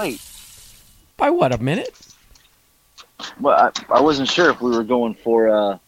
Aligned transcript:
late. 0.00 0.20
By 1.16 1.30
what, 1.30 1.52
a 1.52 1.58
minute? 1.58 1.94
Well, 3.38 3.72
I, 3.88 3.94
I 3.94 4.00
wasn't 4.00 4.28
sure 4.28 4.50
if 4.50 4.60
we 4.60 4.70
were 4.70 4.84
going 4.84 5.14
for 5.14 5.48
uh, 5.48 5.78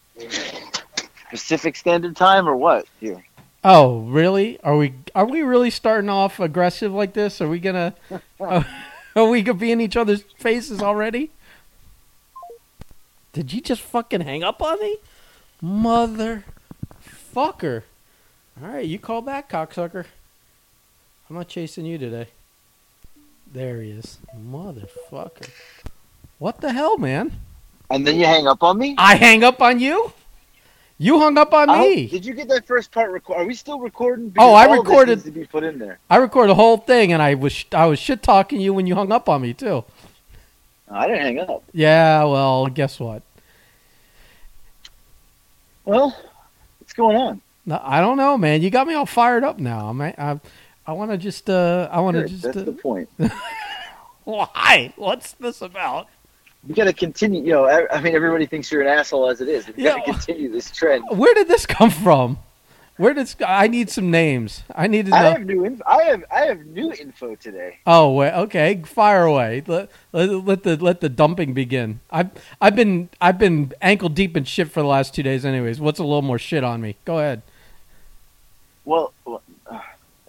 Pacific 1.29 1.75
Standard 1.75 2.15
Time 2.15 2.47
or 2.47 2.55
what 2.55 2.85
here. 2.99 3.25
Oh, 3.63 4.01
really? 4.01 4.59
Are 4.61 4.75
we 4.75 4.93
are 5.15 5.25
we 5.25 5.41
really 5.41 5.69
starting 5.69 6.09
off 6.09 6.39
aggressive 6.39 6.91
like 6.91 7.13
this? 7.13 7.41
Are 7.41 7.47
we 7.47 7.59
gonna 7.59 7.95
are, 8.39 8.65
are 9.15 9.27
we 9.27 9.41
gonna 9.41 9.57
be 9.57 9.71
in 9.71 9.81
each 9.81 9.97
other's 9.97 10.23
faces 10.37 10.81
already? 10.81 11.31
Did 13.31 13.51
you 13.51 13.61
just 13.61 13.81
fucking 13.81 14.21
hang 14.21 14.43
up 14.43 14.61
on 14.61 14.79
me? 14.79 14.97
Mother 15.61 16.43
fucker. 17.33 17.83
Alright, 18.61 18.85
you 18.85 18.99
call 18.99 19.21
back, 19.21 19.49
cocksucker. 19.49 20.05
I'm 21.29 21.35
not 21.37 21.47
chasing 21.47 21.85
you 21.85 21.97
today. 21.97 22.27
There 23.53 23.81
he 23.81 23.91
is. 23.91 24.17
Motherfucker. 24.37 25.47
What 26.39 26.59
the 26.59 26.73
hell, 26.73 26.97
man? 26.97 27.31
And 27.89 28.05
then 28.05 28.19
you 28.19 28.25
hang 28.25 28.47
up 28.47 28.63
on 28.63 28.77
me? 28.79 28.95
I 28.97 29.15
hang 29.15 29.43
up 29.43 29.61
on 29.61 29.79
you? 29.79 30.11
You 30.97 31.19
hung 31.19 31.37
up 31.37 31.53
on 31.53 31.69
I 31.69 31.77
hope- 31.77 31.87
me. 31.95 32.07
did 32.07 32.25
you 32.25 32.33
get 32.33 32.47
that 32.49 32.65
first 32.65 32.91
part 32.91 33.11
recorded? 33.11 33.41
Are 33.43 33.45
we 33.45 33.53
still 33.53 33.79
recording? 33.79 34.33
Oh, 34.37 34.53
I 34.53 34.65
all 34.65 34.71
this 34.71 34.79
recorded- 34.79 35.23
to 35.25 35.31
be 35.31 35.45
put 35.45 35.63
in 35.63 35.77
there. 35.77 35.99
I 36.09 36.17
recorded 36.17 36.49
the 36.49 36.55
whole 36.55 36.77
thing, 36.77 37.13
and 37.13 37.21
I 37.21 37.35
was 37.35 37.63
I 37.71 37.85
was 37.85 37.99
shit 37.99 38.23
talking 38.23 38.59
you 38.59 38.73
when 38.73 38.87
you 38.87 38.95
hung 38.95 39.11
up 39.11 39.29
on 39.29 39.41
me 39.41 39.53
too. 39.53 39.83
I 40.89 41.07
didn't 41.07 41.21
hang 41.21 41.39
up. 41.39 41.63
Yeah, 41.73 42.23
well, 42.23 42.67
guess 42.67 42.99
what? 42.99 43.21
Well, 45.85 46.15
what's 46.79 46.93
going 46.93 47.17
on? 47.17 47.41
No, 47.65 47.79
I 47.83 48.01
don't 48.01 48.17
know, 48.17 48.37
man. 48.37 48.61
You 48.61 48.69
got 48.69 48.87
me 48.87 48.93
all 48.93 49.05
fired 49.05 49.43
up 49.43 49.59
now. 49.59 49.89
I'm, 49.89 50.01
I, 50.01 50.39
I 50.85 50.93
want 50.93 51.11
to 51.11 51.17
just, 51.17 51.49
uh, 51.49 51.87
I 51.91 51.99
want 52.01 52.15
to 52.15 52.21
Good, 52.23 52.29
just. 52.29 52.43
That's 52.43 52.57
Uh, 52.57 52.63
the 52.63 52.71
point. 52.73 53.09
why? 54.23 54.93
What's 54.95 55.33
this 55.33 55.61
about? 55.61 56.07
We 56.67 56.73
got 56.73 56.85
to 56.85 56.93
continue. 56.93 57.41
You 57.43 57.51
know, 57.51 57.65
I, 57.65 57.97
I 57.97 58.01
mean, 58.01 58.15
everybody 58.15 58.45
thinks 58.45 58.71
you're 58.71 58.81
an 58.81 58.87
asshole 58.87 59.29
as 59.29 59.41
it 59.41 59.49
is. 59.49 59.67
We 59.67 59.83
got 59.83 60.05
to 60.05 60.11
continue 60.11 60.51
this 60.51 60.71
trend. 60.71 61.03
Where 61.09 61.33
did 61.33 61.47
this 61.47 61.65
come 61.65 61.89
from? 61.89 62.39
Where 62.97 63.13
did 63.13 63.33
I 63.43 63.67
need 63.67 63.89
some 63.89 64.11
names? 64.11 64.63
I 64.75 64.85
need 64.85 65.05
to 65.05 65.11
Know. 65.11 65.17
I 65.17 65.23
have 65.23 65.45
new. 65.45 65.65
Inf- 65.65 65.81
I 65.85 66.03
have. 66.03 66.23
I 66.31 66.41
have 66.41 66.63
new 66.67 66.93
info 66.93 67.33
today. 67.35 67.79
Oh, 67.87 68.13
wait, 68.13 68.31
okay. 68.33 68.81
Fire 68.85 69.23
away. 69.23 69.63
Let, 69.65 69.89
let, 70.11 70.29
let 70.29 70.63
the 70.63 70.77
let 70.77 71.01
the 71.01 71.09
dumping 71.09 71.53
begin. 71.53 72.01
I've 72.11 72.29
I've 72.61 72.75
been 72.75 73.09
I've 73.19 73.39
been 73.39 73.73
ankle 73.81 74.09
deep 74.09 74.37
in 74.37 74.43
shit 74.43 74.69
for 74.69 74.81
the 74.81 74.87
last 74.87 75.15
two 75.15 75.23
days. 75.23 75.43
Anyways, 75.43 75.81
what's 75.81 75.97
a 75.97 76.03
little 76.03 76.21
more 76.21 76.37
shit 76.37 76.63
on 76.63 76.81
me? 76.81 76.95
Go 77.03 77.17
ahead. 77.17 77.41
Well, 78.85 79.11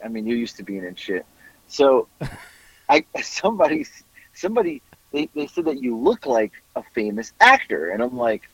I 0.05 0.09
mean, 0.09 0.27
you're 0.27 0.37
used 0.37 0.57
to 0.57 0.63
being 0.63 0.85
in 0.85 0.95
shit. 0.95 1.25
So, 1.69 2.09
I 2.89 3.05
somebody 3.23 3.87
somebody 4.35 4.83
they, 5.13 5.29
they 5.35 5.47
said 5.47 5.67
that 5.67 5.81
you 5.81 5.97
look 5.97 6.27
like 6.27 6.53
a 6.77 6.83
famous 6.95 7.33
actor, 7.41 7.91
and 7.91 8.03
I'm 8.03 8.17
like, 8.17 8.49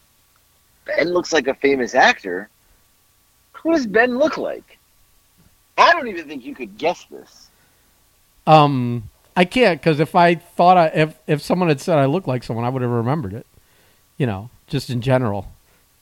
Ben 0.84 1.12
looks 1.12 1.33
like 1.33 1.48
a 1.48 1.55
famous 1.55 1.95
actor. 1.95 2.48
Who 3.53 3.73
does 3.73 3.87
Ben 3.87 4.19
look 4.19 4.37
like? 4.37 4.78
I 5.77 5.93
don't 5.93 6.09
even 6.09 6.28
think 6.28 6.45
you 6.45 6.55
could 6.55 6.77
guess 6.78 7.05
this. 7.11 7.48
Um, 8.47 9.09
I 9.37 9.45
can't 9.45 9.81
because 9.81 10.01
if 10.01 10.15
I 10.15 10.34
thought 10.34 10.77
I 10.77 10.87
if 10.89 11.19
if 11.27 11.43
someone 11.43 11.69
had 11.69 11.81
said 11.81 11.98
I 11.98 12.06
look 12.06 12.27
like 12.27 12.43
someone, 12.43 12.65
I 12.65 12.69
would 12.69 12.83
have 12.83 12.91
remembered 12.91 13.33
it. 13.33 13.47
You 14.19 14.27
know, 14.27 14.51
just 14.67 14.91
in 14.91 15.01
general. 15.01 15.51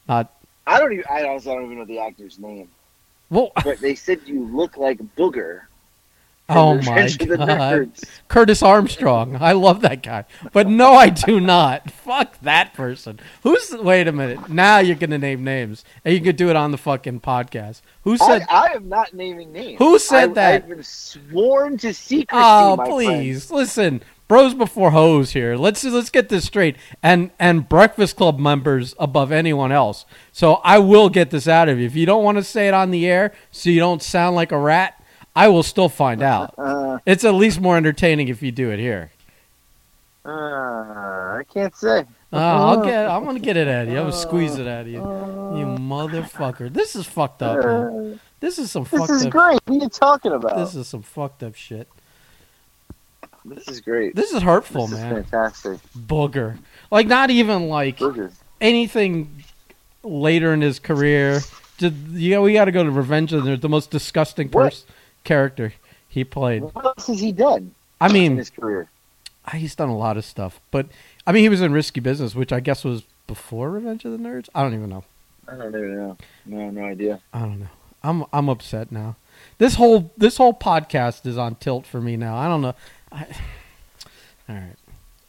Not 0.07 0.33
I 0.67 0.79
don't 0.79 0.93
even. 0.93 1.05
I 1.09 1.23
honestly 1.23 1.53
don't 1.53 1.65
even 1.65 1.79
know 1.79 1.85
the 1.85 1.99
actor's 1.99 2.37
name. 2.37 2.69
Well. 3.29 3.51
But 3.63 3.79
they 3.79 3.95
said 3.95 4.21
you 4.25 4.45
look 4.45 4.77
like 4.77 4.99
Booger. 5.15 5.61
Oh 6.51 6.73
my 6.73 6.79
Revenge 6.79 7.21
of 7.21 7.27
the 7.27 7.37
god, 7.37 7.91
Curtis 8.27 8.63
Armstrong. 8.63 9.37
I 9.39 9.51
love 9.51 9.81
that 9.81 10.01
guy, 10.01 10.25
but 10.51 10.67
no, 10.67 10.93
I 10.93 11.09
do 11.09 11.39
not. 11.39 11.91
Fuck 12.09 12.39
that 12.41 12.73
person. 12.73 13.19
Who's? 13.43 13.71
Wait 13.71 14.07
a 14.07 14.11
minute. 14.11 14.49
Now 14.49 14.79
you're 14.79 14.95
gonna 14.95 15.19
name 15.19 15.43
names, 15.43 15.85
and 16.03 16.11
you 16.11 16.19
could 16.19 16.37
do 16.37 16.49
it 16.49 16.55
on 16.55 16.71
the 16.71 16.79
fucking 16.79 17.19
podcast. 17.19 17.81
Who 18.01 18.17
said? 18.17 18.47
I, 18.49 18.69
I 18.69 18.73
am 18.73 18.89
not 18.89 19.13
naming 19.13 19.51
names. 19.51 19.77
Who 19.77 19.99
said 19.99 20.31
I, 20.31 20.33
that? 20.33 20.53
I've 20.63 20.69
been 20.69 20.81
sworn 20.81 21.77
to 21.77 21.93
secrecy. 21.93 22.27
Oh, 22.31 22.77
my 22.77 22.85
please 22.87 23.51
listen, 23.51 24.01
bros 24.29 24.53
before 24.53 24.91
hoes 24.91 25.31
here. 25.31 25.57
Let's 25.57 25.83
let's 25.83 26.09
get 26.09 26.29
this 26.29 26.45
straight. 26.45 26.77
And 27.03 27.31
and 27.37 27.67
Breakfast 27.67 28.15
Club 28.15 28.39
members 28.39 28.95
above 28.97 29.33
anyone 29.33 29.73
else. 29.73 30.05
So 30.31 30.55
I 30.63 30.79
will 30.79 31.09
get 31.09 31.31
this 31.31 31.49
out 31.49 31.67
of 31.67 31.77
you. 31.79 31.85
If 31.85 31.97
you 31.97 32.05
don't 32.05 32.23
want 32.23 32.37
to 32.37 32.43
say 32.45 32.69
it 32.69 32.73
on 32.73 32.91
the 32.91 33.05
air, 33.05 33.33
so 33.51 33.69
you 33.69 33.79
don't 33.81 34.01
sound 34.01 34.37
like 34.37 34.53
a 34.53 34.57
rat, 34.57 35.03
I 35.35 35.49
will 35.49 35.63
still 35.63 35.89
find 35.89 36.21
out. 36.23 36.53
Uh, 36.69 36.99
It's 37.05 37.23
at 37.25 37.33
least 37.33 37.59
more 37.59 37.75
entertaining 37.77 38.27
if 38.29 38.41
you 38.41 38.51
do 38.51 38.69
it 38.71 38.79
here. 38.79 39.11
uh, 40.25 40.29
I 40.29 41.43
can't 41.53 41.75
say. 41.75 42.05
Uh, 42.31 42.35
I'll 42.37 42.83
get. 42.83 43.07
I'm 43.09 43.25
gonna 43.25 43.39
get 43.39 43.57
it 43.57 43.67
out 43.67 43.87
of 43.87 43.89
you. 43.93 43.97
I'm 43.97 44.03
gonna 44.09 44.15
squeeze 44.15 44.55
it 44.57 44.67
out 44.67 44.81
of 44.81 44.87
you. 44.87 44.99
You 44.99 45.65
motherfucker. 45.79 46.71
This 46.71 46.95
is 46.95 47.05
fucked 47.07 47.41
up. 47.41 47.63
Man. 47.65 48.13
Uh, 48.13 48.17
This 48.39 48.59
is 48.59 48.69
some 48.71 48.83
this 48.83 48.91
fucked 48.99 49.11
is 49.11 49.25
up. 49.25 49.31
great. 49.31 49.59
What 49.65 49.77
are 49.81 49.83
you 49.83 49.89
talking 49.89 50.31
about? 50.33 50.55
This 50.57 50.75
is 50.75 50.87
some 50.87 51.01
fucked 51.01 51.41
up 51.43 51.55
shit. 51.55 51.87
This 53.45 53.67
is 53.67 53.81
great. 53.81 54.15
This 54.15 54.31
is 54.31 54.41
hurtful, 54.41 54.87
This 54.87 54.99
is 54.99 55.03
man. 55.05 55.23
fantastic. 55.23 55.79
Booger. 55.97 56.57
Like 56.91 57.07
not 57.07 57.29
even 57.29 57.67
like 57.69 57.99
Burgers. 57.99 58.33
anything 58.61 59.43
later 60.03 60.53
in 60.53 60.61
his 60.61 60.79
career. 60.79 61.41
Did, 61.77 61.93
you 62.11 62.31
know, 62.31 62.41
we 62.41 62.53
got 62.53 62.65
to 62.65 62.71
go 62.71 62.83
to 62.83 62.91
Revenge 62.91 63.31
of 63.33 63.43
the 63.45 63.51
Nerds, 63.51 63.61
the 63.61 63.69
most 63.69 63.89
disgusting 63.91 64.49
pers- 64.49 64.85
character 65.23 65.73
he 66.07 66.23
played. 66.23 66.63
What 66.63 66.85
else 66.85 67.07
has 67.07 67.19
he 67.21 67.31
done 67.31 67.73
I 68.01 68.07
in 68.07 68.13
mean, 68.13 68.37
his 68.37 68.49
career? 68.49 68.89
Ah, 69.45 69.51
he's 69.51 69.75
done 69.75 69.89
a 69.89 69.97
lot 69.97 70.17
of 70.17 70.25
stuff, 70.25 70.59
but 70.71 70.87
I 71.25 71.31
mean, 71.31 71.43
he 71.43 71.49
was 71.49 71.61
in 71.61 71.71
Risky 71.71 72.01
Business, 72.01 72.35
which 72.35 72.51
I 72.51 72.59
guess 72.59 72.83
was 72.83 73.03
before 73.27 73.69
Revenge 73.69 74.03
of 74.05 74.11
the 74.11 74.17
Nerds. 74.17 74.49
I 74.53 74.61
don't 74.63 74.73
even 74.73 74.89
know. 74.89 75.03
I 75.47 75.55
don't 75.55 75.69
even 75.69 75.95
know. 75.95 76.17
No, 76.45 76.69
no 76.69 76.83
idea. 76.85 77.21
I 77.33 77.39
don't 77.39 77.59
know. 77.61 77.69
I'm 78.03 78.25
I'm 78.31 78.47
upset 78.49 78.91
now. 78.91 79.15
This 79.57 79.75
whole 79.75 80.11
this 80.17 80.37
whole 80.37 80.53
podcast 80.53 81.25
is 81.25 81.37
on 81.37 81.55
tilt 81.55 81.85
for 81.85 81.99
me 82.01 82.15
now. 82.17 82.35
I 82.37 82.47
don't 82.47 82.61
know. 82.61 82.75
I, 83.11 83.25
all 84.49 84.55
right. 84.55 84.75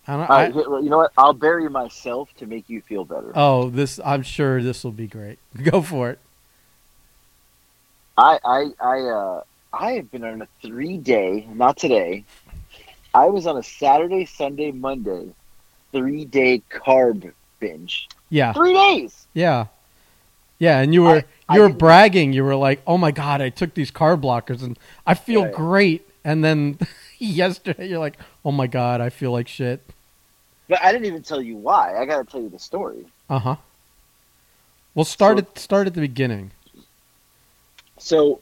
I 0.07 0.17
don't. 0.17 0.31
I, 0.31 0.49
right, 0.49 0.55
you 0.83 0.91
know 0.91 0.99
what? 0.99 1.13
I'll 1.17 1.33
bury 1.35 1.69
myself 1.69 2.31
to 2.39 2.47
make 2.47 2.69
you 2.69 2.81
feel 2.81 3.05
better. 3.05 3.33
oh, 3.35 3.71
this. 3.71 4.01
I'm 4.05 4.23
sure 4.23 4.63
this 4.63 4.83
will 4.83 4.93
be 4.93 5.07
great. 5.07 5.39
Go 5.63 5.83
for 5.83 6.11
it. 6.11 6.19
I 8.17 8.39
I 8.45 8.71
I 8.81 9.01
uh 9.01 9.43
I 9.73 9.93
have 9.93 10.11
been 10.11 10.25
on 10.25 10.43
a 10.43 10.49
three 10.63 10.97
day, 10.99 11.47
not 11.53 11.77
today. 11.77 12.25
I 13.15 13.27
was 13.27 13.47
on 13.47 13.57
a 13.57 13.63
Saturday, 13.63 14.25
Sunday, 14.25 14.73
Monday, 14.73 15.29
three 15.93 16.25
day 16.25 16.63
carb 16.71 17.33
binge. 17.61 18.09
Yeah. 18.31 18.53
Three 18.53 18.75
days. 18.75 19.27
Yeah. 19.35 19.67
Yeah, 20.59 20.81
and 20.81 20.93
you 20.93 21.03
were 21.05 21.25
I- 21.49 21.55
you 21.55 21.63
were 21.63 21.69
bragging. 21.71 22.33
You 22.33 22.45
were 22.45 22.55
like, 22.57 22.83
"Oh 22.87 22.99
my 22.99 23.11
god, 23.13 23.41
I 23.41 23.49
took 23.49 23.75
these 23.75 23.91
carb 23.91 24.21
blockers 24.23 24.63
and 24.63 24.79
I 25.07 25.15
feel 25.15 25.45
Right. 25.45 25.55
great." 25.55 26.09
And 26.25 26.45
then 26.45 26.79
yesterday 27.27 27.89
you're 27.89 27.99
like, 27.99 28.17
"Oh 28.45 28.53
my 28.53 28.67
god, 28.67 29.01
I 29.01 29.11
feel 29.11 29.33
like 29.33 29.49
shit." 29.49 29.81
But 30.69 30.83
I 30.83 30.93
didn't 30.93 31.07
even 31.07 31.23
tell 31.23 31.41
you 31.43 31.57
why. 31.57 31.97
I 32.01 32.05
gotta 32.07 32.25
tell 32.25 32.41
you 32.41 32.49
the 32.49 32.59
story. 32.59 33.05
Uh-huh. 33.29 33.57
Well, 34.95 35.05
start 35.05 35.37
So- 35.39 35.43
at 35.45 35.59
start 35.59 35.87
at 35.87 35.95
the 35.95 36.01
beginning. 36.01 36.51
So 37.99 38.41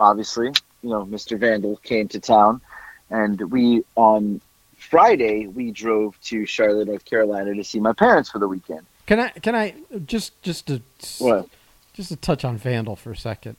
obviously, 0.00 0.48
you 0.82 0.90
know, 0.90 1.04
Mr. 1.04 1.38
Vandal 1.38 1.76
came 1.82 2.08
to 2.08 2.20
town 2.20 2.60
and 3.10 3.40
we 3.50 3.84
on 3.96 4.40
Friday 4.76 5.46
we 5.46 5.70
drove 5.70 6.20
to 6.24 6.46
Charlotte, 6.46 6.88
North 6.88 7.04
Carolina 7.04 7.54
to 7.54 7.64
see 7.64 7.80
my 7.80 7.92
parents 7.92 8.30
for 8.30 8.38
the 8.38 8.48
weekend. 8.48 8.84
Can 9.06 9.20
I 9.20 9.28
can 9.30 9.54
I 9.54 9.74
just 10.06 10.40
just 10.42 10.66
to 10.68 10.80
What? 11.18 11.48
just 11.94 12.08
to 12.10 12.16
touch 12.16 12.44
on 12.44 12.56
Vandal 12.56 12.96
for 12.96 13.10
a 13.12 13.16
second. 13.16 13.56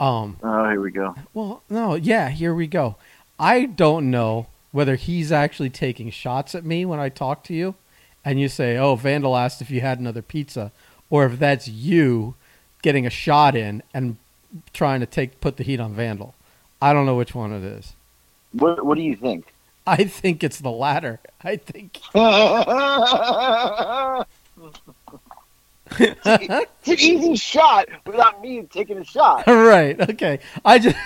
Um, 0.00 0.36
Oh, 0.42 0.68
here 0.68 0.80
we 0.80 0.90
go. 0.90 1.14
well, 1.32 1.62
no, 1.70 1.94
yeah, 1.94 2.28
here 2.28 2.54
we 2.54 2.66
go. 2.66 2.96
I 3.42 3.64
don't 3.64 4.08
know 4.08 4.46
whether 4.70 4.94
he's 4.94 5.32
actually 5.32 5.68
taking 5.68 6.12
shots 6.12 6.54
at 6.54 6.64
me 6.64 6.84
when 6.84 7.00
I 7.00 7.08
talk 7.08 7.42
to 7.44 7.52
you 7.52 7.74
and 8.24 8.40
you 8.40 8.48
say, 8.48 8.76
"Oh, 8.76 8.94
Vandal 8.94 9.36
asked 9.36 9.60
if 9.60 9.68
you 9.68 9.80
had 9.80 9.98
another 9.98 10.22
pizza," 10.22 10.70
or 11.10 11.26
if 11.26 11.40
that's 11.40 11.66
you 11.66 12.36
getting 12.82 13.04
a 13.04 13.10
shot 13.10 13.56
in 13.56 13.82
and 13.92 14.16
trying 14.72 15.00
to 15.00 15.06
take 15.06 15.40
put 15.40 15.56
the 15.56 15.64
heat 15.64 15.80
on 15.80 15.92
Vandal. 15.92 16.36
I 16.80 16.92
don't 16.92 17.04
know 17.04 17.16
which 17.16 17.34
one 17.34 17.52
it 17.52 17.64
is. 17.64 17.94
What 18.52 18.86
what 18.86 18.96
do 18.96 19.02
you 19.02 19.16
think? 19.16 19.52
I 19.88 20.04
think 20.04 20.44
it's 20.44 20.60
the 20.60 20.70
latter. 20.70 21.18
I 21.42 21.56
think 21.56 21.98
it's 25.98 26.86
an 26.86 26.86
easy 26.86 27.34
shot 27.34 27.88
without 28.06 28.40
me 28.40 28.62
taking 28.70 28.98
a 28.98 29.04
shot. 29.04 29.48
right. 29.48 30.00
Okay. 30.10 30.38
I 30.64 30.78
just 30.78 30.96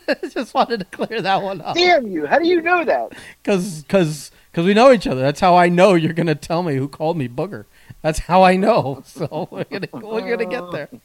just 0.30 0.54
wanted 0.54 0.80
to 0.80 0.86
clear 0.86 1.20
that 1.22 1.42
one 1.42 1.60
up 1.60 1.76
Damn 1.76 2.06
you! 2.06 2.26
How 2.26 2.38
do 2.38 2.46
you 2.46 2.60
know 2.60 2.84
that? 2.84 3.12
because 3.42 3.82
because 3.82 4.30
we 4.56 4.74
know 4.74 4.92
each 4.92 5.06
other. 5.06 5.20
That's 5.20 5.40
how 5.40 5.56
I 5.56 5.68
know 5.68 5.94
you're 5.94 6.12
gonna 6.12 6.34
tell 6.34 6.62
me 6.62 6.76
who 6.76 6.88
called 6.88 7.16
me 7.16 7.28
booger. 7.28 7.64
That's 8.02 8.20
how 8.20 8.42
I 8.42 8.56
know. 8.56 9.02
So 9.12 9.48
we're 9.50 9.64
gonna 9.64 9.88
we're 9.92 10.36
gonna 10.36 10.46
get 10.50 10.70
there. 10.72 10.88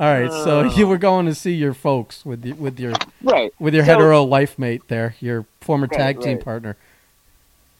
All 0.00 0.12
right. 0.12 0.30
So 0.30 0.60
uh. 0.60 0.74
you 0.74 0.86
were 0.86 0.98
going 0.98 1.26
to 1.26 1.34
see 1.34 1.52
your 1.54 1.74
folks 1.74 2.24
with 2.26 2.42
the, 2.42 2.52
with 2.54 2.80
your 2.80 2.94
Right. 3.22 3.52
with 3.58 3.74
your 3.74 3.84
So- 3.84 3.92
hetero 3.92 4.22
life 4.24 4.58
mate 4.58 4.82
there, 4.88 5.14
your 5.20 5.46
former 5.60 5.86
Right, 5.86 5.98
tag 5.98 6.20
team 6.20 6.36
right. 6.36 6.44
partner. 6.44 6.76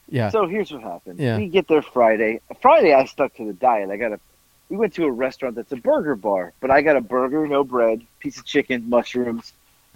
Yeah. 0.09 0.31
So 0.31 0.47
here's 0.47 0.71
what 0.71 0.83
happened. 0.83 1.19
Yeah. 1.19 1.39
We 1.39 1.49
get 1.49 1.67
there 1.67 1.83
Friday. 1.83 2.41
Friday, 2.61 2.93
I 2.93 3.05
stuck 3.07 3.35
to 3.37 3.45
the 3.47 3.53
diet. 3.55 3.91
I 3.91 3.97
got 3.97 4.13
a. 4.13 4.21
We 4.69 4.77
went 4.77 4.95
to 4.95 5.05
a 5.05 5.11
restaurant 5.11 5.57
that's 5.57 5.73
a 5.73 5.77
burger 5.77 6.15
bar, 6.17 6.53
but 6.61 6.71
I 6.71 6.83
got 6.83 6.97
a 6.97 7.01
burger, 7.01 7.47
no 7.47 7.65
bread, 7.65 8.03
piece 8.21 8.39
of 8.39 8.45
chicken, 8.45 8.89
mushrooms. 8.89 9.53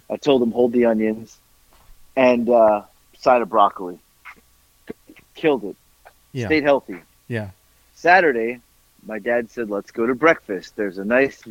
I 0.09 0.17
told 0.17 0.41
them 0.41 0.51
hold 0.51 0.73
the 0.73 0.85
onions, 0.85 1.37
and 2.15 2.49
uh, 2.49 2.83
side 3.17 3.41
of 3.41 3.49
broccoli. 3.49 3.99
Killed 5.35 5.63
it. 5.63 5.75
yeah. 6.33 6.47
Stayed 6.47 6.63
healthy. 6.63 6.97
Yeah. 7.27 7.51
Saturday, 7.93 8.59
my 9.05 9.19
dad 9.19 9.51
said, 9.51 9.69
"Let's 9.69 9.91
go 9.91 10.05
to 10.05 10.15
breakfast." 10.15 10.75
There's 10.75 10.97
a 10.97 11.05
nice 11.05 11.41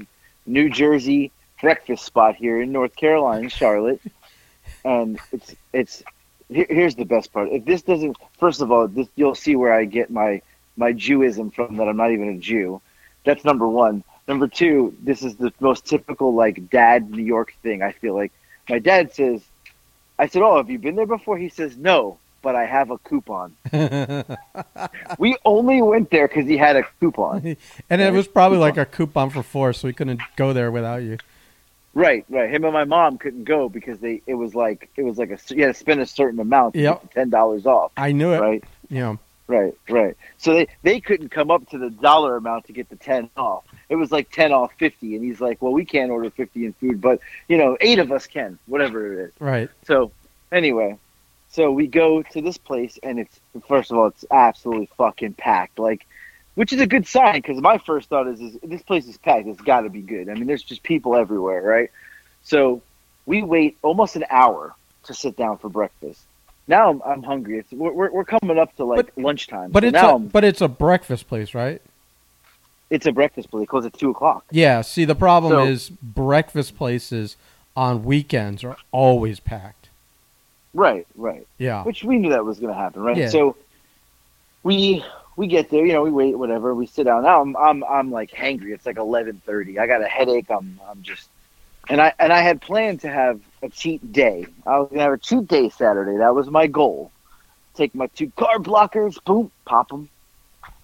New 0.47 0.69
Jersey 0.71 1.31
breakfast 1.61 2.05
spot 2.05 2.37
here 2.37 2.61
in 2.61 2.73
North 2.73 2.97
Carolina, 2.97 3.49
Charlotte, 3.49 4.01
and 4.85 5.19
it's 5.33 5.55
it's. 5.73 6.03
Here, 6.51 6.67
here's 6.71 6.95
the 6.95 7.05
best 7.05 7.31
part. 7.31 7.51
If 7.51 7.67
this 7.67 7.83
doesn't, 7.83 8.17
first 8.39 8.63
of 8.63 8.73
all, 8.73 8.89
this 8.89 9.07
you'll 9.17 9.35
see 9.35 9.55
where 9.55 9.73
I 9.73 9.85
get 9.85 10.11
my 10.11 10.41
my 10.79 10.93
Jewism 10.95 11.53
from. 11.53 11.77
That 11.77 11.89
I'm 11.89 11.97
not 11.97 12.11
even 12.11 12.31
a 12.31 12.39
Jew. 12.39 12.81
That's 13.25 13.45
number 13.45 13.69
one. 13.69 14.03
Number 14.27 14.49
two, 14.49 14.95
this 15.03 15.23
is 15.23 15.37
the 15.37 15.53
most 15.61 15.87
typical 15.87 16.35
like 16.35 16.71
dad 16.71 17.11
New 17.11 17.23
York 17.23 17.55
thing. 17.63 17.83
I 17.83 17.93
feel 17.93 18.15
like 18.15 18.33
my 18.69 18.79
dad 18.79 19.15
says, 19.15 19.43
"I 20.19 20.27
said, 20.27 20.43
oh, 20.43 20.57
have 20.57 20.71
you 20.71 20.79
been 20.79 20.97
there 20.97 21.07
before?" 21.07 21.39
He 21.39 21.49
says, 21.49 21.77
"No." 21.77 22.19
But 22.41 22.55
I 22.55 22.67
have 22.67 22.91
a 22.91 22.99
coupon. 22.99 23.57
We 25.19 25.37
only 25.45 25.83
went 25.83 26.11
there 26.11 26.29
because 26.29 26.47
he 26.47 26.57
had 26.57 26.77
a 26.77 26.85
coupon. 27.01 27.57
and 27.91 28.01
it 28.01 28.13
was 28.13 28.29
probably 28.29 28.59
like 28.59 28.77
a 28.77 28.85
coupon 28.85 29.31
for 29.31 29.43
four, 29.43 29.73
so 29.73 29.89
we 29.89 29.93
couldn't 29.93 30.21
go 30.37 30.53
there 30.53 30.71
without 30.71 31.03
you. 31.03 31.19
Right, 31.95 32.25
right. 32.29 32.49
Him 32.49 32.65
and 32.65 32.73
my 32.73 32.85
mom 32.85 33.19
couldn't 33.19 33.45
go 33.45 33.69
because 33.69 33.99
they 33.99 34.23
it 34.27 34.35
was 34.35 34.55
like 34.55 34.89
it 34.97 35.03
was 35.03 35.19
like 35.19 35.31
a 35.31 35.39
you 35.53 35.65
had 35.65 35.75
to 35.75 35.79
spend 35.81 36.01
a 36.01 36.07
certain 36.07 36.39
amount 36.39 36.75
to 36.75 36.81
Yep. 36.81 37.03
get 37.03 37.11
ten 37.13 37.31
dollars 37.31 37.67
off. 37.67 37.91
I 37.97 38.13
knew 38.13 38.33
it. 38.33 38.39
Right, 38.41 38.65
know. 38.89 39.19
Right, 39.49 39.75
right. 39.89 40.17
So 40.37 40.55
they 40.55 40.69
they 40.83 41.01
couldn't 41.01 41.31
come 41.31 41.51
up 41.51 41.69
to 41.71 41.79
the 41.79 41.91
dollar 41.91 42.37
amount 42.37 42.67
to 42.67 42.73
get 42.73 42.89
the 42.89 42.97
ten 42.97 43.31
off. 43.37 43.65
It 43.89 43.97
was 43.97 44.13
like 44.13 44.31
ten 44.31 44.53
off 44.53 44.73
fifty, 44.79 45.17
and 45.17 45.25
he's 45.25 45.41
like, 45.41 45.61
"Well, 45.61 45.73
we 45.73 45.85
can't 45.85 46.11
order 46.11 46.31
fifty 46.31 46.65
in 46.67 46.75
food, 46.75 47.01
but 47.01 47.21
you 47.49 47.57
know, 47.57 47.77
eight 47.81 47.99
of 47.99 48.13
us 48.13 48.27
can, 48.27 48.59
whatever 48.67 49.13
it 49.13 49.27
is." 49.27 49.33
Right. 49.41 49.69
So 49.85 50.13
anyway, 50.53 50.99
so 51.51 51.73
we 51.73 51.87
go 51.87 52.23
to 52.23 52.43
this 52.43 52.59
place, 52.59 52.99
and 53.03 53.19
it's 53.19 53.41
first 53.67 53.91
of 53.91 53.99
all, 53.99 54.07
it's 54.07 54.25
absolutely 54.31 54.91
fucking 54.97 55.35
packed. 55.35 55.79
Like, 55.79 56.07
which 56.55 56.73
is 56.73 56.81
a 56.81 56.87
good 56.87 57.07
sign 57.07 57.41
because 57.41 57.61
my 57.61 57.79
first 57.79 58.09
thought 58.09 58.29
is, 58.29 58.41
is 58.41 58.59
this 58.63 58.83
place 58.83 59.07
is 59.07 59.17
packed. 59.17 59.47
It's 59.47 59.61
got 59.61 59.83
to 59.83 59.91
be 59.91 60.03
good. 60.03 60.29
I 60.29 60.35
mean, 60.35 60.47
there's 60.47 60.63
just 60.63 60.83
people 60.83 61.17
everywhere, 61.17 61.63
right? 61.63 61.91
So 62.43 62.83
we 63.27 63.43
wait 63.43 63.79
almost 63.83 64.17
an 64.17 64.25
hour 64.31 64.75
to 65.05 65.15
sit 65.15 65.37
down 65.37 65.59
for 65.59 65.69
breakfast. 65.69 66.21
Now 66.69 66.91
I'm, 66.91 67.03
I'm 67.03 67.23
hungry. 67.23 67.59
It's 67.59 67.73
we're, 67.73 67.93
we're 67.93 68.11
we're 68.13 68.25
coming 68.25 68.59
up 68.59 68.77
to 68.77 68.85
like 68.85 69.11
lunchtime. 69.17 69.71
But 69.73 69.83
So 69.83 69.87
it's 69.89 69.93
now 69.95 70.09
a, 70.09 70.13
I'm- 70.13 70.29
but 70.29 70.45
it's 70.45 70.61
a 70.61 70.69
breakfast 70.69 71.27
place, 71.29 71.55
right? 71.55 71.81
it's 72.91 73.05
a 73.05 73.13
breakfast 73.13 73.51
place. 73.51 73.65
It 73.65 73.67
closes 73.69 73.89
at 73.89 73.99
two 73.99 74.09
o'clock. 74.11 74.45
Yeah. 74.51 74.81
See, 74.81 75.05
the 75.05 75.15
problem 75.15 75.53
So- 75.53 75.65
is 75.65 75.91
breakfast 75.91 76.77
places 76.77 77.37
on 77.77 78.05
weekends 78.05 78.65
are 78.65 78.77
always 78.93 79.41
packed. 79.41 79.89
Right, 80.75 81.07
right. 81.17 81.47
Yeah. 81.59 81.83
which 81.85 82.03
we 82.05 82.19
knew 82.19 82.31
that 82.31 82.45
was 82.45 82.59
going 82.59 82.73
to 82.73 82.79
happen, 82.79 83.03
right? 83.03 83.17
Yeah. 83.17 83.29
So 83.29 83.57
we 84.63 85.05
we 85.37 85.47
get 85.47 85.71
there, 85.71 85.85
you 85.87 85.93
know, 85.93 86.03
we 86.03 86.11
wait, 86.11 86.37
whatever. 86.39 86.75
We 86.75 86.87
sit 86.87 87.05
down. 87.05 87.23
Now 87.23 87.41
I'm 87.43 87.57
I'm 87.57 87.85
I'm 87.85 88.11
like 88.11 88.31
hangry. 88.31 88.73
It's 88.75 88.87
like 88.87 88.99
eleven 88.99 89.41
thirty. 89.47 89.79
I 89.79 89.87
got 89.87 90.03
a 90.03 90.07
headache. 90.09 90.51
I'm 90.51 90.79
I'm 90.89 91.03
just, 91.03 91.29
and 91.89 92.01
I 92.01 92.13
and 92.19 92.33
I 92.33 92.41
had 92.41 92.61
planned 92.61 93.01
to 93.01 93.09
have 93.09 93.41
a 93.63 93.69
cheat 93.69 94.13
day. 94.13 94.47
I 94.67 94.79
was 94.79 94.89
gonna 94.91 95.03
have 95.03 95.13
a 95.13 95.19
cheat 95.19 95.49
day 95.49 95.69
Saturday. 95.71 96.19
That 96.19 96.35
was 96.35 96.49
my 96.49 96.67
goal. 96.67 97.11
Take 97.75 97.95
my 97.95 98.09
two 98.09 98.29
carb 98.29 98.65
blockers, 98.65 99.23
boom, 99.25 99.51
pop 99.65 99.89
them. 99.89 100.09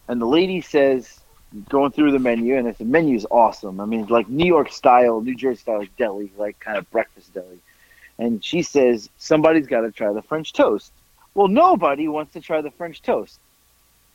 And 0.06 0.21
the 0.21 0.27
lady 0.27 0.61
says, 0.61 1.21
going 1.69 1.93
through 1.93 2.12
the 2.12 2.19
menu, 2.19 2.56
and 2.56 2.75
the 2.75 2.85
menu's 2.85 3.27
awesome. 3.31 3.81
I 3.81 3.85
mean, 3.85 4.06
like 4.06 4.29
New 4.29 4.47
York 4.47 4.71
style, 4.71 5.21
New 5.21 5.35
Jersey 5.35 5.61
style 5.61 5.85
deli, 5.99 6.31
like 6.37 6.61
kind 6.61 6.79
of 6.79 6.91
breakfast 6.91 7.33
deli. 7.33 7.59
And 8.19 8.45
she 8.45 8.62
says, 8.62 9.09
somebody's 9.19 9.67
got 9.67 9.81
to 9.81 9.91
try 9.91 10.12
the 10.12 10.23
French 10.23 10.53
toast. 10.53 10.93
Well, 11.35 11.49
nobody 11.49 12.07
wants 12.07 12.35
to 12.35 12.41
try 12.41 12.61
the 12.61 12.71
French 12.71 13.03
toast. 13.03 13.41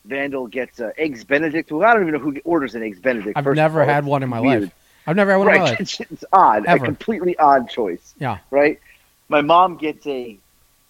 Vandal 0.05 0.47
gets 0.47 0.79
uh, 0.79 0.91
eggs 0.97 1.25
Benedict. 1.25 1.71
Well, 1.71 1.87
I 1.87 1.93
don't 1.93 2.03
even 2.03 2.13
know 2.13 2.19
who 2.19 2.39
orders 2.45 2.75
an 2.75 2.83
eggs 2.83 2.99
Benedict. 2.99 3.37
I've 3.37 3.45
never 3.45 3.83
had 3.83 4.05
one 4.05 4.23
in 4.23 4.29
my 4.29 4.39
life. 4.39 4.71
I've 5.09 5.15
never 5.15 5.31
had 5.31 5.37
one 5.37 5.47
Right, 5.47 5.59
life. 5.59 5.79
it's 6.11 6.23
odd, 6.31 6.67
Ever. 6.67 6.83
a 6.83 6.87
completely 6.87 7.35
odd 7.39 7.67
choice. 7.67 8.13
Yeah. 8.19 8.37
Right. 8.51 8.79
My 9.27 9.41
mom 9.41 9.77
gets 9.77 10.05
a. 10.05 10.37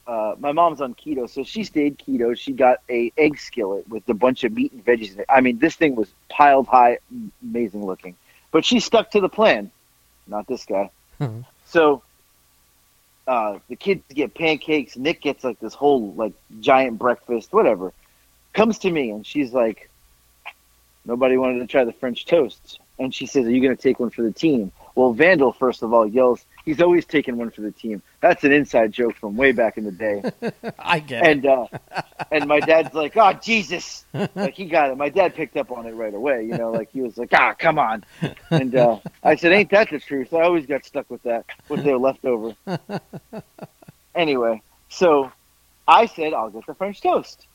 Uh, 0.06 0.36
my 0.40 0.52
mom's 0.52 0.82
on 0.82 0.94
keto, 0.94 1.30
so 1.30 1.44
she 1.46 1.64
stayed 1.64 1.98
keto. 2.00 2.38
She 2.38 2.52
got 2.52 2.80
a 2.90 3.14
egg 3.18 3.40
skillet 3.40 3.88
with 3.88 4.10
a 4.10 4.14
bunch 4.14 4.44
of 4.44 4.52
meat 4.52 4.74
and 4.74 4.84
veggies 4.84 5.14
in 5.14 5.22
it. 5.22 5.26
I 5.30 5.40
mean, 5.40 5.60
this 5.60 5.76
thing 5.76 5.96
was 5.96 6.10
piled 6.28 6.68
high, 6.68 6.98
amazing 7.42 7.86
looking. 7.86 8.16
But 8.52 8.66
she 8.66 8.82
stuck 8.82 9.12
to 9.12 9.22
the 9.22 9.30
plan. 9.30 9.72
Not 10.28 10.48
this 10.48 10.66
guy. 10.66 10.90
Mhm. 11.22 11.46
So 11.68 12.02
uh, 13.26 13.60
the 13.70 13.76
kids 13.78 14.04
get 14.14 14.34
pancakes. 14.34 14.98
Nick 14.98 15.22
gets 15.22 15.46
like 15.46 15.60
this 15.62 15.76
whole 15.76 16.12
like 16.14 16.34
giant 16.60 16.98
breakfast, 17.00 17.54
whatever. 17.54 17.94
Comes 18.52 18.80
to 18.80 18.92
me 18.92 19.12
and 19.12 19.26
she's 19.26 19.54
like, 19.54 19.90
nobody 21.06 21.38
wanted 21.38 21.60
to 21.60 21.68
try 21.68 21.86
the 21.86 21.94
French 21.94 22.26
toast. 22.26 22.80
And 23.00 23.16
she 23.16 23.26
says, 23.26 23.46
"Are 23.46 23.50
you 23.50 23.62
going 23.62 23.76
to 23.76 23.82
take 23.82 24.00
one 24.00 24.10
for 24.10 24.22
the 24.22 24.32
team?" 24.32 24.72
Well, 24.94 25.14
Vandal 25.14 25.54
first 25.54 25.82
of 25.82 25.94
all 25.94 26.06
yells, 26.06 26.46
"He's 26.66 26.82
always 26.82 27.06
taking 27.06 27.38
one 27.38 27.50
for 27.50 27.62
the 27.62 27.72
team." 27.72 28.02
That's 28.20 28.44
an 28.44 28.52
inside 28.52 28.92
joke 28.92 29.16
from 29.16 29.38
way 29.38 29.54
back 29.54 29.78
in 29.78 29.86
the 29.86 29.92
day. 29.92 30.24
I 30.80 31.00
get 31.00 31.26
it. 31.26 31.30
and 31.30 31.46
uh, 31.46 31.68
and 32.32 32.48
my 32.48 32.60
dad's 32.60 32.94
like, 32.94 33.16
"Oh 33.16 33.32
Jesus!" 33.34 34.04
Like 34.14 34.56
he 34.56 34.66
got 34.66 34.92
it. 34.92 34.98
My 34.98 35.08
dad 35.08 35.36
picked 35.36 35.56
up 35.56 35.72
on 35.72 35.86
it 35.86 35.92
right 35.92 36.14
away. 36.14 36.46
You 36.46 36.58
know, 36.58 36.72
like 36.72 36.92
he 36.92 37.02
was 37.02 37.18
like, 37.18 37.30
"Ah, 37.34 37.54
come 37.58 37.80
on." 37.80 38.04
And 38.52 38.76
uh, 38.76 39.00
I 39.24 39.36
said, 39.36 39.54
"Ain't 39.54 39.70
that 39.72 39.90
the 39.90 40.00
truth?" 40.00 40.34
I 40.34 40.42
always 40.42 40.66
got 40.66 40.84
stuck 40.84 41.10
with 41.10 41.24
that. 41.24 41.46
With 41.70 41.84
their 41.86 41.98
leftover. 41.98 42.56
anyway, 44.16 44.62
so 44.90 45.32
I 45.88 46.08
said, 46.08 46.34
"I'll 46.34 46.50
get 46.50 46.66
the 46.66 46.76
French 46.76 47.02
toast." 47.02 47.48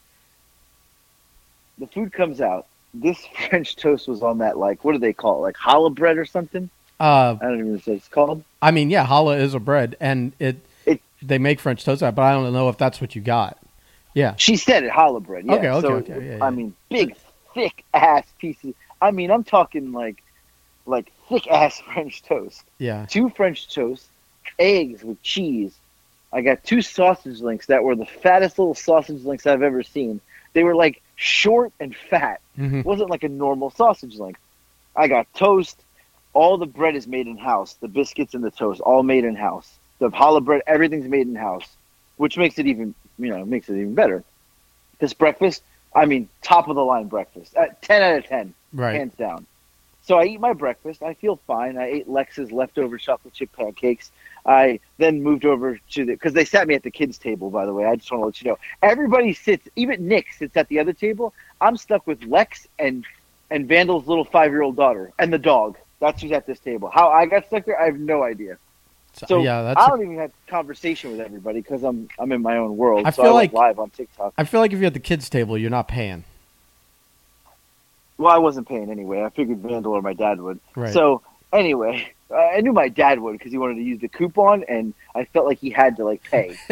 The 1.79 1.87
food 1.89 2.13
comes 2.13 2.41
out. 2.41 2.67
This 2.95 3.27
French 3.49 3.77
toast 3.77 4.09
was 4.09 4.23
on 4.23 4.39
that 4.39 4.57
like 4.57 4.85
what 4.85 4.93
do 4.93 4.99
they 4.99 5.13
call 5.13 5.39
it? 5.39 5.43
Like 5.43 5.57
challah 5.57 5.95
bread 5.95 6.17
or 6.19 6.25
something? 6.25 6.71
Uh, 7.01 7.37
I 7.41 7.45
don't 7.47 7.55
even 7.59 7.73
know 7.75 7.81
what 7.85 7.89
it's 7.89 8.09
called. 8.09 8.45
I 8.63 8.71
mean, 8.71 8.89
yeah, 8.89 9.05
challah 9.07 9.41
is 9.41 9.53
a 9.55 9.59
bread, 9.61 9.97
and 10.01 10.33
it, 10.39 10.57
It- 10.87 11.01
they 11.21 11.39
make 11.39 11.59
French 11.61 11.85
toast 11.85 12.03
out, 12.03 12.15
but 12.15 12.23
I 12.23 12.33
don't 12.33 12.53
know 12.53 12.69
if 12.69 12.79
that's 12.79 13.01
what 13.01 13.15
you 13.17 13.21
got. 13.21 13.59
Yeah. 14.15 14.35
She 14.37 14.57
said 14.57 14.85
it 14.85 14.93
challah 14.93 15.25
bread. 15.25 15.45
Yeah. 15.45 15.55
Okay, 15.55 15.69
okay, 15.71 15.87
so, 15.87 15.95
okay, 15.97 16.27
yeah, 16.29 16.37
yeah. 16.37 16.45
I 16.45 16.51
mean, 16.51 16.75
big, 16.89 17.17
thick 17.53 17.85
ass 17.93 18.25
pieces. 18.39 18.75
I 19.03 19.11
mean, 19.11 19.31
I'm 19.33 19.43
talking 19.43 19.91
like, 19.93 20.23
like 20.87 21.11
thick 21.29 21.49
ass 21.49 21.81
French 21.93 22.23
toast. 22.23 22.63
Yeah. 22.79 23.07
Two 23.07 23.29
French 23.31 23.75
toast, 23.75 24.07
eggs 24.59 25.03
with 25.03 25.21
cheese. 25.23 25.75
I 26.33 26.43
got 26.43 26.63
two 26.65 26.81
sausage 26.83 27.41
links 27.41 27.67
that 27.67 27.83
were 27.83 27.97
the 27.97 28.07
fattest 28.07 28.59
little 28.59 28.75
sausage 28.75 29.25
links 29.25 29.47
I've 29.47 29.63
ever 29.63 29.83
seen. 29.83 30.21
They 30.55 30.65
were 30.65 30.75
like 30.75 31.03
short 31.17 31.73
and 31.81 31.95
fat. 32.11 32.41
hmm 32.57 32.81
It 32.81 32.87
wasn't 32.87 33.11
like 33.11 33.25
a 33.25 33.29
normal 33.29 33.71
sausage 33.71 34.17
link. 34.17 34.37
I 34.97 35.09
got 35.09 35.27
toast. 35.35 35.83
All 36.33 36.57
the 36.59 36.67
bread 36.67 36.97
is 36.97 37.07
made 37.07 37.27
in 37.27 37.37
house. 37.37 37.75
The 37.75 37.89
biscuits 37.89 38.35
and 38.35 38.43
the 38.43 38.51
toast, 38.51 38.81
all 38.81 39.03
made 39.03 39.25
in 39.25 39.37
house. 39.37 39.71
The 40.01 40.11
challah 40.11 40.45
bread, 40.45 40.63
everything's 40.67 41.07
made 41.09 41.27
in 41.27 41.35
house, 41.37 41.69
which 42.17 42.37
makes 42.37 42.59
it 42.59 42.67
even, 42.67 42.95
you 43.19 43.29
know, 43.29 43.45
makes 43.45 43.69
it 43.69 43.75
even 43.75 43.95
better. 43.95 44.25
This 44.99 45.13
breakfast, 45.13 45.63
I 45.95 46.07
mean, 46.07 46.29
top 46.43 46.69
of 46.69 46.75
the 46.77 46.85
line 46.85 47.07
breakfast. 47.07 47.55
At 47.55 47.83
ten 47.83 48.03
out 48.03 48.19
of 48.19 48.27
ten, 48.27 48.55
Right. 48.73 48.97
hands 48.97 49.15
down. 49.15 49.47
So 50.07 50.19
I 50.19 50.25
eat 50.25 50.39
my 50.41 50.53
breakfast. 50.53 51.03
I 51.03 51.15
feel 51.15 51.37
fine. 51.47 51.79
I 51.79 51.87
ate 51.87 52.09
Lex's 52.09 52.53
leftover 52.53 52.99
chocolate 52.99 53.33
chip 53.33 53.51
pancakes. 53.53 54.11
I 54.45 54.81
then 54.99 55.23
moved 55.23 55.47
over 55.47 55.79
to 55.93 56.05
the 56.05 56.13
because 56.13 56.35
they 56.35 56.45
sat 56.45 56.69
me 56.69 56.75
at 56.75 56.83
the 56.83 56.91
kids' 56.91 57.17
table. 57.17 57.49
By 57.49 57.65
the 57.65 57.73
way, 57.73 57.87
I 57.87 57.97
just 57.97 58.13
want 58.13 58.21
to 58.21 58.27
let 58.27 58.43
you 58.43 58.51
know 58.51 58.59
everybody 58.83 59.33
sits. 59.33 59.67
Even 59.77 60.07
Nick 60.07 60.27
sits 60.35 60.59
at 60.59 60.69
the 60.69 60.79
other 60.79 60.93
table. 60.93 61.33
I'm 61.63 61.79
stuck 61.79 62.07
with 62.07 62.23
Lex 62.25 62.69
and 62.79 63.07
and 63.51 63.67
Vandal's 63.67 64.07
little 64.07 64.27
five 64.27 64.51
year 64.51 64.61
old 64.61 64.77
daughter 64.77 65.11
and 65.19 65.33
the 65.33 65.39
dog. 65.39 65.79
That's 66.01 66.21
who's 66.21 66.33
at 66.33 66.47
this 66.47 66.59
table. 66.59 66.91
How 66.93 67.09
I 67.09 67.25
got 67.25 67.47
stuck 67.47 67.65
there, 67.65 67.81
I 67.81 67.87
have 67.87 67.99
no 67.99 68.25
idea. 68.25 68.59
So 69.27 69.43
yeah, 69.43 69.63
that's. 69.63 69.81
I 69.81 69.89
don't 69.89 70.03
even 70.03 70.19
have 70.19 70.33
conversation 70.49 71.13
with 71.13 71.21
everybody 71.21 71.63
because 71.63 71.83
I'm 71.83 72.09
I'm 72.19 72.31
in 72.33 72.43
my 72.43 72.59
own 72.59 72.77
world. 72.77 73.07
I 73.07 73.11
so 73.11 73.23
feel 73.23 73.33
I 73.33 73.35
like- 73.35 73.53
live 73.55 73.79
on 73.79 73.89
TikTok. 73.89 74.35
I 74.37 74.45
feel 74.45 74.61
like 74.61 74.75
if 74.75 74.81
you're 74.81 74.89
at 74.89 74.93
the 74.95 75.01
kids' 75.01 75.31
table, 75.31 75.57
you're 75.57 75.71
not 75.71 75.89
paying. 75.89 76.25
Well, 78.19 78.33
I 78.33 78.39
wasn't 78.39 78.69
paying 78.69 78.91
anyway. 78.91 79.23
I 79.23 79.31
figured 79.31 79.59
Vandal 79.59 79.93
or 79.93 80.03
my 80.03 80.13
dad 80.13 80.41
would. 80.41 80.61
Right. 80.77 80.93
So 80.93 81.23
anyway, 81.53 82.13
I 82.35 82.61
knew 82.61 82.73
my 82.73 82.89
dad 82.89 83.21
would 83.21 83.33
because 83.33 83.53
he 83.53 83.59
wanted 83.59 83.75
to 83.77 83.83
use 83.83 84.01
the 84.01 84.09
coupon, 84.09 84.65
and 84.69 84.95
I 85.15 85.25
felt 85.25 85.47
like 85.47 85.59
he 85.59 85.71
had 85.71 85.97
to 85.97 86.05
like 86.05 86.23
pay 86.23 86.57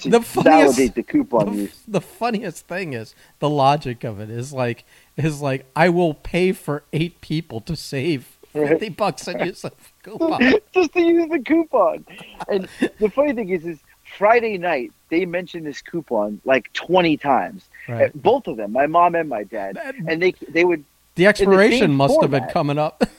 to 0.00 0.10
the 0.10 0.20
funniest. 0.20 0.34
validate 0.76 0.94
the 0.94 1.02
coupon 1.02 1.46
the, 1.56 1.62
use. 1.62 1.82
the 1.86 2.00
funniest 2.00 2.66
thing 2.66 2.92
is 2.92 3.14
the 3.38 3.48
logic 3.50 4.04
of 4.04 4.20
it 4.20 4.30
is 4.30 4.52
like 4.52 4.84
is 5.16 5.40
like 5.40 5.66
I 5.76 5.88
will 5.90 6.14
pay 6.14 6.52
for 6.52 6.84
eight 6.92 7.20
people 7.20 7.60
to 7.62 7.76
save 7.76 8.36
fifty 8.52 8.88
bucks 8.88 9.26
and 9.28 9.46
use 9.46 9.64
a 9.64 9.72
coupon. 10.02 10.54
just 10.72 10.92
to 10.94 11.00
use 11.00 11.28
the 11.30 11.40
coupon. 11.40 12.04
And 12.48 12.68
the 12.98 13.10
funny 13.10 13.32
thing 13.34 13.48
is, 13.50 13.64
is 13.66 13.78
Friday 14.18 14.56
night 14.58 14.92
they 15.08 15.24
mentioned 15.24 15.66
this 15.66 15.82
coupon 15.82 16.40
like 16.44 16.72
20 16.72 17.16
times. 17.16 17.64
Right. 17.88 18.10
Both 18.20 18.46
of 18.48 18.56
them, 18.56 18.72
my 18.72 18.86
mom 18.86 19.14
and 19.14 19.28
my 19.28 19.44
dad, 19.44 19.78
and 20.08 20.20
they 20.20 20.32
they 20.48 20.64
would 20.64 20.84
The 21.14 21.26
expiration 21.26 21.92
must 21.92 22.20
have 22.20 22.30
been 22.30 22.48
coming 22.48 22.78
up. 22.78 23.02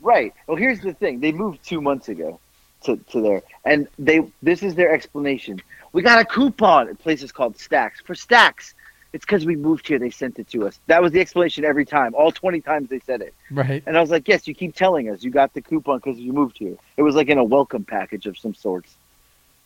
Right. 0.00 0.32
Well, 0.46 0.56
here's 0.56 0.80
the 0.80 0.92
thing. 0.92 1.20
They 1.20 1.32
moved 1.32 1.64
two 1.64 1.80
months 1.80 2.08
ago 2.08 2.38
to, 2.84 2.96
to 3.10 3.20
there, 3.20 3.42
and 3.64 3.88
they 3.98 4.24
this 4.42 4.62
is 4.62 4.74
their 4.74 4.92
explanation. 4.92 5.60
We 5.92 6.02
got 6.02 6.20
a 6.20 6.24
coupon. 6.24 6.88
at 6.88 6.98
places 6.98 7.32
called 7.32 7.58
Stacks 7.58 8.00
for 8.00 8.14
Stacks. 8.14 8.74
It's 9.12 9.24
because 9.24 9.46
we 9.46 9.56
moved 9.56 9.88
here. 9.88 9.98
They 9.98 10.10
sent 10.10 10.38
it 10.38 10.48
to 10.50 10.66
us. 10.66 10.78
That 10.86 11.02
was 11.02 11.12
the 11.12 11.20
explanation 11.20 11.64
every 11.64 11.84
time. 11.84 12.14
All 12.14 12.30
twenty 12.30 12.60
times 12.60 12.90
they 12.90 13.00
said 13.00 13.22
it, 13.22 13.34
right. 13.50 13.82
and 13.86 13.96
I 13.96 14.00
was 14.00 14.10
like, 14.10 14.28
"Yes, 14.28 14.46
you 14.46 14.54
keep 14.54 14.76
telling 14.76 15.08
us 15.10 15.24
you 15.24 15.30
got 15.30 15.54
the 15.54 15.62
coupon 15.62 15.98
because 15.98 16.18
you 16.18 16.32
moved 16.32 16.58
here." 16.58 16.76
It 16.96 17.02
was 17.02 17.16
like 17.16 17.28
in 17.28 17.38
a 17.38 17.44
welcome 17.44 17.84
package 17.84 18.26
of 18.26 18.38
some 18.38 18.54
sorts. 18.54 18.94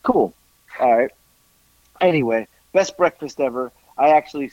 Cool. 0.01 0.33
All 0.79 0.97
right. 0.97 1.11
Anyway, 2.03 2.47
best 2.73 2.97
breakfast 2.97 3.41
ever. 3.41 3.73
I 3.97 4.11
actually, 4.11 4.51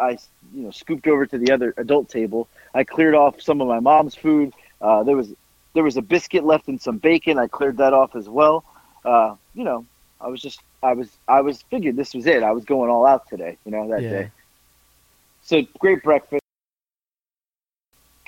I 0.00 0.12
you 0.54 0.64
know 0.64 0.70
scooped 0.70 1.08
over 1.08 1.26
to 1.26 1.38
the 1.38 1.52
other 1.52 1.74
adult 1.78 2.10
table. 2.10 2.48
I 2.74 2.84
cleared 2.84 3.14
off 3.16 3.42
some 3.42 3.62
of 3.62 3.68
my 3.68 3.80
mom's 3.80 4.16
food. 4.16 4.54
Uh, 4.82 5.04
there 5.04 5.16
was 5.16 5.34
there 5.74 5.84
was 5.84 5.96
a 5.98 6.02
biscuit 6.02 6.44
left 6.44 6.68
and 6.68 6.80
some 6.80 6.98
bacon. 6.98 7.38
I 7.38 7.48
cleared 7.48 7.78
that 7.78 7.94
off 7.94 8.16
as 8.16 8.28
well. 8.28 8.64
Uh, 9.04 9.36
you 9.54 9.64
know, 9.64 9.86
I 10.20 10.28
was 10.28 10.42
just 10.42 10.60
I 10.82 10.94
was 10.94 11.18
I 11.28 11.42
was 11.42 11.62
figured 11.70 11.96
this 11.96 12.14
was 12.14 12.26
it. 12.26 12.42
I 12.44 12.52
was 12.52 12.64
going 12.64 12.90
all 12.90 13.06
out 13.06 13.28
today. 13.28 13.58
You 13.66 13.72
know 13.72 13.88
that 13.90 14.08
Yeah. 14.08 14.10
day. 14.10 14.30
So 15.42 15.62
great 15.78 16.02
breakfast. 16.02 16.40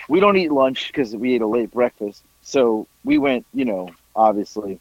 We 0.09 0.21
don't 0.21 0.37
eat 0.37 0.53
lunch 0.53 0.89
because 0.89 1.17
we 1.17 1.35
ate 1.35 1.43
a 1.43 1.47
late 1.47 1.71
breakfast. 1.73 2.25
So 2.43 2.87
we 3.05 3.19
went. 3.19 3.47
You 3.55 3.67
know, 3.67 3.91
obviously, 4.17 4.81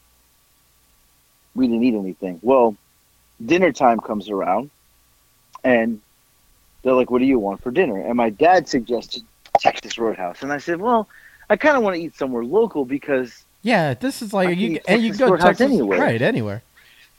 we 1.56 1.68
didn't 1.68 1.84
eat 1.84 1.96
anything. 1.96 2.40
Well, 2.44 2.76
dinner 3.44 3.72
time 3.72 4.00
comes 4.00 4.30
around, 4.30 4.70
and 5.64 6.02
they're 6.84 6.94
like, 6.94 7.10
"What 7.12 7.20
do 7.20 7.26
you 7.26 7.40
want 7.40 7.62
for 7.62 7.72
dinner?" 7.72 8.00
And 8.00 8.16
my 8.16 8.30
dad 8.30 8.68
suggested 8.68 9.24
Texas 9.60 9.98
Roadhouse, 9.98 10.42
and 10.44 10.52
I 10.52 10.58
said, 10.58 10.80
"Well, 10.80 11.08
I 11.50 11.56
kind 11.56 11.78
of 11.78 11.84
want 11.84 11.96
to 11.96 12.02
eat 12.02 12.16
somewhere 12.16 12.44
local 12.44 12.86
because 12.86 13.46
Yeah, 13.64 13.94
this 13.94 14.22
is 14.22 14.34
like 14.34 14.58
you 14.58 14.80
and 14.88 15.02
you 15.02 15.14
go 15.14 15.36
Texas 15.38 15.62
anywhere. 15.62 16.00
right 16.00 16.22
anywhere. 16.22 16.62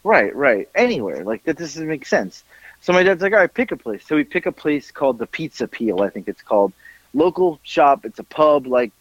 Right, 0.05 0.35
right. 0.35 0.69
Anywhere. 0.75 1.25
Like 1.25 1.45
that 1.45 1.59
doesn't 1.59 1.87
make 1.87 2.07
sense. 2.07 2.45
So 2.81 2.93
my 2.93 3.03
dad's 3.03 3.21
like, 3.21 3.33
all 3.33 3.41
right, 3.41 3.53
pick 3.53 3.73
a 3.73 3.77
place. 3.77 4.07
So 4.07 4.15
we 4.15 4.23
pick 4.25 4.47
a 4.47 4.53
place 4.53 4.91
called 4.93 5.19
the 5.19 5.27
Pizza 5.27 5.67
Peel, 5.67 6.01
I 6.03 6.11
think 6.11 6.29
it's 6.29 6.43
called. 6.43 6.73
Local 7.15 7.59
shop, 7.65 8.05
it's 8.05 8.19
a 8.19 8.25
pub, 8.25 8.67
like 8.67 8.93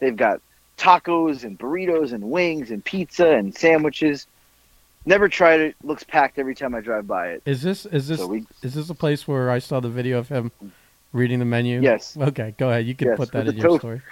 they've 0.00 0.16
got 0.16 0.40
tacos 0.78 1.44
and 1.44 1.56
burritos 1.58 2.12
and 2.12 2.24
wings 2.30 2.70
and 2.70 2.84
pizza 2.84 3.28
and 3.28 3.54
sandwiches. 3.54 4.26
Never 5.04 5.28
tried 5.28 5.60
it. 5.60 5.76
Looks 5.82 6.04
packed 6.04 6.38
every 6.38 6.54
time 6.54 6.74
I 6.74 6.80
drive 6.80 7.06
by 7.06 7.30
it. 7.30 7.42
Is 7.44 7.62
this 7.62 7.86
is 7.86 8.08
this 8.08 8.18
So 8.18 8.26
we 8.28 8.46
is 8.62 8.74
this 8.74 8.88
a 8.88 8.94
place 8.94 9.26
where 9.26 9.50
I 9.50 9.58
saw 9.58 9.80
the 9.80 9.88
video 9.88 10.18
of 10.18 10.28
him 10.28 10.52
reading 11.12 11.38
the 11.40 11.44
menu? 11.44 11.80
Yes. 11.80 12.16
Okay, 12.16 12.54
go 12.56 12.70
ahead. 12.70 12.86
You 12.86 12.94
can 12.94 13.08
Yes, 13.08 13.16
put 13.16 13.32
that 13.32 13.48
in 13.48 13.56
your 13.56 13.64
tofu. 13.66 13.78
story. 13.78 14.02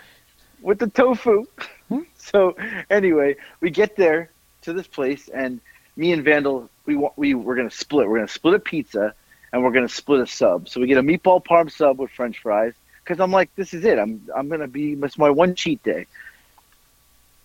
with 0.63 0.79
the 0.81 0.89
tofu. 0.89 1.47
Hmm. 1.89 2.01
so 2.17 2.57
anyway, 2.91 3.37
we 3.61 3.71
get 3.71 3.97
there 3.97 4.31
to 4.63 4.73
this 4.73 4.87
place, 4.87 5.29
and 5.29 5.61
me 5.97 6.13
and 6.13 6.25
Vandal, 6.25 6.69
we 6.87 6.97
want 6.97 7.17
we 7.17 7.35
we're 7.35 7.57
gonna 7.57 7.71
split. 7.71 8.09
We're 8.09 8.19
gonna 8.19 8.29
split 8.29 8.55
a 8.55 8.59
pizza, 8.59 9.15
and 9.53 9.63
we're 9.63 9.71
gonna 9.73 9.89
split 9.89 10.21
a 10.21 10.27
sub. 10.27 10.69
So 10.69 10.81
we 10.81 10.87
get 10.89 10.99
a 10.99 11.03
meatball 11.03 11.45
parm 11.45 11.71
sub 11.71 11.99
with 12.01 12.11
French 12.11 12.41
fries, 12.41 12.75
because 13.05 13.21
I'm 13.21 13.31
like, 13.31 13.55
this 13.55 13.73
is 13.75 13.85
it. 13.85 13.97
I'm 13.99 14.29
I'm 14.35 14.49
gonna 14.49 14.67
be 14.69 14.95
it's 14.95 15.17
my 15.19 15.31
one 15.31 15.55
cheat 15.55 15.83
day. 15.85 16.07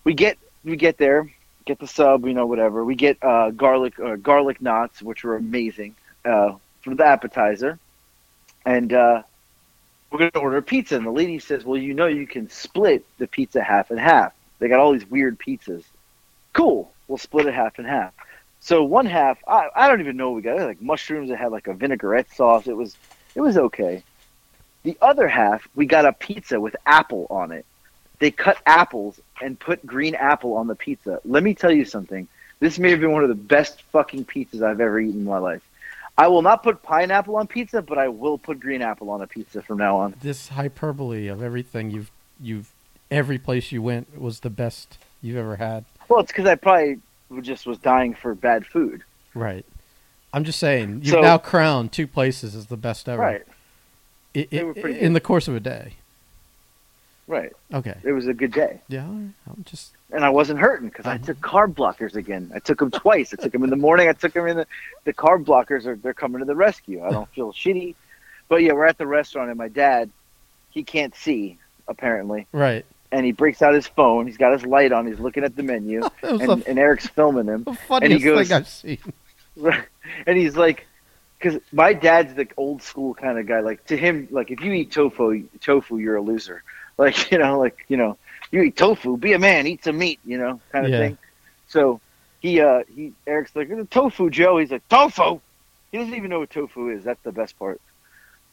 We 0.04 0.14
get 0.14 0.36
we 0.64 0.76
get 0.76 0.98
there, 0.98 1.30
get 1.66 1.78
the 1.78 1.86
sub, 1.86 2.24
you 2.24 2.32
know, 2.32 2.46
whatever. 2.46 2.84
We 2.84 2.94
get 2.94 3.18
uh, 3.22 3.50
garlic 3.50 4.00
uh, 4.00 4.16
garlic 4.16 4.62
knots, 4.62 5.02
which 5.02 5.22
were 5.24 5.36
amazing 5.36 5.94
uh, 6.24 6.54
for 6.80 6.94
the 6.94 7.04
appetizer, 7.04 7.78
and. 8.64 8.92
Uh, 8.92 9.22
we're 10.10 10.30
to 10.30 10.38
order 10.38 10.62
pizza. 10.62 10.96
And 10.96 11.06
the 11.06 11.10
lady 11.10 11.38
says, 11.38 11.64
well, 11.64 11.80
you 11.80 11.94
know, 11.94 12.06
you 12.06 12.26
can 12.26 12.48
split 12.48 13.04
the 13.18 13.26
pizza 13.26 13.62
half 13.62 13.90
and 13.90 14.00
half. 14.00 14.32
They 14.58 14.68
got 14.68 14.80
all 14.80 14.92
these 14.92 15.08
weird 15.08 15.38
pizzas. 15.38 15.84
Cool. 16.52 16.90
We'll 17.08 17.18
split 17.18 17.46
it 17.46 17.54
half 17.54 17.78
and 17.78 17.86
half. 17.86 18.14
So 18.60 18.82
one 18.82 19.06
half, 19.06 19.38
I, 19.46 19.68
I 19.74 19.88
don't 19.88 20.00
even 20.00 20.16
know 20.16 20.30
what 20.30 20.36
we 20.36 20.42
got. 20.42 20.58
Like 20.58 20.80
mushrooms. 20.80 21.30
It 21.30 21.36
had 21.36 21.52
like 21.52 21.66
a 21.66 21.74
vinaigrette 21.74 22.30
sauce. 22.34 22.66
It 22.66 22.76
was, 22.76 22.96
it 23.34 23.40
was 23.40 23.58
okay. 23.58 24.02
The 24.82 24.96
other 25.02 25.28
half, 25.28 25.68
we 25.74 25.86
got 25.86 26.06
a 26.06 26.12
pizza 26.12 26.60
with 26.60 26.76
apple 26.86 27.26
on 27.28 27.52
it. 27.52 27.66
They 28.18 28.30
cut 28.30 28.58
apples 28.66 29.20
and 29.42 29.58
put 29.58 29.84
green 29.86 30.14
apple 30.14 30.54
on 30.54 30.66
the 30.66 30.74
pizza. 30.74 31.20
Let 31.24 31.42
me 31.42 31.54
tell 31.54 31.70
you 31.72 31.84
something. 31.84 32.26
This 32.60 32.78
may 32.78 32.90
have 32.90 33.00
been 33.00 33.12
one 33.12 33.22
of 33.22 33.28
the 33.28 33.34
best 33.34 33.82
fucking 33.92 34.24
pizzas 34.24 34.62
I've 34.62 34.80
ever 34.80 34.98
eaten 34.98 35.20
in 35.20 35.24
my 35.26 35.38
life. 35.38 35.62
I 36.16 36.28
will 36.28 36.40
not 36.40 36.62
put 36.62 36.82
pineapple 36.82 37.36
on 37.36 37.46
pizza, 37.46 37.82
but 37.82 37.98
I 37.98 38.08
will 38.08 38.38
put 38.38 38.58
green 38.58 38.80
apple 38.80 39.10
on 39.10 39.20
a 39.20 39.26
pizza 39.26 39.60
from 39.60 39.76
now 39.78 39.98
on. 39.98 40.14
This 40.22 40.48
hyperbole 40.48 41.28
of 41.28 41.42
everything 41.42 41.90
you've 41.90 42.10
you've 42.40 42.70
every 43.10 43.38
place 43.38 43.70
you 43.70 43.82
went 43.82 44.18
was 44.18 44.40
the 44.40 44.48
best 44.50 44.96
you've 45.20 45.36
ever 45.36 45.56
had. 45.56 45.84
Well, 46.08 46.20
it's 46.20 46.32
because 46.32 46.46
I 46.46 46.54
probably 46.54 46.98
just 47.42 47.66
was 47.66 47.76
dying 47.78 48.14
for 48.14 48.34
bad 48.34 48.64
food. 48.64 49.02
Right. 49.34 49.66
I'm 50.32 50.44
just 50.44 50.58
saying 50.58 51.00
you've 51.02 51.08
So- 51.14 51.20
now 51.20 51.36
crowned 51.36 51.92
two 51.92 52.06
places 52.06 52.54
as 52.54 52.66
the 52.66 52.76
best 52.78 53.08
ever. 53.10 53.20
Right, 53.22 53.42
I- 54.34 54.48
They 54.50 54.64
were 54.64 54.72
pretty 54.74 54.98
in 55.00 55.08
good. 55.08 55.16
the 55.16 55.20
course 55.20 55.48
of 55.48 55.54
a 55.54 55.60
day. 55.60 55.94
Right. 57.26 57.52
Okay. 57.74 57.94
It 58.04 58.12
was 58.12 58.26
a 58.26 58.34
good 58.34 58.52
day, 58.52 58.80
Yeah. 58.88 59.04
I'm 59.04 59.32
just 59.64 59.92
and 60.12 60.24
I 60.24 60.30
wasn't 60.30 60.60
hurting 60.60 60.88
because 60.88 61.06
I 61.06 61.16
Uh-huh. 61.16 61.24
took 61.26 61.38
carb 61.40 61.74
blockers 61.74 62.14
again. 62.14 62.50
I 62.54 62.60
took 62.60 62.78
them 62.78 62.90
twice. 62.92 63.34
I 63.34 63.42
took 63.42 63.52
them 63.52 63.64
in 63.64 63.70
the 63.70 63.76
morning. 63.76 64.08
I 64.08 64.12
took 64.12 64.32
them 64.32 64.46
in 64.46 64.56
the 64.58 64.66
the 65.04 65.12
carb 65.12 65.44
blockers 65.44 65.84
are 65.86 65.96
they're 65.96 66.14
coming 66.14 66.38
to 66.38 66.44
the 66.44 66.54
rescue. 66.54 67.04
I 67.04 67.10
don't 67.10 67.28
feel 67.30 67.52
shitty, 67.52 67.94
but 68.48 68.56
yeah, 68.62 68.72
we're 68.72 68.86
at 68.86 68.98
the 68.98 69.06
restaurant, 69.06 69.48
and 69.50 69.58
my 69.58 69.68
dad, 69.68 70.10
he 70.70 70.82
can't 70.84 71.14
see 71.14 71.58
apparently, 71.88 72.46
right. 72.52 72.84
and 73.12 73.24
he 73.26 73.32
breaks 73.32 73.62
out 73.62 73.74
his 73.74 73.86
phone. 73.86 74.26
He's 74.26 74.36
got 74.36 74.52
his 74.52 74.64
light 74.66 74.92
on. 74.92 75.06
He's 75.06 75.18
looking 75.20 75.42
at 75.44 75.56
the 75.56 75.62
menu, 75.64 76.02
and, 76.22 76.40
the, 76.40 76.62
and 76.68 76.78
Eric's 76.78 77.06
filming 77.08 77.46
him. 77.46 77.64
the 77.64 77.74
funniest 77.74 78.24
goes- 78.24 78.48
thing 78.48 78.56
I've 78.56 78.68
seen. 78.68 78.98
and 80.26 80.36
he's 80.36 80.56
like, 80.56 80.86
because 81.38 81.60
my 81.72 81.92
dad's 81.92 82.34
the 82.34 82.46
old 82.56 82.82
school 82.82 83.14
kind 83.14 83.38
of 83.38 83.46
guy. 83.46 83.60
Like 83.60 83.84
to 83.86 83.96
him, 83.96 84.28
like 84.30 84.50
if 84.50 84.60
you 84.60 84.72
eat 84.72 84.92
tofu, 84.92 85.44
tofu, 85.60 85.98
you're 85.98 86.16
a 86.16 86.20
loser. 86.22 86.62
Like 86.98 87.30
you 87.30 87.38
know, 87.38 87.58
like 87.58 87.76
you 87.88 87.96
know, 87.98 88.16
you 88.50 88.62
eat 88.62 88.76
tofu, 88.76 89.18
be 89.18 89.34
a 89.34 89.38
man, 89.38 89.66
eat 89.66 89.84
some 89.84 89.98
meat, 89.98 90.20
you 90.24 90.38
know, 90.38 90.60
kind 90.72 90.86
of 90.86 90.92
Yeah. 90.92 90.98
thing. 90.98 91.18
So 91.66 92.00
he, 92.40 92.60
uh, 92.60 92.84
he, 92.88 93.12
Eric's 93.26 93.54
like 93.54 93.68
tofu, 93.90 94.30
Joe. 94.30 94.58
He's 94.58 94.70
like 94.70 94.86
tofu. 94.88 95.40
He 95.92 95.98
doesn't 95.98 96.14
even 96.14 96.30
know 96.30 96.40
what 96.40 96.50
tofu 96.50 96.90
is. 96.90 97.04
That's 97.04 97.22
the 97.22 97.32
best 97.32 97.58
part. 97.58 97.80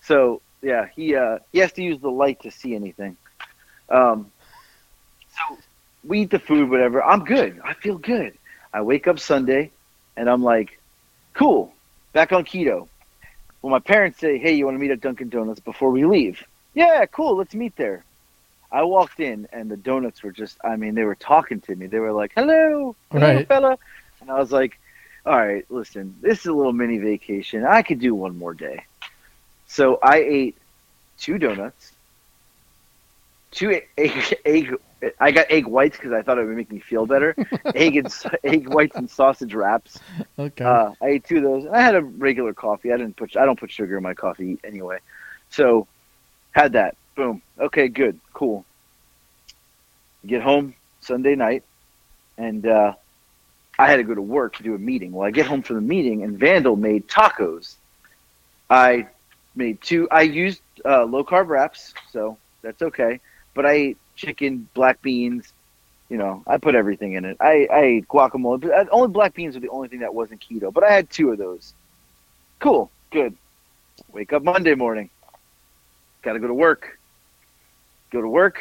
So 0.01 0.41
yeah, 0.61 0.87
he, 0.95 1.15
uh, 1.15 1.39
he 1.51 1.59
has 1.59 1.71
to 1.73 1.83
use 1.83 1.99
the 2.01 2.09
light 2.09 2.41
to 2.41 2.51
see 2.51 2.75
anything. 2.75 3.17
Um, 3.89 4.31
so 5.29 5.57
we 6.03 6.21
eat 6.21 6.31
the 6.31 6.39
food, 6.39 6.69
whatever. 6.69 7.03
I'm 7.03 7.23
good. 7.23 7.59
I 7.63 7.73
feel 7.73 7.97
good. 7.97 8.37
I 8.73 8.81
wake 8.81 9.07
up 9.07 9.19
Sunday, 9.19 9.71
and 10.17 10.29
I'm 10.29 10.43
like, 10.43 10.79
cool, 11.33 11.73
back 12.13 12.31
on 12.33 12.43
keto. 12.43 12.87
Well, 13.61 13.71
my 13.71 13.79
parents 13.79 14.19
say, 14.19 14.37
hey, 14.37 14.53
you 14.53 14.65
want 14.65 14.75
to 14.75 14.79
meet 14.79 14.91
at 14.91 14.99
Dunkin' 15.01 15.29
Donuts 15.29 15.59
before 15.61 15.91
we 15.91 16.05
leave? 16.05 16.43
Yeah, 16.73 17.05
cool, 17.05 17.37
let's 17.37 17.53
meet 17.55 17.75
there. 17.77 18.05
I 18.73 18.83
walked 18.83 19.19
in, 19.21 19.47
and 19.53 19.69
the 19.71 19.77
donuts 19.77 20.23
were 20.23 20.31
just, 20.31 20.57
I 20.65 20.75
mean, 20.75 20.95
they 20.95 21.03
were 21.03 21.15
talking 21.15 21.61
to 21.61 21.75
me. 21.75 21.87
They 21.87 21.99
were 21.99 22.11
like, 22.11 22.33
hello, 22.35 22.95
hello, 23.11 23.35
Right. 23.35 23.47
fella. 23.47 23.77
And 24.19 24.31
I 24.31 24.39
was 24.39 24.51
like, 24.51 24.79
all 25.25 25.37
right, 25.37 25.65
listen, 25.69 26.17
this 26.21 26.39
is 26.41 26.47
a 26.47 26.53
little 26.53 26.73
mini 26.73 26.97
vacation. 26.97 27.63
I 27.65 27.83
could 27.83 27.99
do 27.99 28.15
one 28.15 28.37
more 28.37 28.53
day. 28.55 28.83
So 29.67 29.99
I 30.03 30.17
ate 30.17 30.57
two 31.19 31.37
donuts, 31.37 31.93
two 33.51 33.79
egg, 33.97 34.35
egg 34.45 34.75
I 35.19 35.31
got 35.31 35.47
egg 35.49 35.67
whites 35.67 35.97
because 35.97 36.13
I 36.13 36.21
thought 36.21 36.37
it 36.37 36.45
would 36.45 36.55
make 36.55 36.71
me 36.71 36.79
feel 36.79 37.05
better. 37.05 37.35
egg 37.75 37.97
and 37.97 38.13
egg 38.43 38.67
whites 38.69 38.95
and 38.95 39.09
sausage 39.09 39.53
wraps. 39.53 39.99
Okay. 40.39 40.63
Uh, 40.63 40.93
I 41.01 41.07
ate 41.07 41.25
two 41.25 41.37
of 41.37 41.43
those. 41.43 41.67
I 41.67 41.81
had 41.81 41.95
a 41.95 42.01
regular 42.01 42.53
coffee. 42.53 42.91
I 42.91 42.97
didn't 42.97 43.17
put 43.17 43.35
I 43.37 43.45
don't 43.45 43.59
put 43.59 43.71
sugar 43.71 43.97
in 43.97 44.03
my 44.03 44.13
coffee 44.13 44.57
anyway. 44.63 44.99
So 45.49 45.87
had 46.51 46.73
that. 46.73 46.95
Boom. 47.15 47.41
Okay, 47.59 47.87
good, 47.87 48.19
cool. 48.33 48.65
Get 50.25 50.41
home 50.41 50.73
Sunday 51.01 51.35
night, 51.35 51.63
and 52.37 52.65
uh, 52.65 52.93
I 53.77 53.87
had 53.89 53.97
to 53.97 54.03
go 54.03 54.15
to 54.15 54.21
work 54.21 54.55
to 54.57 54.63
do 54.63 54.73
a 54.73 54.79
meeting. 54.79 55.11
Well, 55.11 55.27
I 55.27 55.31
get 55.31 55.45
home 55.45 55.61
from 55.61 55.75
the 55.75 55.81
meeting, 55.81 56.23
and 56.23 56.37
Vandal 56.37 56.75
made 56.75 57.07
tacos. 57.07 57.75
I 58.69 59.07
made 59.55 59.81
two. 59.81 60.07
I 60.09 60.23
used 60.23 60.61
uh, 60.83 61.03
low 61.05 61.23
carb 61.23 61.49
wraps, 61.49 61.93
so 62.11 62.37
that's 62.61 62.81
okay. 62.81 63.19
But 63.53 63.65
I 63.65 63.71
ate 63.73 63.97
chicken, 64.15 64.67
black 64.73 65.01
beans. 65.01 65.53
You 66.09 66.17
know, 66.17 66.43
I 66.47 66.57
put 66.57 66.75
everything 66.75 67.13
in 67.13 67.25
it. 67.25 67.37
I, 67.39 67.67
I 67.71 67.81
ate 67.81 68.07
guacamole. 68.07 68.65
Uh, 68.65 68.85
only 68.91 69.09
black 69.09 69.35
beans 69.35 69.55
were 69.55 69.61
the 69.61 69.69
only 69.69 69.87
thing 69.87 69.99
that 69.99 70.13
wasn't 70.13 70.41
keto. 70.41 70.73
But 70.73 70.83
I 70.83 70.91
had 70.91 71.09
two 71.09 71.31
of 71.31 71.37
those. 71.37 71.73
Cool, 72.59 72.89
good. 73.11 73.35
Wake 74.11 74.33
up 74.33 74.43
Monday 74.43 74.75
morning. 74.75 75.09
Got 76.23 76.33
to 76.33 76.39
go 76.39 76.47
to 76.47 76.53
work. 76.53 76.97
Go 78.13 78.21
to 78.21 78.29
work. 78.29 78.59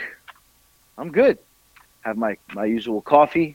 I'm 0.97 1.13
good. 1.13 1.37
Have 2.05 2.17
my 2.17 2.39
my 2.55 2.65
usual 2.65 3.03
coffee. 3.03 3.55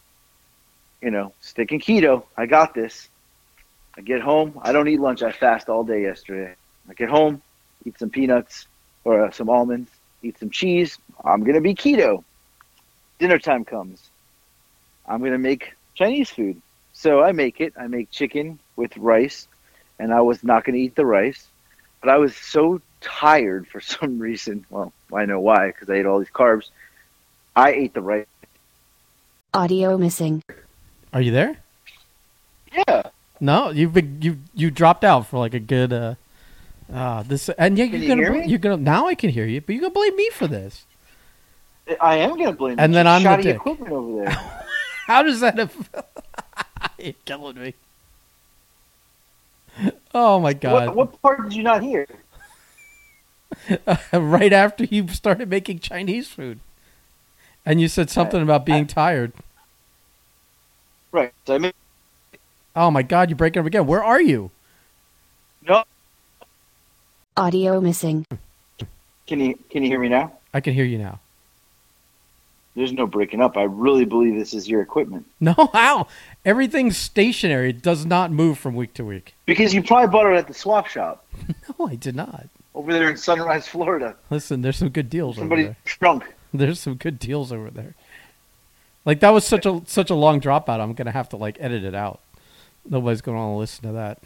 You 1.01 1.09
know, 1.09 1.33
sticking 1.41 1.79
keto. 1.79 2.23
I 2.37 2.45
got 2.45 2.75
this. 2.75 3.09
I 3.97 4.01
get 4.01 4.21
home. 4.21 4.59
I 4.61 4.73
don't 4.73 4.87
eat 4.87 4.99
lunch. 4.99 5.23
I 5.23 5.31
fast 5.31 5.69
all 5.69 5.83
day 5.83 6.03
yesterday. 6.03 6.53
I 6.87 6.93
get 6.93 7.09
home, 7.09 7.41
eat 7.83 7.97
some 7.97 8.11
peanuts 8.11 8.67
or 9.05 9.25
uh, 9.25 9.31
some 9.31 9.49
almonds, 9.49 9.89
eat 10.21 10.37
some 10.37 10.51
cheese. 10.51 10.99
I'm 11.25 11.43
gonna 11.43 11.61
be 11.61 11.73
keto. 11.73 12.23
Dinner 13.17 13.39
time 13.39 13.65
comes. 13.65 14.11
I'm 15.07 15.23
gonna 15.23 15.39
make 15.39 15.73
Chinese 15.95 16.29
food. 16.29 16.61
So 16.93 17.23
I 17.23 17.31
make 17.31 17.59
it. 17.59 17.73
I 17.75 17.87
make 17.87 18.11
chicken 18.11 18.59
with 18.75 18.95
rice, 18.97 19.47
and 19.97 20.13
I 20.13 20.21
was 20.21 20.43
not 20.43 20.63
gonna 20.63 20.77
eat 20.77 20.95
the 20.95 21.07
rice, 21.07 21.47
but 22.01 22.11
I 22.11 22.17
was 22.17 22.35
so 22.35 22.81
tired 23.01 23.67
for 23.67 23.81
some 23.95 24.19
reason. 24.19 24.63
Well, 24.69 24.93
I 25.13 25.25
know 25.25 25.39
why 25.39 25.67
because 25.67 25.89
I 25.89 25.95
ate 25.95 26.05
all 26.05 26.19
these 26.19 26.29
carbs. 26.29 26.69
I 27.55 27.71
ate 27.71 27.93
the 27.93 28.01
right. 28.01 28.27
Audio 29.53 29.97
missing. 29.97 30.43
Are 31.13 31.21
you 31.21 31.31
there? 31.31 31.57
Yeah. 32.71 33.03
No, 33.39 33.69
you've 33.69 33.93
been 33.93 34.21
you 34.21 34.39
you 34.53 34.71
dropped 34.71 35.03
out 35.03 35.27
for 35.27 35.39
like 35.39 35.53
a 35.53 35.59
good 35.59 35.93
uh 35.93 36.15
uh 36.93 37.23
this 37.23 37.49
and 37.49 37.77
yeah 37.77 37.85
you're 37.85 37.99
you 37.99 38.07
gonna 38.07 38.21
hear 38.21 38.31
me? 38.33 38.47
you're 38.47 38.59
gonna 38.59 38.77
now 38.77 39.07
I 39.07 39.15
can 39.15 39.29
hear 39.29 39.45
you, 39.45 39.61
but 39.61 39.73
you're 39.73 39.81
gonna 39.81 39.93
blame 39.93 40.15
me 40.15 40.29
for 40.31 40.47
this. 40.47 40.85
I 42.01 42.17
am 42.17 42.37
gonna 42.37 42.51
blame. 42.51 42.79
And 42.79 42.91
you. 42.91 42.95
then 42.95 43.07
I'm 43.07 43.23
the 43.23 43.29
shoddy 43.29 43.43
dick. 43.43 43.55
equipment 43.55 43.91
over 43.91 44.25
there. 44.25 44.31
How 45.07 45.23
does 45.23 45.39
that? 45.39 45.57
Have... 45.57 45.89
you're 46.99 47.13
killing 47.25 47.59
me. 47.59 47.73
Oh 50.13 50.39
my 50.39 50.53
god! 50.53 50.87
what, 50.87 50.95
what 50.95 51.21
part 51.21 51.43
did 51.43 51.53
you 51.53 51.61
not 51.61 51.83
hear? 51.83 52.07
right 54.13 54.53
after 54.53 54.83
you 54.86 55.07
started 55.09 55.50
making 55.50 55.79
Chinese 55.79 56.27
food, 56.29 56.59
and 57.65 57.79
you 57.81 57.88
said 57.88 58.09
something 58.09 58.41
about 58.41 58.65
being 58.65 58.88
tired. 58.88 59.33
Right. 61.12 61.33
I 61.47 61.57
made 61.57 61.74
Oh 62.75 62.91
my 62.91 63.01
god! 63.01 63.29
You're 63.29 63.38
breaking 63.38 63.62
up 63.62 63.65
again. 63.65 63.88
Where 63.88 64.03
are 64.03 64.21
you? 64.21 64.51
no. 65.67 65.83
Audio 67.36 67.79
missing. 67.81 68.25
Can 69.27 69.39
you 69.39 69.59
can 69.69 69.83
you 69.83 69.89
hear 69.89 70.00
me 70.00 70.09
now? 70.09 70.31
I 70.53 70.59
can 70.62 70.74
hear 70.74 70.86
you 70.86 70.97
now. 70.97 71.19
There's 72.75 72.93
no 72.93 73.07
breaking 73.07 73.41
up. 73.41 73.57
I 73.57 73.63
really 73.63 74.05
believe 74.05 74.36
this 74.36 74.53
is 74.53 74.67
your 74.69 74.81
equipment 74.81 75.25
No, 75.39 75.53
how? 75.74 76.07
Everything's 76.45 76.95
stationary. 76.97 77.71
It 77.71 77.81
does 77.81 78.05
not 78.05 78.31
move 78.31 78.57
from 78.59 78.75
week 78.75 78.93
to 78.95 79.03
week. 79.05 79.33
because 79.45 79.74
you 79.74 79.81
probably 79.83 80.07
bought 80.09 80.31
it 80.31 80.36
at 80.36 80.47
the 80.47 80.53
swap 80.53 80.88
shop 80.88 81.25
No, 81.79 81.88
I 81.88 81.95
did 81.95 82.15
not. 82.15 82.47
Over 82.77 82.93
there 82.93 83.10
in 83.10 83.17
Sunrise, 83.17 83.67
Florida. 83.67 84.15
Listen, 84.29 84.62
there's 84.62 84.77
some 84.77 84.89
good 84.89 85.10
deals 85.10 85.38
over 85.38 85.41
Somebody 85.41 85.63
there. 85.63 85.77
trunk. 85.84 86.34
There's 86.53 86.79
some 86.79 86.93
good 86.93 87.17
deals 87.17 87.51
over 87.51 87.72
there. 87.72 87.96
Like 89.03 89.19
that 89.22 89.31
was 89.31 89.46
such 89.46 89.65
a 89.65 89.81
such 89.86 90.10
a 90.10 90.15
long 90.15 90.39
dropout. 90.39 90.79
I'm 90.79 90.93
gonna 90.93 91.12
have 91.12 91.27
to 91.29 91.38
like 91.38 91.57
edit 91.60 91.84
it 91.84 91.96
out. 91.96 92.19
Nobody's 92.88 93.22
gonna 93.22 93.38
want 93.38 93.53
to 93.53 93.57
listen 93.57 93.84
to 93.88 93.91
that. 93.93 94.19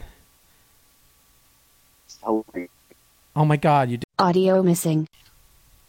Oh 3.34 3.44
my 3.44 3.56
god, 3.56 3.90
you! 3.90 3.96
Did. 3.96 4.04
Audio 4.18 4.62
missing. 4.62 5.08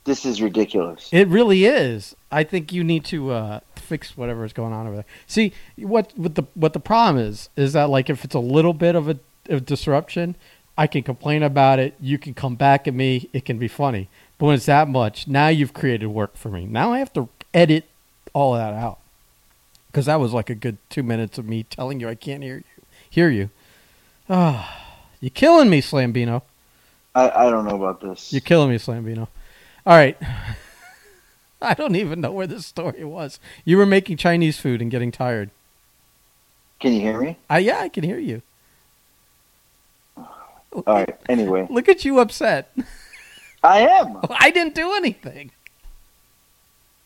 This 0.05 0.25
is 0.25 0.41
ridiculous. 0.41 1.09
It 1.11 1.27
really 1.27 1.65
is. 1.65 2.15
I 2.31 2.43
think 2.43 2.71
you 2.73 2.83
need 2.83 3.05
to 3.05 3.31
uh, 3.31 3.59
fix 3.75 4.17
whatever 4.17 4.43
is 4.45 4.53
going 4.53 4.73
on 4.73 4.87
over 4.87 4.97
there. 4.97 5.05
See 5.27 5.53
what 5.77 6.13
what 6.15 6.35
the 6.35 6.43
what 6.55 6.73
the 6.73 6.79
problem 6.79 7.23
is 7.23 7.49
is 7.55 7.73
that 7.73 7.89
like 7.89 8.09
if 8.09 8.23
it's 8.23 8.35
a 8.35 8.39
little 8.39 8.73
bit 8.73 8.95
of 8.95 9.09
a 9.09 9.19
of 9.49 9.65
disruption, 9.65 10.35
I 10.77 10.87
can 10.87 11.03
complain 11.03 11.43
about 11.43 11.79
it. 11.79 11.95
You 11.99 12.17
can 12.17 12.33
come 12.33 12.55
back 12.55 12.87
at 12.87 12.93
me. 12.93 13.29
It 13.33 13.45
can 13.45 13.57
be 13.57 13.67
funny. 13.67 14.09
But 14.37 14.47
when 14.47 14.55
it's 14.55 14.65
that 14.65 14.87
much, 14.87 15.27
now 15.27 15.47
you've 15.47 15.73
created 15.73 16.07
work 16.07 16.35
for 16.35 16.49
me. 16.49 16.65
Now 16.65 16.91
I 16.91 16.99
have 16.99 17.13
to 17.13 17.29
edit 17.53 17.85
all 18.33 18.53
that 18.53 18.73
out 18.73 18.97
because 19.87 20.07
that 20.07 20.19
was 20.19 20.33
like 20.33 20.49
a 20.49 20.55
good 20.55 20.77
two 20.89 21.03
minutes 21.03 21.37
of 21.37 21.45
me 21.45 21.63
telling 21.63 21.99
you 21.99 22.09
I 22.09 22.15
can't 22.15 22.41
hear 22.41 22.57
you. 22.57 22.63
Hear 23.09 23.29
you. 23.29 23.49
Ah, 24.29 24.97
you're 25.19 25.29
killing 25.29 25.69
me, 25.69 25.81
Slambino. 25.81 26.41
I, 27.13 27.29
I 27.29 27.49
don't 27.51 27.65
know 27.65 27.75
about 27.75 28.01
this. 28.01 28.33
You're 28.33 28.41
killing 28.41 28.71
me, 28.71 28.77
Slambino. 28.77 29.27
All 29.85 29.95
right. 29.95 30.17
I 31.61 31.75
don't 31.75 31.95
even 31.95 32.19
know 32.19 32.31
where 32.31 32.47
this 32.47 32.65
story 32.65 33.03
was. 33.03 33.39
You 33.63 33.77
were 33.77 33.85
making 33.85 34.17
Chinese 34.17 34.59
food 34.59 34.81
and 34.81 34.89
getting 34.89 35.11
tired. 35.11 35.51
Can 36.79 36.93
you 36.93 36.99
hear 36.99 37.21
me? 37.21 37.37
I 37.49 37.59
yeah, 37.59 37.79
I 37.79 37.89
can 37.89 38.03
hear 38.03 38.19
you. 38.19 38.41
All 40.87 40.95
right. 40.95 41.15
Anyway, 41.29 41.67
Look 41.69 41.87
at 41.89 42.03
you 42.05 42.19
upset. 42.19 42.75
I 43.63 43.79
am. 43.87 44.17
I 44.29 44.51
didn't 44.51 44.75
do 44.75 44.93
anything. 44.93 45.51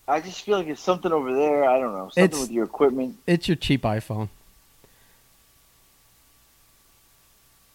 I 0.07 0.21
just 0.21 0.41
feel 0.41 0.57
like 0.59 0.67
it's 0.67 0.81
something 0.81 1.11
over 1.11 1.33
there. 1.33 1.65
I 1.65 1.79
don't 1.79 1.93
know. 1.93 2.05
Something 2.09 2.23
It's- 2.23 2.41
with 2.41 2.51
your 2.51 2.63
equipment. 2.65 3.17
It's 3.27 3.47
your 3.47 3.57
cheap 3.57 3.83
iPhone. 3.83 4.29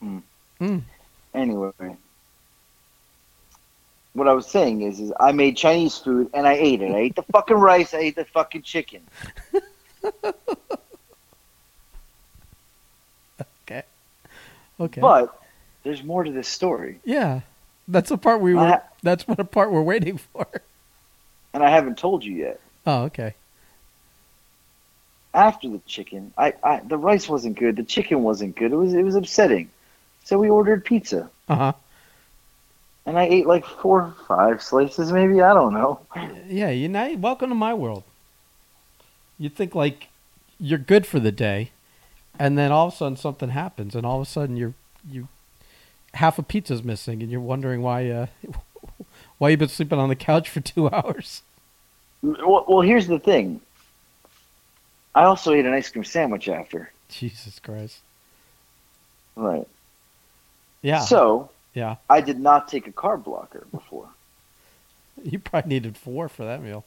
Hmm. 0.01 0.19
Mm. 0.61 0.83
Anyway, 1.35 1.71
what 4.15 4.29
I 4.29 4.33
was 4.33 4.47
saying 4.47 4.83
is, 4.83 4.99
is 5.01 5.13
I 5.21 5.33
made 5.33 5.57
Chinese 5.57 5.97
food 5.99 6.31
and 6.35 6.47
I 6.47 6.55
ate 6.55 6.83
it. 6.83 6.91
I 6.93 6.99
ate 6.99 7.17
the 7.17 7.23
fucking 7.23 7.57
rice. 7.57 7.95
I 7.95 7.99
ate 7.99 8.17
the 8.17 8.25
fucking 8.25 8.63
chicken. 8.63 9.03
Okay. 13.63 13.83
Okay. 14.81 15.01
But 15.01 15.42
there's 15.83 16.03
more 16.03 16.25
to 16.25 16.31
this 16.33 16.49
story, 16.49 17.01
yeah. 17.05 17.41
That's 17.89 18.09
the 18.11 18.19
part 18.19 18.41
we 18.41 18.55
were 18.55 18.61
I- 18.61 18.81
that's 19.03 19.27
what 19.27 19.37
the 19.39 19.45
part 19.45 19.73
we're 19.73 19.83
waiting 19.83 20.19
for. 20.33 20.47
and 21.53 21.63
I 21.63 21.71
haven't 21.71 21.99
told 21.99 22.25
you 22.25 22.35
yet. 22.37 22.61
Oh, 22.87 23.03
okay. 23.05 23.35
After 25.35 25.69
the 25.69 25.79
chicken, 25.87 26.33
I, 26.37 26.53
I 26.63 26.81
the 26.81 26.99
rice 26.99 27.29
wasn't 27.29 27.59
good. 27.59 27.77
The 27.77 27.83
chicken 27.85 28.23
wasn't 28.23 28.55
good. 28.55 28.71
It 28.73 28.77
was 28.77 28.93
it 28.93 29.03
was 29.03 29.15
upsetting. 29.15 29.71
So 30.25 30.39
we 30.39 30.51
ordered 30.51 30.85
pizza, 30.85 31.31
Uh-huh. 31.49 31.73
and 33.07 33.19
I 33.19 33.25
ate 33.25 33.47
like 33.47 33.65
four, 33.65 34.03
or 34.03 34.15
five 34.29 34.63
slices, 34.63 35.11
maybe. 35.11 35.41
I 35.41 35.53
don't 35.55 35.73
know. 35.75 36.01
Yeah, 36.47 36.71
you 36.71 36.89
know, 36.89 37.17
welcome 37.17 37.49
to 37.49 37.55
my 37.57 37.73
world. 37.75 38.05
You 39.39 39.49
think 39.49 39.75
like 39.75 40.09
you're 40.61 40.79
good 40.79 41.07
for 41.07 41.19
the 41.19 41.33
day, 41.33 41.71
and 42.39 42.57
then 42.59 42.71
all 42.71 42.89
of 42.89 42.93
a 42.93 42.97
sudden 42.97 43.17
something 43.17 43.49
happens, 43.49 43.95
and 43.97 44.05
all 44.07 44.21
of 44.21 44.27
a 44.29 44.31
sudden 44.31 44.57
you're 44.57 44.75
you 45.11 45.29
half 46.15 46.39
a 46.39 46.43
pizza's 46.43 46.83
missing, 46.83 47.23
and 47.23 47.31
you're 47.31 47.41
wondering 47.41 47.83
why 47.83 48.09
uh, 48.11 48.27
why 49.39 49.51
you've 49.51 49.59
been 49.59 49.69
sleeping 49.69 49.99
on 49.99 50.09
the 50.09 50.17
couch 50.17 50.49
for 50.49 50.61
two 50.61 50.91
hours. 50.93 51.43
Well, 52.23 52.65
well, 52.69 52.81
here's 52.81 53.07
the 53.07 53.19
thing. 53.19 53.61
I 55.15 55.25
also 55.25 55.53
ate 55.53 55.67
an 55.67 55.73
ice 55.73 55.91
cream 55.91 56.05
sandwich 56.05 56.49
after. 56.49 56.91
Jesus 57.09 57.59
Christ! 57.59 57.99
Right. 59.37 59.67
Yeah, 60.83 61.01
So 61.01 61.51
yeah. 61.75 61.97
I 62.11 62.21
did 62.21 62.41
not 62.41 62.69
take 62.69 62.87
a 62.87 62.93
carb 62.93 63.25
blocker 63.25 63.67
before. 63.71 64.09
You 65.25 65.39
probably 65.39 65.69
needed 65.69 65.97
four 65.99 66.29
for 66.31 66.47
that 66.47 66.63
meal. 66.63 66.85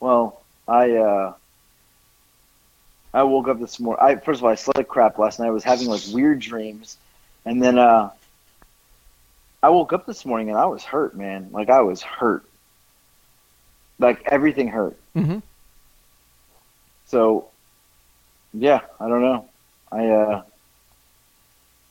Well, 0.00 0.42
I 0.66 0.90
uh 0.96 1.32
I 3.14 3.22
woke 3.22 3.46
up 3.48 3.60
this 3.60 3.78
morning. 3.78 4.02
I 4.04 4.16
first 4.16 4.40
of 4.40 4.44
all 4.44 4.50
I 4.50 4.56
slept 4.56 4.76
like 4.78 4.88
crap 4.88 5.16
last 5.16 5.38
night. 5.38 5.46
I 5.46 5.50
was 5.50 5.62
having 5.62 5.86
like 5.86 6.02
weird 6.12 6.40
dreams, 6.40 6.98
and 7.44 7.62
then 7.62 7.78
uh 7.78 8.10
I 9.62 9.70
woke 9.70 9.92
up 9.92 10.06
this 10.06 10.24
morning 10.24 10.50
and 10.50 10.58
I 10.58 10.66
was 10.66 10.84
hurt, 10.84 11.16
man. 11.16 11.48
Like 11.50 11.68
I 11.68 11.80
was 11.80 12.00
hurt. 12.02 12.44
Like 13.98 14.22
everything 14.26 14.68
hurt. 14.68 14.96
Mm-hmm. 15.16 15.38
So 17.06 17.48
yeah, 18.54 18.80
I 19.00 19.08
don't 19.08 19.22
know. 19.22 19.48
I 19.90 20.06
uh 20.06 20.42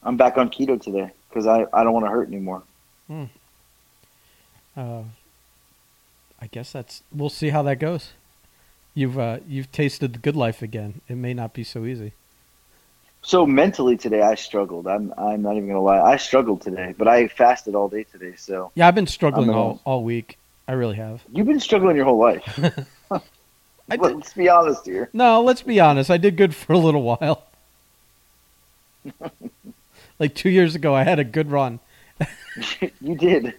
I'm 0.04 0.18
back 0.18 0.38
on 0.38 0.50
keto 0.50 0.82
today 0.82 1.12
because 1.30 1.48
I 1.48 1.66
I 1.74 1.84
don't 1.84 1.94
want 1.94 2.06
to 2.06 2.12
hurt 2.12 2.28
anymore. 2.28 2.64
Uh, 4.78 5.04
I 6.40 6.48
guess 6.48 6.72
that's. 6.72 7.02
We'll 7.12 7.30
see 7.30 7.50
how 7.50 7.64
that 7.64 7.80
goes. 7.80 8.12
You've 8.94 9.18
uh, 9.18 9.40
you've 9.48 9.72
tasted 9.72 10.14
the 10.14 10.20
good 10.20 10.36
life 10.36 10.62
again. 10.62 11.02
It 11.08 11.16
may 11.16 11.34
not 11.34 11.54
be 11.54 11.64
so 11.64 11.86
easy. 11.86 12.14
So 13.28 13.46
mentally 13.46 13.98
today 13.98 14.22
I 14.22 14.36
struggled. 14.36 14.88
I'm 14.88 15.14
I'm 15.18 15.42
not 15.42 15.58
even 15.58 15.68
gonna 15.68 15.82
lie. 15.82 16.00
I 16.00 16.16
struggled 16.16 16.62
today, 16.62 16.96
but 16.98 17.10
I 17.10 17.28
fasted 17.28 17.76
all 17.76 17.90
day 17.90 18.04
today. 18.06 18.36
So 18.38 18.72
Yeah, 18.74 18.88
I've 18.88 18.96
been 18.96 19.06
struggling 19.06 19.50
all, 19.50 19.82
all 19.84 20.02
week. 20.06 20.38
I 20.66 20.72
really 20.72 20.96
have. 20.96 21.22
you've 21.34 21.46
been 21.46 21.60
struggling 21.60 21.98
your 21.98 22.06
whole 22.06 22.18
life. 22.18 22.42
I 23.12 23.20
did, 23.98 24.16
Let's 24.16 24.34
be 24.34 24.48
honest 24.48 24.86
here. 24.86 25.10
no, 25.12 25.44
let's 25.44 25.62
be 25.62 25.78
honest. 25.78 26.10
I 26.10 26.16
did 26.16 26.38
good 26.38 26.56
for 26.56 26.72
a 26.72 26.78
little 26.78 27.04
while. 27.04 27.44
like 30.20 30.34
two 30.34 30.50
years 30.50 30.74
ago, 30.74 30.96
I 30.96 31.04
had 31.04 31.20
a 31.20 31.26
good 31.26 31.52
run, 31.52 31.82
you 33.02 33.16
did. 33.16 33.56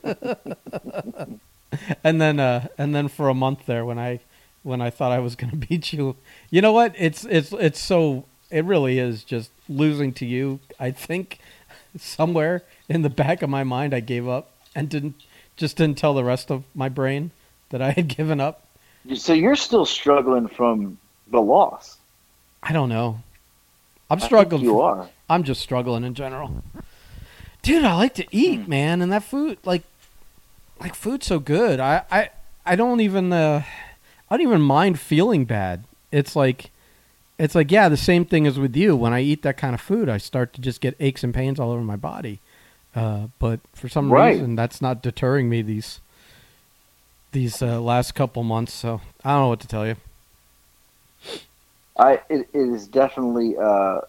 and 2.03 2.19
then 2.19 2.41
uh, 2.41 2.69
and 2.79 2.95
then 2.95 3.09
for 3.09 3.29
a 3.29 3.35
month 3.35 3.67
there, 3.67 3.85
when 3.85 3.99
I 3.99 4.21
when 4.63 4.81
I 4.81 4.89
thought 4.89 5.13
I 5.13 5.19
was 5.19 5.37
going 5.37 5.51
to 5.51 5.57
beat 5.69 5.93
you, 5.93 6.17
you 6.49 6.63
know 6.63 6.73
what? 6.73 6.95
It's 6.97 7.27
it's 7.27 7.53
it's 7.53 7.79
so 7.81 8.25
it 8.51 8.65
really 8.65 8.99
is 8.99 9.25
just 9.25 9.51
losing 9.69 10.13
to 10.15 10.27
you. 10.27 10.61
I 10.81 10.91
think 10.91 11.39
somewhere 11.99 12.63
in 12.89 13.03
the 13.03 13.11
back 13.11 13.43
of 13.43 13.51
my 13.51 13.65
mind, 13.65 13.95
I 13.95 14.01
gave 14.01 14.29
up 14.29 14.51
and 14.75 14.89
didn't 14.89 15.15
just 15.57 15.77
didn't 15.77 15.99
tell 15.99 16.15
the 16.15 16.25
rest 16.25 16.51
of 16.51 16.63
my 16.75 16.89
brain 16.89 17.31
that 17.71 17.83
I 17.83 17.91
had 17.91 18.09
given 18.17 18.41
up. 18.41 18.65
So 19.15 19.33
you're 19.33 19.57
still 19.57 19.85
struggling 19.87 20.49
from 20.49 20.99
the 21.31 21.41
loss. 21.41 21.97
I 22.63 22.73
don't 22.73 22.89
know. 22.89 23.21
I'm 24.11 24.21
struggling. 24.21 24.63
you 24.63 24.81
are. 24.81 25.09
I'm 25.29 25.43
just 25.45 25.61
struggling 25.61 26.05
in 26.05 26.15
general. 26.15 26.63
Dude, 27.63 27.85
I 27.85 27.95
like 27.95 28.15
to 28.15 28.27
eat, 28.31 28.61
Hmm. 28.63 28.71
man, 28.71 29.03
and 29.03 29.13
that 29.13 29.23
food, 29.25 29.59
like, 29.65 29.83
like 30.81 30.95
food's 30.95 31.27
so 31.27 31.39
good. 31.39 31.81
I, 31.81 32.03
I, 32.11 32.31
I 32.65 32.77
don't 32.77 33.01
even, 33.01 33.33
uh, 33.33 33.63
I 34.31 34.37
don't 34.37 34.47
even 34.47 34.63
mind 34.63 34.99
feeling 35.01 35.45
bad. 35.45 35.85
It's 36.11 36.35
like, 36.37 36.71
it's 37.39 37.55
like, 37.55 37.71
yeah, 37.71 37.89
the 37.89 37.97
same 37.97 38.25
thing 38.25 38.47
as 38.47 38.59
with 38.59 38.75
you. 38.77 38.97
When 38.97 39.13
I 39.13 39.21
eat 39.21 39.43
that 39.43 39.57
kind 39.57 39.75
of 39.75 39.81
food, 39.81 40.09
I 40.09 40.19
start 40.19 40.53
to 40.55 40.61
just 40.61 40.81
get 40.81 40.97
aches 41.01 41.23
and 41.23 41.33
pains 41.33 41.61
all 41.61 41.71
over 41.71 41.83
my 41.83 41.97
body. 41.97 42.41
Uh, 42.95 43.29
but 43.39 43.61
for 43.75 43.89
some 43.89 44.13
Right. 44.13 44.33
reason, 44.33 44.57
that's 44.57 44.81
not 44.83 45.03
deterring 45.03 45.49
me 45.49 45.63
these, 45.63 46.01
these 47.33 47.63
uh, 47.63 47.81
last 47.81 48.15
couple 48.15 48.43
months. 48.43 48.73
So 48.73 49.01
I 49.25 49.31
don't 49.33 49.43
know 49.43 49.49
what 49.49 49.61
to 49.61 49.69
tell 49.69 49.87
you. 49.87 49.97
I 51.99 52.15
it, 52.29 52.49
it 52.53 52.59
is 52.59 52.87
definitely 52.87 53.57
uh, 53.57 54.03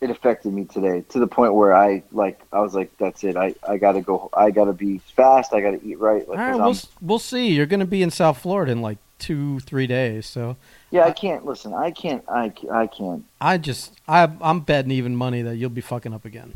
it 0.00 0.10
affected 0.10 0.52
me 0.52 0.64
today 0.64 1.04
to 1.10 1.18
the 1.20 1.26
point 1.28 1.54
where 1.54 1.72
I 1.72 2.02
like 2.10 2.40
I 2.52 2.60
was 2.60 2.74
like 2.74 2.90
that's 2.98 3.22
it 3.22 3.36
I, 3.36 3.54
I 3.66 3.76
gotta 3.76 4.00
go 4.02 4.28
I 4.32 4.50
gotta 4.50 4.72
be 4.72 4.98
fast 4.98 5.52
I 5.54 5.60
gotta 5.60 5.80
eat 5.84 5.98
right 6.00 6.28
like 6.28 6.38
All 6.38 6.44
right, 6.44 6.56
we'll 6.56 6.64
I'm- 6.66 6.76
we'll 7.00 7.18
see. 7.20 7.48
You're 7.52 7.66
going 7.66 7.78
to 7.80 7.86
be 7.86 8.02
in 8.02 8.10
South 8.10 8.38
Florida 8.38 8.72
in 8.72 8.82
like 8.82 8.98
two, 9.18 9.60
three 9.60 9.86
days. 9.86 10.26
So 10.26 10.56
yeah 10.90 11.04
I 11.04 11.10
can't 11.10 11.44
listen 11.44 11.74
I 11.74 11.90
can't 11.90 12.24
I, 12.28 12.52
I 12.72 12.86
can't 12.86 13.24
I 13.40 13.58
just 13.58 13.92
I 14.06 14.30
I'm 14.40 14.60
betting 14.60 14.90
even 14.92 15.16
money 15.16 15.42
that 15.42 15.56
you'll 15.56 15.70
be 15.70 15.80
fucking 15.80 16.12
up 16.14 16.24
again. 16.24 16.54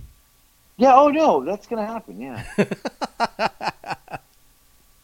yeah 0.77 0.94
oh 0.94 1.09
no 1.09 1.44
that's 1.44 1.66
gonna 1.66 1.87
happen 1.87 2.20
yeah 2.20 2.44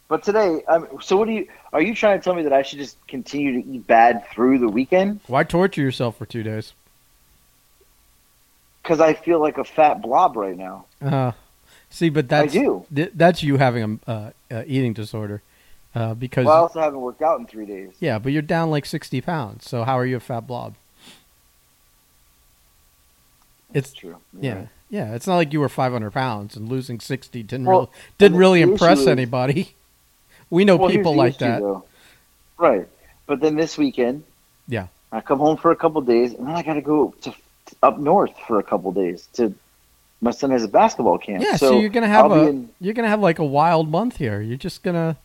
but 0.07 0.23
today 0.23 0.63
um, 0.67 0.87
so 1.01 1.17
what 1.17 1.27
do 1.27 1.33
you 1.33 1.47
are 1.73 1.81
you 1.81 1.93
trying 1.93 2.17
to 2.19 2.23
tell 2.23 2.33
me 2.33 2.43
that 2.43 2.53
I 2.53 2.61
should 2.61 2.79
just 2.79 2.95
continue 3.07 3.61
to 3.61 3.67
eat 3.69 3.85
bad 3.87 4.25
through 4.31 4.59
the 4.59 4.69
weekend 4.69 5.19
Why 5.27 5.43
torture 5.43 5.81
yourself 5.81 6.17
for 6.17 6.25
two 6.25 6.43
days? 6.43 6.73
because 8.81 9.01
I 9.01 9.13
feel 9.13 9.41
like 9.41 9.57
a 9.57 9.65
fat 9.65 10.01
blob 10.01 10.37
right 10.37 10.57
now 10.57 10.85
Uh, 11.01 11.33
see, 11.89 12.09
but 12.09 12.29
that's 12.29 12.55
I 12.55 12.59
do 12.59 12.85
th- 12.95 13.11
that's 13.15 13.43
you 13.43 13.57
having 13.57 13.99
a 14.07 14.11
uh, 14.11 14.31
uh, 14.49 14.63
eating 14.65 14.93
disorder. 14.93 15.41
Uh, 15.97 16.13
because 16.13 16.45
well 16.45 16.55
I 16.55 16.59
also 16.59 16.79
haven't 16.81 16.99
worked 17.01 17.21
out 17.21 17.39
in 17.39 17.47
three 17.47 17.65
days 17.65 17.91
yeah, 17.99 18.19
but 18.19 18.31
you're 18.31 18.41
down 18.41 18.69
like 18.69 18.85
sixty 18.85 19.21
pounds. 19.21 19.67
So 19.67 19.83
how 19.83 19.97
are 19.97 20.05
you 20.05 20.17
a 20.17 20.19
fat 20.19 20.41
blob? 20.45 20.75
That's 23.71 23.89
It's 23.91 23.93
true 23.99 24.17
You're 24.33 24.43
yeah, 24.43 24.55
right. 24.59 24.67
yeah. 24.89 25.15
It's 25.15 25.27
not 25.27 25.35
like 25.35 25.53
you 25.53 25.59
were 25.59 25.69
five 25.69 25.91
hundred 25.91 26.11
pounds 26.11 26.55
and 26.55 26.69
losing 26.69 26.99
sixty 26.99 27.43
didn't 27.43 27.65
Well, 27.65 27.79
really 27.79 27.91
didn't 28.17 28.37
really 28.37 28.61
impress 28.61 28.99
is- 28.99 29.07
anybody. 29.07 29.73
We 30.49 30.63
know 30.63 30.77
Well, 30.77 30.89
people 30.89 31.13
like 31.13 31.35
issue, 31.35 31.45
that. 31.45 31.59
though. 31.59 31.83
Right. 32.57 32.87
But 33.25 33.41
then 33.41 33.55
this 33.57 33.77
weekend, 33.77 34.23
Yeah. 34.65 34.87
I 35.11 35.19
come 35.19 35.39
home 35.39 35.57
for 35.57 35.71
a 35.71 35.75
couple 35.75 35.99
days, 35.99 36.33
and 36.33 36.47
then 36.47 36.55
I 36.55 36.63
got 36.63 36.75
to 36.75 36.81
go 36.81 37.13
to 37.23 37.33
up 37.83 37.99
north 37.99 38.31
for 38.47 38.57
a 38.57 38.63
couple 38.63 38.93
days. 38.93 39.27
To 39.33 39.53
my 40.21 40.31
son 40.31 40.51
has 40.51 40.63
a 40.63 40.69
basketball 40.69 41.17
camp. 41.17 41.43
Yeah, 41.43 41.57
so, 41.57 41.79
you're 41.81 41.89
gonna 41.89 42.07
have 42.07 42.31
I'll 42.31 42.45
a 42.45 42.47
in- 42.47 42.69
you're 42.79 42.93
gonna 42.93 43.09
have 43.09 43.19
like 43.19 43.39
a 43.39 43.43
wild 43.45 43.91
month 43.91 44.15
here. 44.17 44.39
You're 44.41 44.55
just 44.57 44.83
gonna 44.83 45.17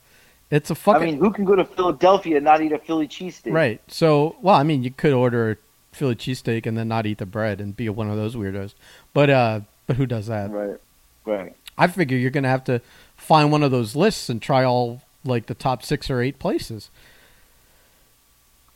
it's 0.53 0.71
a 0.71 0.75
fucking 0.75 1.03
I 1.03 1.07
mean, 1.07 1.19
who 1.19 1.33
can 1.33 1.45
go 1.45 1.57
to 1.57 1.65
Philadelphia 1.65 2.37
and 2.37 2.45
not 2.45 2.61
eat 2.63 2.73
a 2.73 2.79
Philly 2.79 3.09
cheesesteak? 3.09 3.53
Right. 3.53 3.81
So, 3.89 4.37
well, 4.43 4.55
I 4.55 4.63
mean, 4.63 4.83
you 4.85 4.91
could 4.91 5.15
order 5.15 5.53
a 5.53 5.57
Philly 5.97 6.15
cheesesteak 6.15 6.67
and 6.67 6.77
then 6.77 6.89
not 6.89 7.07
eat 7.07 7.19
the 7.19 7.27
bread 7.27 7.59
and 7.61 7.75
be 7.75 7.89
one 7.89 8.11
of 8.11 8.17
those 8.17 8.37
weirdos. 8.37 8.75
But 9.15 9.31
uh, 9.31 9.61
but 9.87 9.97
who 9.97 10.05
does 10.07 10.27
that? 10.27 10.51
Right. 10.51 10.77
Right. 11.25 11.57
I 11.79 11.87
figure 11.87 12.19
you're 12.19 12.31
gonna 12.31 12.49
have 12.51 12.65
to 12.65 12.83
find 13.17 13.51
one 13.51 13.63
of 13.63 13.71
those 13.71 13.97
lists 13.97 14.29
and 14.29 14.43
try 14.43 14.63
all 14.63 15.03
like 15.25 15.47
the 15.47 15.55
top 15.55 15.83
six 15.83 16.11
or 16.11 16.21
eight 16.21 16.39
places 16.39 16.91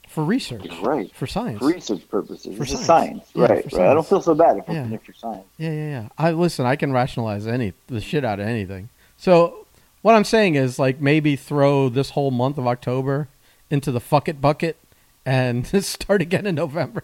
for 0.08 0.24
research, 0.24 0.66
Right. 0.80 1.12
for 1.14 1.26
science. 1.26 1.58
For 1.58 1.66
research 1.66 2.08
purposes. 2.08 2.56
For 2.56 2.64
science. 2.64 2.86
science. 2.86 3.30
Yeah, 3.34 3.46
right. 3.46 3.70
for 3.70 3.78
Right. 3.80 3.90
I 3.90 3.94
don't 3.94 4.06
feel 4.06 4.22
so 4.22 4.34
bad 4.34 4.56
if 4.56 4.68
I'm 4.70 4.92
Yeah. 4.92 4.96
for 4.98 5.12
science. 5.12 5.44
Yeah, 5.58 5.72
yeah, 5.72 5.88
yeah. 5.88 6.08
I 6.16 6.30
listen. 6.30 6.64
I 6.64 6.76
can 6.76 6.90
rationalize 6.92 7.46
any 7.46 7.74
the 7.88 8.00
shit 8.00 8.24
out 8.24 8.40
of 8.40 8.46
anything. 8.46 8.88
So 9.18 9.65
what 10.06 10.14
I'm 10.14 10.22
saying 10.22 10.54
is 10.54 10.78
like 10.78 11.00
maybe 11.00 11.34
throw 11.34 11.88
this 11.88 12.10
whole 12.10 12.30
month 12.30 12.58
of 12.58 12.66
October 12.68 13.26
into 13.70 13.90
the 13.90 13.98
fuck 13.98 14.28
it 14.28 14.40
bucket 14.40 14.76
and 15.24 15.66
start 15.84 16.22
again 16.22 16.46
in 16.46 16.54
November. 16.54 17.02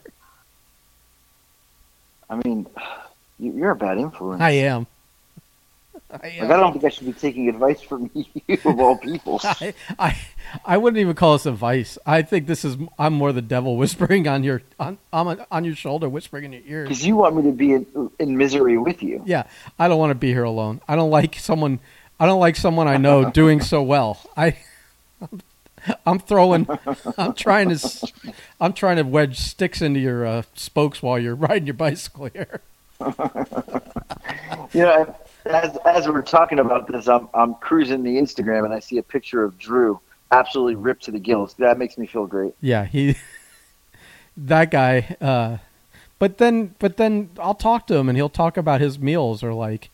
I 2.31 2.37
mean, 2.45 2.69
you- 3.41 3.55
you're 3.55 3.73
a 3.73 3.75
bad 3.77 3.99
influence. 3.99 4.41
I 4.41 4.51
am. 4.51 4.87
I 6.13 6.15
Like. 6.15 6.43
I 6.43 6.57
don't 6.59 6.73
think 6.75 6.85
I 6.85 6.91
should 6.91 7.07
be 7.07 7.13
taking 7.13 7.49
advice 7.49 7.81
from 7.83 8.09
you 8.15 8.25
of 8.67 8.79
all 8.79 8.97
people. 8.99 9.41
I, 9.45 9.75
I 9.99 10.17
I 10.65 10.77
wouldn't 10.77 11.01
even 11.01 11.17
call 11.17 11.33
this 11.33 11.47
advice. 11.47 11.99
I 12.07 12.23
think 12.23 12.47
this 12.47 12.65
is 12.65 12.77
I'm 13.01 13.15
more 13.15 13.33
the 13.33 13.43
devil 13.43 13.77
whispering 13.77 14.29
on 14.29 14.45
your 14.45 14.63
on 14.79 14.99
on, 15.13 15.45
on 15.51 15.65
your 15.65 15.75
shoulder, 15.75 16.09
whispering 16.09 16.45
in 16.45 16.53
your 16.53 16.63
ears. 16.67 16.89
Because 16.89 17.05
you 17.05 17.17
want 17.17 17.35
me 17.35 17.43
to 17.43 17.51
be 17.53 17.73
in, 17.73 18.11
in 18.21 18.37
misery 18.37 18.79
with 18.79 19.03
you. 19.03 19.25
Yeah, 19.27 19.45
I 19.77 19.89
don't 19.89 19.99
want 19.99 20.11
to 20.11 20.15
be 20.15 20.29
here 20.29 20.45
alone. 20.45 20.81
I 20.87 20.95
don't 20.95 21.11
like 21.11 21.35
someone. 21.35 21.81
I 22.23 22.27
don't 22.27 22.39
like 22.39 22.55
someone 22.55 22.87
I 22.87 22.99
know 22.99 23.29
doing 23.43 23.61
so 23.61 23.83
well. 23.83 24.21
I. 24.37 24.57
I'm 26.07 26.21
throwing. 26.21 26.69
I'm 27.19 27.35
trying 27.35 27.77
to. 27.77 28.13
I'm 28.61 28.73
trying 28.73 28.99
to 28.99 29.03
wedge 29.03 29.41
sticks 29.41 29.83
into 29.83 29.99
your 29.99 30.25
uh, 30.25 30.43
spokes 30.55 31.03
while 31.03 31.19
you're 31.19 31.35
riding 31.35 31.67
your 31.67 31.75
bicycle 31.75 32.27
here. 32.27 32.61
You 34.75 34.83
know, 34.83 35.17
as 35.45 35.77
as 35.85 36.09
we're 36.09 36.23
talking 36.23 36.59
about 36.59 36.87
this, 36.87 37.09
I'm 37.09 37.29
I'm 37.35 37.55
cruising 37.57 38.03
the 38.05 38.17
Instagram 38.17 38.65
and 38.65 38.73
I 38.73 38.79
see 38.79 38.97
a 38.99 39.03
picture 39.03 39.45
of 39.45 39.59
Drew 39.59 40.01
absolutely 40.31 40.77
ripped 40.77 41.03
to 41.05 41.11
the 41.11 41.19
gills. 41.19 41.55
That 41.55 41.77
makes 41.77 41.99
me 41.99 42.07
feel 42.07 42.27
great. 42.27 42.55
Yeah, 42.61 42.85
he. 42.87 43.17
That 44.37 44.71
guy. 44.71 45.17
Uh, 45.21 45.59
but 46.19 46.39
then, 46.39 46.75
but 46.79 46.97
then 46.97 47.31
I'll 47.39 47.55
talk 47.55 47.87
to 47.89 47.97
him 47.97 48.09
and 48.09 48.17
he'll 48.17 48.31
talk 48.31 48.57
about 48.57 48.81
his 48.81 48.99
meals 48.99 49.43
or 49.43 49.53
like, 49.53 49.91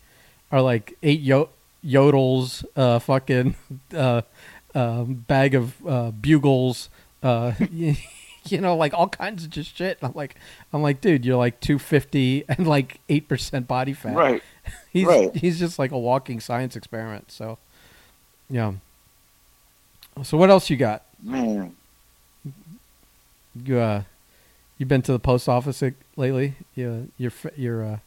are 0.53 0.61
like 0.63 0.95
eight 1.03 1.21
yo- 1.21 1.49
yodels, 1.85 2.65
uh, 2.77 2.99
fucking, 2.99 3.55
uh, 3.95 4.23
uh, 4.75 5.05
bag 5.05 5.55
of 5.55 5.75
uh, 5.87 6.11
bugles, 6.11 6.89
uh, 7.23 7.53
you 7.71 8.61
know, 8.61 8.77
like 8.77 8.95
all 8.95 9.09
kinds 9.09 9.45
of 9.45 9.51
just 9.51 9.77
shit. 9.77 9.99
And 10.01 10.09
I'm 10.09 10.15
like, 10.15 10.37
I'm 10.73 10.83
like, 10.83 11.01
dude, 11.01 11.25
you're 11.25 11.37
like 11.37 11.61
250 11.61 12.45
and 12.49 12.67
like 12.67 13.01
eight 13.09 13.29
percent 13.29 13.67
body 13.69 13.93
fat. 13.93 14.15
Right. 14.15 14.43
He's 14.93 15.07
right. 15.07 15.35
he's 15.35 15.59
just 15.59 15.79
like 15.79 15.93
a 15.93 15.99
walking 15.99 16.41
science 16.41 16.77
experiment. 16.77 17.31
So, 17.31 17.57
yeah. 18.51 18.73
So 20.23 20.37
what 20.37 20.51
else 20.51 20.69
you 20.69 20.77
got? 20.77 21.05
Man. 21.23 21.75
You 23.65 23.79
uh, 23.79 24.03
you 24.77 24.85
been 24.85 25.01
to 25.03 25.13
the 25.13 25.19
post 25.19 25.49
office 25.49 25.83
uh, 25.83 25.91
lately? 26.17 26.55
You 26.75 27.11
you're 27.17 27.33
you're 27.57 27.83
uh, 27.85 27.99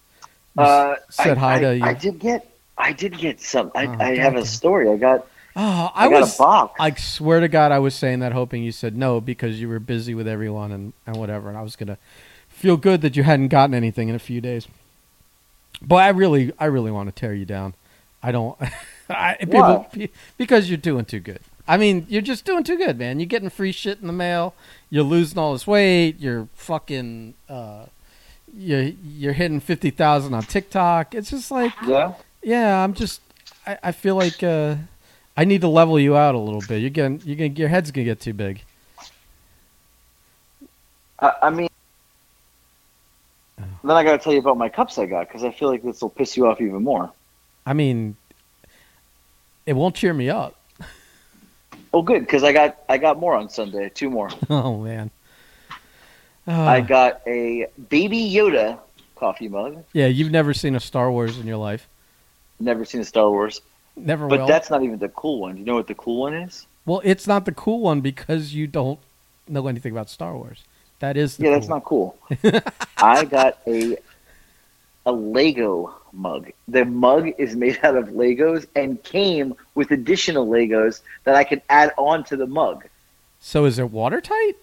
you 0.55 0.63
Uh, 0.63 0.95
said 1.09 1.37
I, 1.37 1.39
hi 1.39 1.55
I, 1.55 1.59
to 1.61 1.77
you. 1.77 1.83
I 1.83 1.93
did 1.93 2.19
get 2.19 2.50
I 2.77 2.93
did 2.93 3.17
get 3.17 3.39
some. 3.39 3.71
I, 3.75 3.85
Oh, 3.87 3.97
I 3.99 4.15
have 4.15 4.35
a 4.35 4.45
story. 4.45 4.89
I 4.89 4.97
got 4.97 5.27
oh, 5.55 5.91
I, 5.93 6.05
I, 6.05 6.09
got 6.09 6.21
was. 6.21 6.35
a 6.35 6.37
box. 6.37 6.75
I 6.79 6.93
swear 6.95 7.39
to 7.39 7.47
God, 7.47 7.71
I 7.71 7.79
was 7.79 7.93
saying 7.95 8.19
that 8.19 8.31
hoping 8.31 8.63
you 8.63 8.71
said 8.71 8.95
no 8.97 9.21
because 9.21 9.59
you 9.59 9.69
were 9.69 9.79
busy 9.79 10.15
with 10.15 10.27
everyone 10.27 10.71
and, 10.71 10.93
and 11.05 11.17
whatever, 11.17 11.49
and 11.49 11.57
I 11.57 11.61
was 11.61 11.75
gonna 11.75 11.97
feel 12.47 12.77
good 12.77 13.01
that 13.01 13.15
you 13.15 13.23
hadn't 13.23 13.49
gotten 13.49 13.73
anything 13.73 14.09
in 14.09 14.15
a 14.15 14.19
few 14.19 14.41
days. 14.41 14.67
But 15.81 15.97
I 15.97 16.09
really, 16.09 16.51
I 16.59 16.65
really 16.65 16.91
want 16.91 17.13
to 17.13 17.19
tear 17.19 17.33
you 17.33 17.45
down. 17.45 17.73
I 18.21 18.31
don't. 18.31 18.57
I, 19.09 19.35
people, 19.35 19.87
because 20.37 20.69
you're 20.69 20.77
doing 20.77 21.05
too 21.05 21.19
good. 21.19 21.39
I 21.67 21.77
mean, 21.77 22.05
you're 22.09 22.21
just 22.21 22.45
doing 22.45 22.63
too 22.63 22.77
good, 22.77 22.97
man. 22.97 23.19
You're 23.19 23.27
getting 23.27 23.49
free 23.49 23.71
shit 23.71 23.99
in 23.99 24.07
the 24.07 24.13
mail. 24.13 24.53
You're 24.89 25.03
losing 25.03 25.37
all 25.37 25.53
this 25.53 25.67
weight. 25.67 26.19
You're 26.19 26.47
fucking. 26.53 27.33
Uh, 27.49 27.85
you're 28.53 28.91
you're 29.03 29.33
hitting 29.33 29.59
fifty 29.59 29.89
thousand 29.89 30.33
on 30.33 30.43
TikTok. 30.43 31.15
It's 31.15 31.29
just 31.29 31.51
like, 31.51 31.73
yeah. 31.87 32.13
Yeah, 32.43 32.83
I'm 32.83 32.93
just. 32.93 33.21
I, 33.65 33.77
I 33.83 33.91
feel 33.91 34.15
like 34.15 34.41
uh, 34.43 34.75
I 35.37 35.45
need 35.45 35.61
to 35.61 35.67
level 35.67 35.99
you 35.99 36.15
out 36.15 36.35
a 36.35 36.39
little 36.39 36.61
bit. 36.67 36.79
You're 36.81 36.89
getting. 36.89 37.21
You're 37.23 37.35
gonna. 37.37 37.49
Your 37.59 37.69
head's 37.69 37.91
gonna 37.91 38.05
get 38.05 38.19
too 38.19 38.33
big. 38.33 38.63
I, 41.19 41.33
I 41.43 41.49
mean. 41.49 41.69
Oh. 43.59 43.63
Then 43.83 43.91
I 43.95 44.03
got 44.03 44.13
to 44.13 44.17
tell 44.17 44.33
you 44.33 44.39
about 44.39 44.57
my 44.57 44.69
cups 44.69 44.97
I 44.97 45.05
got 45.05 45.27
because 45.27 45.43
I 45.43 45.51
feel 45.51 45.69
like 45.69 45.83
this 45.83 46.01
will 46.01 46.09
piss 46.09 46.35
you 46.35 46.47
off 46.47 46.61
even 46.61 46.83
more. 46.83 47.11
I 47.65 47.73
mean, 47.73 48.15
it 49.65 49.73
won't 49.73 49.95
cheer 49.95 50.13
me 50.13 50.29
up. 50.29 50.55
Oh, 51.93 52.01
good 52.01 52.21
because 52.21 52.43
I 52.43 52.53
got 52.53 52.77
I 52.87 52.97
got 52.97 53.19
more 53.19 53.35
on 53.35 53.49
Sunday. 53.49 53.89
Two 53.89 54.09
more. 54.09 54.29
Oh 54.49 54.77
man. 54.77 55.11
Uh, 56.47 56.53
I 56.53 56.81
got 56.81 57.21
a 57.27 57.67
Baby 57.89 58.31
Yoda 58.31 58.79
coffee 59.15 59.47
mug. 59.47 59.83
yeah, 59.93 60.07
you've 60.07 60.31
never 60.31 60.53
seen 60.55 60.73
a 60.73 60.79
Star 60.79 61.11
Wars 61.11 61.37
in 61.37 61.45
your 61.45 61.57
life. 61.57 61.87
Never 62.61 62.85
seen 62.85 63.01
a 63.01 63.05
Star 63.05 63.29
Wars, 63.29 63.61
Never 63.95 64.27
but 64.27 64.39
will. 64.41 64.47
that's 64.47 64.69
not 64.69 64.83
even 64.83 64.99
the 64.99 65.09
cool 65.09 65.39
one. 65.39 65.57
You 65.57 65.65
know 65.65 65.75
what 65.75 65.87
the 65.87 65.95
cool 65.95 66.21
one 66.21 66.33
is? 66.33 66.65
Well, 66.85 67.01
it's 67.03 67.27
not 67.27 67.45
the 67.45 67.51
cool 67.51 67.81
one 67.81 68.01
because 68.01 68.53
you 68.53 68.67
don't 68.67 68.99
know 69.47 69.67
anything 69.67 69.91
about 69.91 70.09
Star 70.09 70.35
Wars. 70.35 70.63
That 70.99 71.17
is 71.17 71.37
the 71.37 71.43
yeah, 71.43 71.49
cool 71.49 71.59
that's 71.59 71.69
not 71.69 71.83
cool. 71.83 72.17
I 72.97 73.25
got 73.25 73.57
a 73.67 73.97
a 75.05 75.11
Lego 75.11 75.95
mug. 76.13 76.51
The 76.67 76.85
mug 76.85 77.29
is 77.37 77.55
made 77.55 77.79
out 77.83 77.95
of 77.95 78.09
Legos 78.09 78.67
and 78.75 79.01
came 79.03 79.55
with 79.75 79.91
additional 79.91 80.47
Legos 80.47 81.01
that 81.23 81.35
I 81.35 81.43
could 81.43 81.61
add 81.69 81.91
on 81.97 82.23
to 82.25 82.37
the 82.37 82.47
mug. 82.47 82.85
So 83.39 83.65
is 83.65 83.79
it 83.79 83.89
watertight? 83.89 84.57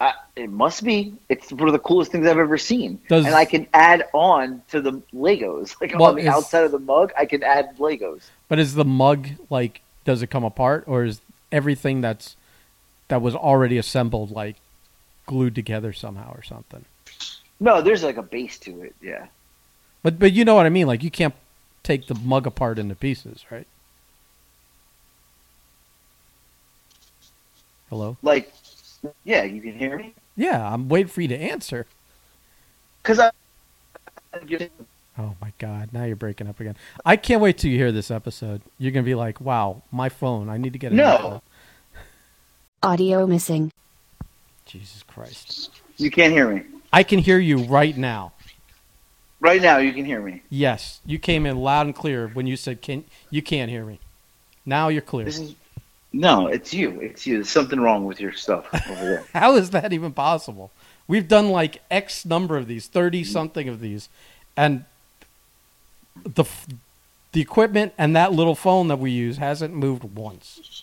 I, 0.00 0.12
it 0.34 0.50
must 0.50 0.84
be. 0.84 1.14
It's 1.28 1.50
one 1.50 1.68
of 1.68 1.72
the 1.72 1.78
coolest 1.78 2.12
things 2.12 2.26
I've 2.26 2.36
ever 2.38 2.58
seen. 2.58 3.00
Does- 3.08 3.24
and 3.24 3.34
I 3.34 3.44
can 3.46 3.66
add 3.72 4.06
on 4.12 4.62
to 4.70 4.80
the 4.80 4.92
Legos. 5.14 5.74
Like 5.80 5.94
Well, 5.98 6.10
on 6.10 6.16
the 6.16 6.22
is- 6.22 6.28
outside 6.28 6.64
of 6.64 6.70
the 6.72 6.78
mug, 6.78 7.12
I 7.18 7.24
can 7.26 7.42
add 7.42 7.76
Legos. 7.78 8.22
But 8.48 8.58
is 8.58 8.74
the 8.74 8.84
mug 8.84 9.28
like? 9.50 9.80
Does 10.04 10.22
it 10.22 10.28
come 10.28 10.44
apart, 10.44 10.84
or 10.86 11.04
is 11.04 11.20
everything 11.50 12.00
that's 12.00 12.36
that 13.08 13.20
was 13.22 13.34
already 13.34 13.78
assembled 13.78 14.30
like 14.30 14.56
glued 15.26 15.54
together 15.54 15.92
somehow 15.92 16.32
or 16.34 16.42
something? 16.42 16.84
No, 17.58 17.80
there's 17.80 18.02
like 18.04 18.16
a 18.18 18.22
base 18.22 18.58
to 18.60 18.82
it. 18.82 18.94
Yeah. 19.02 19.26
But 20.02 20.18
but 20.18 20.32
you 20.32 20.44
know 20.44 20.54
what 20.54 20.66
I 20.66 20.68
mean. 20.68 20.86
Like 20.86 21.02
you 21.02 21.10
can't 21.10 21.34
take 21.82 22.06
the 22.06 22.14
mug 22.14 22.46
apart 22.46 22.78
into 22.78 22.94
pieces, 22.94 23.44
right? 23.50 23.66
Hello. 27.88 28.16
Like, 28.22 28.52
yeah, 29.24 29.42
you 29.44 29.60
can 29.60 29.78
hear 29.78 29.96
me 29.96 30.14
Yeah, 30.36 30.72
I'm 30.72 30.88
waiting 30.88 31.08
for 31.08 31.20
you 31.22 31.28
to 31.28 31.36
answer. 31.38 31.86
because 33.02 33.18
I. 33.18 33.30
Oh 35.18 35.34
my 35.40 35.52
god, 35.58 35.90
now 35.92 36.04
you're 36.04 36.14
breaking 36.16 36.46
up 36.46 36.60
again. 36.60 36.76
I 37.04 37.16
can't 37.16 37.40
wait 37.40 37.56
till 37.58 37.70
you 37.70 37.78
hear 37.78 37.90
this 37.92 38.10
episode. 38.10 38.60
You're 38.78 38.92
gonna 38.92 39.02
be 39.04 39.14
like, 39.14 39.40
"Wow, 39.40 39.82
my 39.90 40.08
phone! 40.10 40.48
I 40.50 40.58
need 40.58 40.74
to 40.74 40.78
get 40.78 40.92
a 40.92 40.94
new 40.94 41.02
No. 41.02 41.42
Audio 42.82 43.26
missing. 43.26 43.72
Jesus 44.66 45.02
Christ! 45.04 45.70
You 45.96 46.10
can't 46.10 46.32
hear 46.32 46.48
me 46.52 46.62
I 46.92 47.02
can 47.02 47.18
hear 47.18 47.38
you 47.38 47.58
right 47.64 47.96
now. 47.96 48.32
right 49.40 49.60
now. 49.62 49.78
You 49.78 49.92
can 49.92 50.04
hear 50.04 50.20
me. 50.20 50.42
Yes, 50.50 51.00
you 51.06 51.18
came 51.18 51.46
in 51.46 51.56
loud 51.56 51.86
and 51.86 51.94
clear 51.94 52.28
when 52.28 52.46
you 52.46 52.56
said, 52.56 52.82
"Can 52.82 53.04
you 53.30 53.40
can't 53.42 53.70
hear 53.70 53.84
me?" 53.86 53.98
Now 54.66 54.88
you're 54.88 55.00
clear. 55.02 55.24
This 55.24 55.38
is 55.38 55.54
no, 56.20 56.46
it's 56.46 56.72
you. 56.72 57.00
It's 57.00 57.26
you. 57.26 57.34
There's 57.34 57.50
something 57.50 57.78
wrong 57.78 58.04
with 58.04 58.20
your 58.20 58.32
stuff 58.32 58.66
over 58.90 59.04
there. 59.04 59.24
How 59.34 59.56
is 59.56 59.70
that 59.70 59.92
even 59.92 60.12
possible? 60.12 60.70
We've 61.06 61.28
done 61.28 61.50
like 61.50 61.82
X 61.90 62.24
number 62.24 62.56
of 62.56 62.66
these, 62.66 62.86
thirty 62.86 63.22
something 63.22 63.68
of 63.68 63.80
these, 63.80 64.08
and 64.56 64.84
the 66.24 66.44
the 67.32 67.40
equipment 67.40 67.92
and 67.98 68.16
that 68.16 68.32
little 68.32 68.54
phone 68.54 68.88
that 68.88 68.98
we 68.98 69.10
use 69.10 69.36
hasn't 69.36 69.74
moved 69.74 70.04
once. 70.04 70.82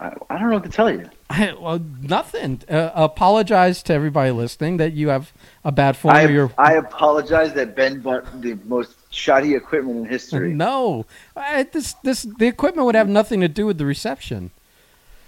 I, 0.00 0.12
I 0.28 0.38
don't 0.38 0.48
know 0.48 0.56
what 0.56 0.64
to 0.64 0.70
tell 0.70 0.90
you. 0.90 1.08
I, 1.30 1.54
well, 1.58 1.80
nothing. 2.02 2.60
Uh, 2.68 2.90
apologize 2.94 3.82
to 3.84 3.94
everybody 3.94 4.32
listening 4.32 4.78
that 4.78 4.92
you 4.92 5.08
have 5.08 5.32
a 5.64 5.70
bad 5.72 5.96
phone. 5.96 6.12
I, 6.12 6.24
or 6.24 6.30
you're, 6.30 6.52
I 6.58 6.74
apologize 6.74 7.54
that 7.54 7.76
Ben 7.76 8.00
bought 8.00 8.40
the 8.42 8.58
most 8.64 8.96
shoddy 9.14 9.54
equipment 9.54 9.98
in 9.98 10.04
history. 10.06 10.52
no, 10.54 11.06
I, 11.36 11.64
this 11.64 11.94
this 12.02 12.22
the 12.22 12.46
equipment 12.46 12.86
would 12.86 12.94
have 12.94 13.08
nothing 13.08 13.40
to 13.40 13.48
do 13.48 13.66
with 13.66 13.78
the 13.78 13.86
reception. 13.86 14.50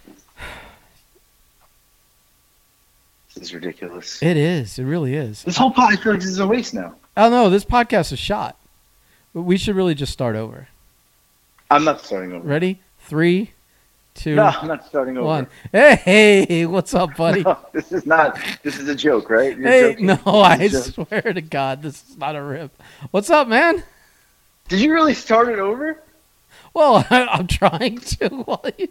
This 3.34 3.48
is 3.48 3.54
ridiculous. 3.54 4.22
It 4.22 4.38
is. 4.38 4.78
It 4.78 4.84
really 4.84 5.14
is. 5.14 5.42
This 5.42 5.58
whole 5.58 5.70
podcast 5.70 6.22
is 6.22 6.38
a 6.38 6.46
waste 6.46 6.72
now. 6.72 6.94
Oh 7.18 7.28
no, 7.28 7.50
this 7.50 7.66
podcast 7.66 8.10
is 8.12 8.18
shot. 8.18 8.56
We 9.34 9.58
should 9.58 9.76
really 9.76 9.94
just 9.94 10.10
start 10.10 10.36
over. 10.36 10.68
I'm 11.70 11.84
not 11.84 12.00
starting 12.00 12.32
over. 12.32 12.48
Ready? 12.48 12.80
Three, 13.00 13.52
two, 14.16 14.34
No, 14.34 14.44
I'm 14.44 14.68
not 14.68 14.84
starting 14.86 15.16
over. 15.16 15.26
one. 15.26 15.46
Hey, 15.72 15.96
hey, 16.48 16.66
what's 16.66 16.94
up, 16.94 17.16
buddy? 17.16 17.42
No, 17.42 17.58
this 17.72 17.92
is 17.92 18.06
not. 18.06 18.38
This 18.62 18.78
is 18.78 18.88
a 18.88 18.94
joke, 18.94 19.30
right? 19.30 19.56
You're 19.56 19.68
hey, 19.68 19.90
joking. 19.92 20.06
no, 20.06 20.18
I 20.42 20.68
joke. 20.68 20.84
swear 20.84 21.22
to 21.22 21.40
God, 21.40 21.82
this 21.82 22.08
is 22.08 22.16
not 22.16 22.34
a 22.36 22.42
rip. 22.42 22.82
What's 23.10 23.30
up, 23.30 23.46
man? 23.48 23.84
Did 24.68 24.80
you 24.80 24.92
really 24.92 25.14
start 25.14 25.48
it 25.48 25.58
over? 25.58 26.02
Well, 26.74 27.06
I'm 27.10 27.46
trying 27.46 27.98
to. 27.98 28.28
While 28.44 28.64
you, 28.78 28.88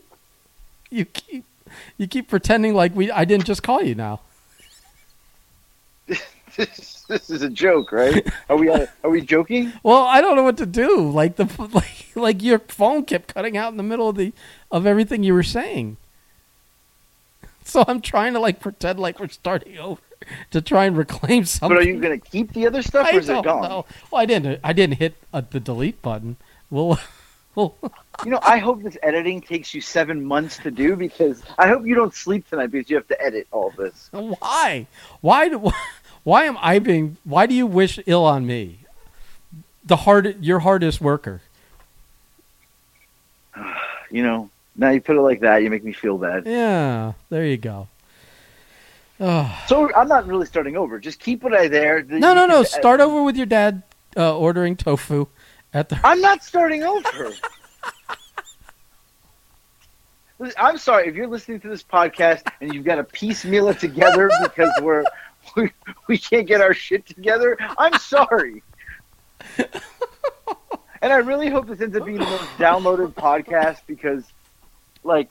you 0.90 1.06
keep 1.06 1.44
you 1.98 2.08
keep 2.08 2.30
pretending 2.30 2.74
like 2.74 2.96
we 2.96 3.12
I 3.12 3.26
didn't 3.26 3.46
just 3.46 3.64
call 3.64 3.82
you 3.82 3.96
now. 3.96 4.22
This, 6.56 7.04
this 7.10 7.30
is 7.30 7.42
a 7.42 7.50
joke, 7.50 7.92
right? 7.92 8.26
Are 8.50 8.56
we? 8.58 8.70
Are 8.70 9.10
we 9.10 9.22
joking? 9.22 9.74
Well, 9.84 10.04
I 10.04 10.22
don't 10.22 10.36
know 10.36 10.44
what 10.44 10.58
to 10.58 10.66
do. 10.66 11.10
Like 11.10 11.36
the 11.36 11.46
like 11.74 12.08
like 12.16 12.42
your 12.42 12.60
phone 12.60 13.04
kept 13.04 13.34
cutting 13.34 13.58
out 13.58 13.72
in 13.72 13.78
the 13.78 13.84
middle 13.84 14.08
of 14.10 14.16
the 14.16 14.32
of 14.76 14.86
everything 14.86 15.24
you 15.24 15.34
were 15.34 15.44
saying. 15.44 15.98
So 17.68 17.84
I'm 17.88 18.00
trying 18.00 18.34
to 18.34 18.40
like 18.40 18.60
pretend 18.60 19.00
like 19.00 19.20
we're 19.20 19.28
starting 19.28 19.80
over 19.80 20.00
to 20.52 20.62
try 20.62 20.86
and 20.86 20.96
reclaim 20.96 21.46
something. 21.46 21.76
But 21.76 21.84
are 21.84 21.90
you 21.90 22.00
going 22.00 22.20
to 22.22 22.30
keep 22.30 22.54
the 22.54 22.68
other 22.68 22.84
stuff, 22.84 23.08
I 23.08 23.16
or 23.16 23.20
is 23.20 23.26
don't 23.26 23.40
it 23.40 23.44
gone? 23.44 23.64
know. 23.64 23.86
Well, 24.12 24.22
I 24.22 24.28
didn't. 24.28 24.60
I 24.64 24.72
didn't 24.72 24.98
hit 25.00 25.16
uh, 25.34 25.42
the 25.50 25.60
delete 25.60 26.00
button. 26.04 26.36
Well, 26.70 27.00
well, 27.56 27.74
You 28.24 28.30
know, 28.30 28.40
I 28.44 28.60
hope 28.60 28.84
this 28.84 28.98
editing 29.02 29.42
takes 29.42 29.74
you 29.74 29.82
seven 29.82 30.24
months 30.24 30.60
to 30.60 30.70
do 30.70 30.96
because 30.96 31.42
I 31.58 31.68
hope 31.68 31.88
you 31.88 31.96
don't 31.96 32.14
sleep 32.14 32.48
tonight 32.48 32.68
because 32.68 32.88
you 32.88 32.98
have 32.98 33.08
to 33.08 33.20
edit 33.20 33.48
all 33.52 33.72
this. 33.72 34.10
why? 34.12 34.86
Why? 35.22 35.50
Do, 35.50 35.72
why 36.24 36.44
am 36.44 36.58
I 36.62 36.78
being? 36.78 37.18
Why 37.24 37.48
do 37.48 37.56
you 37.56 37.66
wish 37.66 38.00
ill 38.06 38.26
on 38.26 38.46
me? 38.46 38.78
The 39.84 39.96
hard, 39.96 40.46
your 40.46 40.60
hardest 40.60 41.02
worker. 41.02 41.42
You 44.12 44.22
know, 44.24 44.50
now 44.76 44.90
you 44.90 45.02
put 45.02 45.16
it 45.16 45.22
like 45.22 45.42
that, 45.42 45.64
you 45.64 45.70
make 45.70 45.84
me 45.84 45.94
feel 45.94 46.18
bad. 46.18 46.46
Yeah, 46.46 47.14
there 47.30 47.46
you 47.46 47.58
go. 47.58 47.88
Oh. 49.20 49.64
So 49.68 49.94
I'm 49.94 50.08
not 50.08 50.28
really 50.28 50.46
starting 50.46 50.76
over. 50.76 51.00
Just 51.00 51.20
keep 51.20 51.44
what 51.44 51.54
I 51.54 51.68
there. 51.68 52.04
No, 52.04 52.34
no, 52.34 52.46
no. 52.46 52.64
Start 52.64 53.00
over 53.00 53.24
with 53.24 53.38
your 53.38 53.46
dad 53.46 53.84
uh, 54.18 54.38
ordering 54.38 54.76
tofu 54.76 55.28
at 55.74 55.90
the. 55.90 56.00
I'm 56.04 56.20
not 56.20 56.44
starting 56.44 56.84
over. 56.84 57.34
I'm 60.58 60.78
sorry 60.78 61.08
if 61.08 61.16
you're 61.16 61.28
listening 61.28 61.62
to 61.62 61.70
this 61.70 61.82
podcast 61.82 62.52
and 62.60 62.74
you've 62.74 62.84
got 62.84 62.96
to 62.96 63.06
piecemeal 63.06 63.70
it 63.70 63.80
together 63.80 64.30
because 64.44 64.70
we're 64.82 65.06
we, 65.56 65.72
we 66.08 66.18
can't 66.18 66.48
get 66.48 66.62
our 66.62 66.74
shit 66.74 67.06
together. 67.06 67.58
I'm 67.78 67.98
sorry. 68.00 68.64
and 69.58 71.14
I 71.14 71.18
really 71.18 71.50
hope 71.50 71.68
this 71.68 71.82
ends 71.82 71.96
up 71.96 72.06
being 72.06 72.18
the 72.18 72.26
most 72.26 72.50
downloaded 72.58 73.14
podcast 73.14 73.82
because, 73.88 74.24
like, 75.06 75.30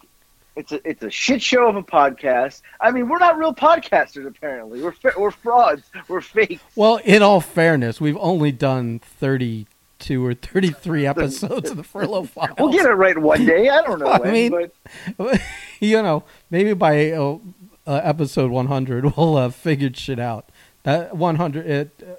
it's 0.57 0.71
a 0.73 0.81
it's 0.89 1.03
a 1.03 1.11
shit 1.11 1.43
show 1.43 1.69
of 1.69 1.75
a 1.77 1.83
podcast. 1.83 2.63
I 2.81 2.93
mean, 2.93 3.09
we're 3.09 3.19
not 3.19 3.37
real 3.37 3.53
podcasters. 3.53 4.27
Apparently, 4.27 4.81
we're 4.83 4.95
we're 5.19 5.31
frauds. 5.33 5.83
We're 6.09 6.21
fake. 6.21 6.61
Well, 6.77 6.97
in 7.05 7.23
all 7.23 7.41
fairness, 7.41 8.01
we've 8.01 8.17
only 8.19 8.53
done 8.53 9.01
thirty-two 9.01 10.25
or 10.25 10.33
thirty-three 10.35 11.07
episodes 11.09 11.71
of 11.71 11.77
the 11.77 11.83
Furlough 11.83 12.23
Files. 12.29 12.57
We'll 12.59 12.73
get 12.73 12.87
it 12.87 12.91
right 12.95 13.19
one 13.19 13.45
day. 13.45 13.69
I 13.69 13.83
don't 13.83 13.99
know 13.99 14.07
I 14.07 14.19
when, 14.21 14.33
mean- 14.33 14.71
but 15.17 15.41
you 15.81 16.01
know, 16.03 16.23
maybe 16.51 16.73
by 16.73 17.11
uh, 17.11 17.39
uh, 17.87 18.01
episode 18.05 18.51
100, 18.53 19.17
we'll 19.17 19.37
have 19.37 19.55
figured 19.57 19.97
shit 19.97 20.21
out. 20.21 20.49
That 20.85 21.17
100, 21.17 21.67
it 21.67 21.91
uh, 22.01 22.15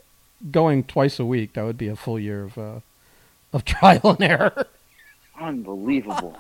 going 0.52 0.84
twice 0.84 1.20
a 1.20 1.26
week, 1.26 1.54
that 1.54 1.63
would 1.63 1.78
be 1.78 1.88
a 1.88 1.96
full 1.96 2.20
year 2.20 2.44
of 2.44 2.58
uh, 2.58 2.80
of 3.54 3.63
trial 3.63 4.02
and 4.20 4.22
error. 4.24 4.68
unbelievable. 5.39 6.38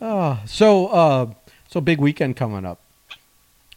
Oh, 0.00 0.40
so 0.46 0.86
uh, 0.88 1.26
so 1.68 1.80
big 1.80 1.98
weekend 2.00 2.36
coming 2.36 2.64
up. 2.64 2.78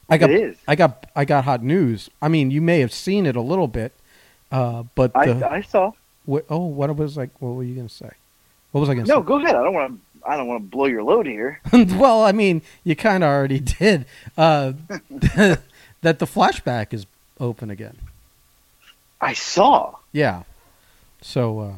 I 0.10 0.18
got 0.18 0.30
It 0.30 0.42
is. 0.42 0.58
I 0.68 0.76
got 0.76 1.08
I 1.16 1.26
got 1.26 1.46
hot 1.46 1.64
news. 1.64 2.10
I 2.22 2.28
mean, 2.28 2.52
you 2.52 2.62
may 2.62 2.80
have 2.82 2.94
seen 2.94 3.26
it 3.26 3.36
a 3.36 3.42
little 3.42 3.68
bit, 3.68 3.94
uh, 4.52 4.84
but 4.96 5.12
I 5.16 5.34
the, 5.34 5.52
I 5.52 5.62
saw. 5.62 5.94
what, 6.26 6.46
oh, 6.50 6.66
what 6.66 6.96
was 6.96 7.16
like? 7.18 7.30
What 7.40 7.56
were 7.56 7.64
you 7.64 7.76
gonna 7.76 7.90
say? 7.90 8.12
What 8.72 8.82
was 8.82 8.90
I 8.90 8.94
gonna 8.96 9.08
No, 9.08 9.22
go 9.22 9.38
ahead. 9.40 9.56
I 9.56 9.64
don't 9.64 9.74
want 9.74 9.94
to. 9.94 10.30
I 10.30 10.38
don't 10.38 10.48
want 10.48 10.64
to 10.64 10.70
blow 10.70 10.86
your 10.86 11.02
load 11.02 11.26
here. 11.26 11.60
well, 11.74 12.24
I 12.24 12.32
mean, 12.32 12.62
you 12.84 12.96
kind 12.96 13.24
of 13.24 13.30
already 13.30 13.60
did. 13.80 14.06
Uh, 14.38 14.74
that 15.10 16.20
the 16.20 16.28
flashback 16.28 16.94
is 16.94 17.06
open 17.40 17.72
again. 17.72 17.98
I 19.20 19.34
saw. 19.34 19.96
Yeah. 20.12 20.44
So, 21.22 21.60
uh, 21.60 21.74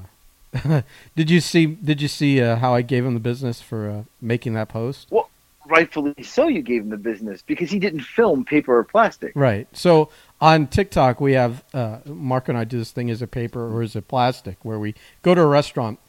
did 1.16 1.30
you 1.30 1.40
see? 1.40 1.66
Did 1.66 2.02
you 2.02 2.08
see 2.08 2.42
uh, 2.42 2.58
how 2.58 2.74
I 2.74 2.82
gave 2.82 3.06
him 3.06 3.14
the 3.14 3.20
business 3.20 3.62
for 3.62 3.90
uh, 3.90 4.04
making 4.22 4.54
that 4.54 4.70
post? 4.70 5.08
Well, 5.10 5.30
rightfully 5.66 6.16
so. 6.24 6.48
You 6.48 6.62
gave 6.62 6.84
him 6.84 6.90
the 6.90 6.98
business 6.98 7.42
because 7.42 7.72
he 7.72 7.80
didn't 7.80 8.02
film 8.02 8.46
paper 8.46 8.78
or 8.78 8.84
plastic. 8.84 9.32
Right. 9.36 9.68
So 9.74 10.10
on 10.40 10.68
TikTok, 10.68 11.20
we 11.20 11.34
have 11.34 11.64
uh, 11.74 12.00
Mark 12.06 12.50
and 12.50 12.58
I 12.58 12.64
do 12.64 12.78
this 12.78 12.92
thing: 12.92 13.10
is 13.10 13.22
it 13.22 13.32
paper 13.32 13.74
or 13.74 13.82
is 13.82 13.96
it 13.96 14.08
plastic? 14.08 14.58
Where 14.64 14.80
we 14.80 14.96
go 15.22 15.34
to 15.34 15.42
a 15.42 15.48
restaurant, 15.48 16.00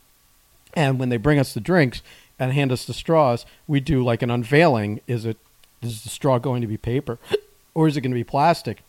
and 0.75 0.99
when 0.99 1.09
they 1.09 1.17
bring 1.17 1.39
us 1.39 1.55
the 1.55 1.61
drinks 1.61 2.03
and 2.39 2.53
hand 2.53 2.73
us 2.73 2.85
the 2.85 2.95
straws, 2.95 3.47
we 3.67 3.81
do 3.81 4.05
like 4.05 4.23
an 4.23 4.31
unveiling: 4.31 5.01
is 5.07 5.25
it 5.25 5.39
is 5.81 6.03
the 6.03 6.11
straw 6.11 6.39
going 6.39 6.61
to 6.61 6.69
be 6.69 6.77
paper, 6.77 7.19
or 7.75 7.89
is 7.89 7.97
it 7.97 8.03
going 8.03 8.13
to 8.13 8.17
be 8.17 8.25
plastic? 8.25 8.83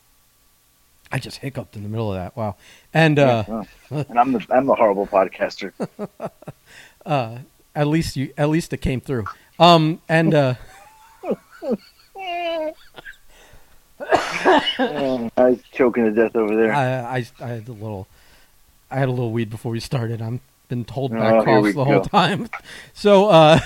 I 1.11 1.19
just 1.19 1.37
hiccuped 1.37 1.75
in 1.75 1.83
the 1.83 1.89
middle 1.89 2.11
of 2.13 2.17
that. 2.19 2.35
Wow. 2.35 2.55
And 2.93 3.19
uh, 3.19 3.43
Oh. 3.47 3.65
and 3.91 4.19
I'm 4.19 4.31
the 4.33 4.45
I'm 4.49 4.65
the 4.65 4.75
horrible 4.75 5.07
podcaster. 5.07 5.71
uh, 7.05 7.37
at 7.75 7.87
least 7.87 8.15
you 8.15 8.33
at 8.37 8.49
least 8.49 8.73
it 8.73 8.77
came 8.81 9.01
through. 9.01 9.25
Um, 9.59 10.01
and 10.09 10.33
uh, 10.33 10.55
Oh, 11.23 11.37
I 15.37 15.49
was 15.49 15.59
choking 15.71 16.03
to 16.05 16.11
death 16.11 16.35
over 16.35 16.55
there. 16.55 16.73
I, 16.73 17.17
I 17.17 17.25
I 17.39 17.47
had 17.47 17.67
a 17.67 17.71
little 17.71 18.07
I 18.91 18.97
had 18.97 19.07
a 19.07 19.11
little 19.11 19.31
weed 19.31 19.49
before 19.49 19.71
we 19.71 19.79
started. 19.79 20.21
I've 20.21 20.39
been 20.67 20.85
told 20.85 21.13
Oh, 21.13 21.19
back 21.19 21.39
we 21.39 21.45
coughs 21.45 21.75
the 21.75 21.85
whole 21.85 22.01
time. 22.01 22.49
So 22.93 23.29
uh 23.29 23.59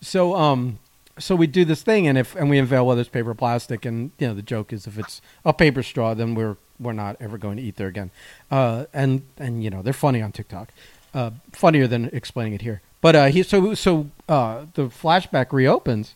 so 0.00 0.34
um 0.34 0.78
so 1.18 1.34
we 1.34 1.46
do 1.46 1.64
this 1.64 1.82
thing, 1.82 2.06
and 2.06 2.18
if 2.18 2.34
and 2.36 2.50
we 2.50 2.58
unveil 2.58 2.86
whether 2.86 3.00
it's 3.00 3.10
paper 3.10 3.30
or 3.30 3.34
plastic, 3.34 3.84
and 3.84 4.10
you 4.18 4.28
know 4.28 4.34
the 4.34 4.42
joke 4.42 4.72
is 4.72 4.86
if 4.86 4.98
it's 4.98 5.20
a 5.44 5.52
paper 5.52 5.82
straw, 5.82 6.14
then 6.14 6.34
we're 6.34 6.56
we're 6.78 6.92
not 6.92 7.16
ever 7.20 7.38
going 7.38 7.56
to 7.56 7.62
eat 7.62 7.76
there 7.76 7.88
again. 7.88 8.10
Uh, 8.50 8.84
and 8.92 9.22
and 9.38 9.64
you 9.64 9.70
know 9.70 9.82
they're 9.82 9.92
funny 9.92 10.20
on 10.20 10.32
TikTok, 10.32 10.70
uh, 11.14 11.30
funnier 11.52 11.86
than 11.86 12.10
explaining 12.12 12.52
it 12.52 12.62
here. 12.62 12.82
But 13.00 13.16
uh, 13.16 13.26
he 13.26 13.42
so 13.42 13.74
so 13.74 14.10
uh, 14.28 14.66
the 14.74 14.88
flashback 14.88 15.52
reopens, 15.52 16.14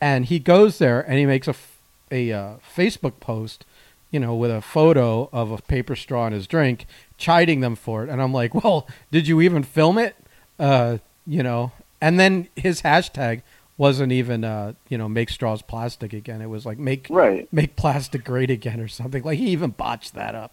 and 0.00 0.26
he 0.26 0.38
goes 0.38 0.78
there 0.78 1.00
and 1.00 1.18
he 1.18 1.26
makes 1.26 1.48
a 1.48 2.32
uh, 2.32 2.54
Facebook 2.76 3.20
post, 3.20 3.64
you 4.10 4.18
know, 4.18 4.34
with 4.34 4.50
a 4.50 4.60
photo 4.60 5.28
of 5.32 5.50
a 5.52 5.58
paper 5.58 5.94
straw 5.94 6.26
in 6.26 6.32
his 6.32 6.46
drink, 6.46 6.86
chiding 7.18 7.60
them 7.60 7.76
for 7.76 8.02
it. 8.02 8.08
And 8.08 8.20
I'm 8.20 8.32
like, 8.32 8.54
well, 8.54 8.88
did 9.10 9.28
you 9.28 9.40
even 9.40 9.62
film 9.62 9.98
it? 9.98 10.16
Uh, 10.58 10.98
you 11.26 11.42
know, 11.42 11.72
and 12.00 12.18
then 12.18 12.48
his 12.56 12.82
hashtag 12.82 13.42
wasn't 13.80 14.12
even 14.12 14.44
uh, 14.44 14.74
you 14.90 14.98
know 14.98 15.08
make 15.08 15.30
straws 15.30 15.62
plastic 15.62 16.12
again. 16.12 16.42
It 16.42 16.50
was 16.50 16.66
like 16.66 16.78
make 16.78 17.06
Right. 17.08 17.50
make 17.50 17.76
plastic 17.76 18.24
great 18.24 18.50
again 18.50 18.78
or 18.78 18.88
something. 18.88 19.22
Like 19.22 19.38
he 19.38 19.46
even 19.48 19.70
botched 19.70 20.12
that 20.14 20.34
up. 20.34 20.52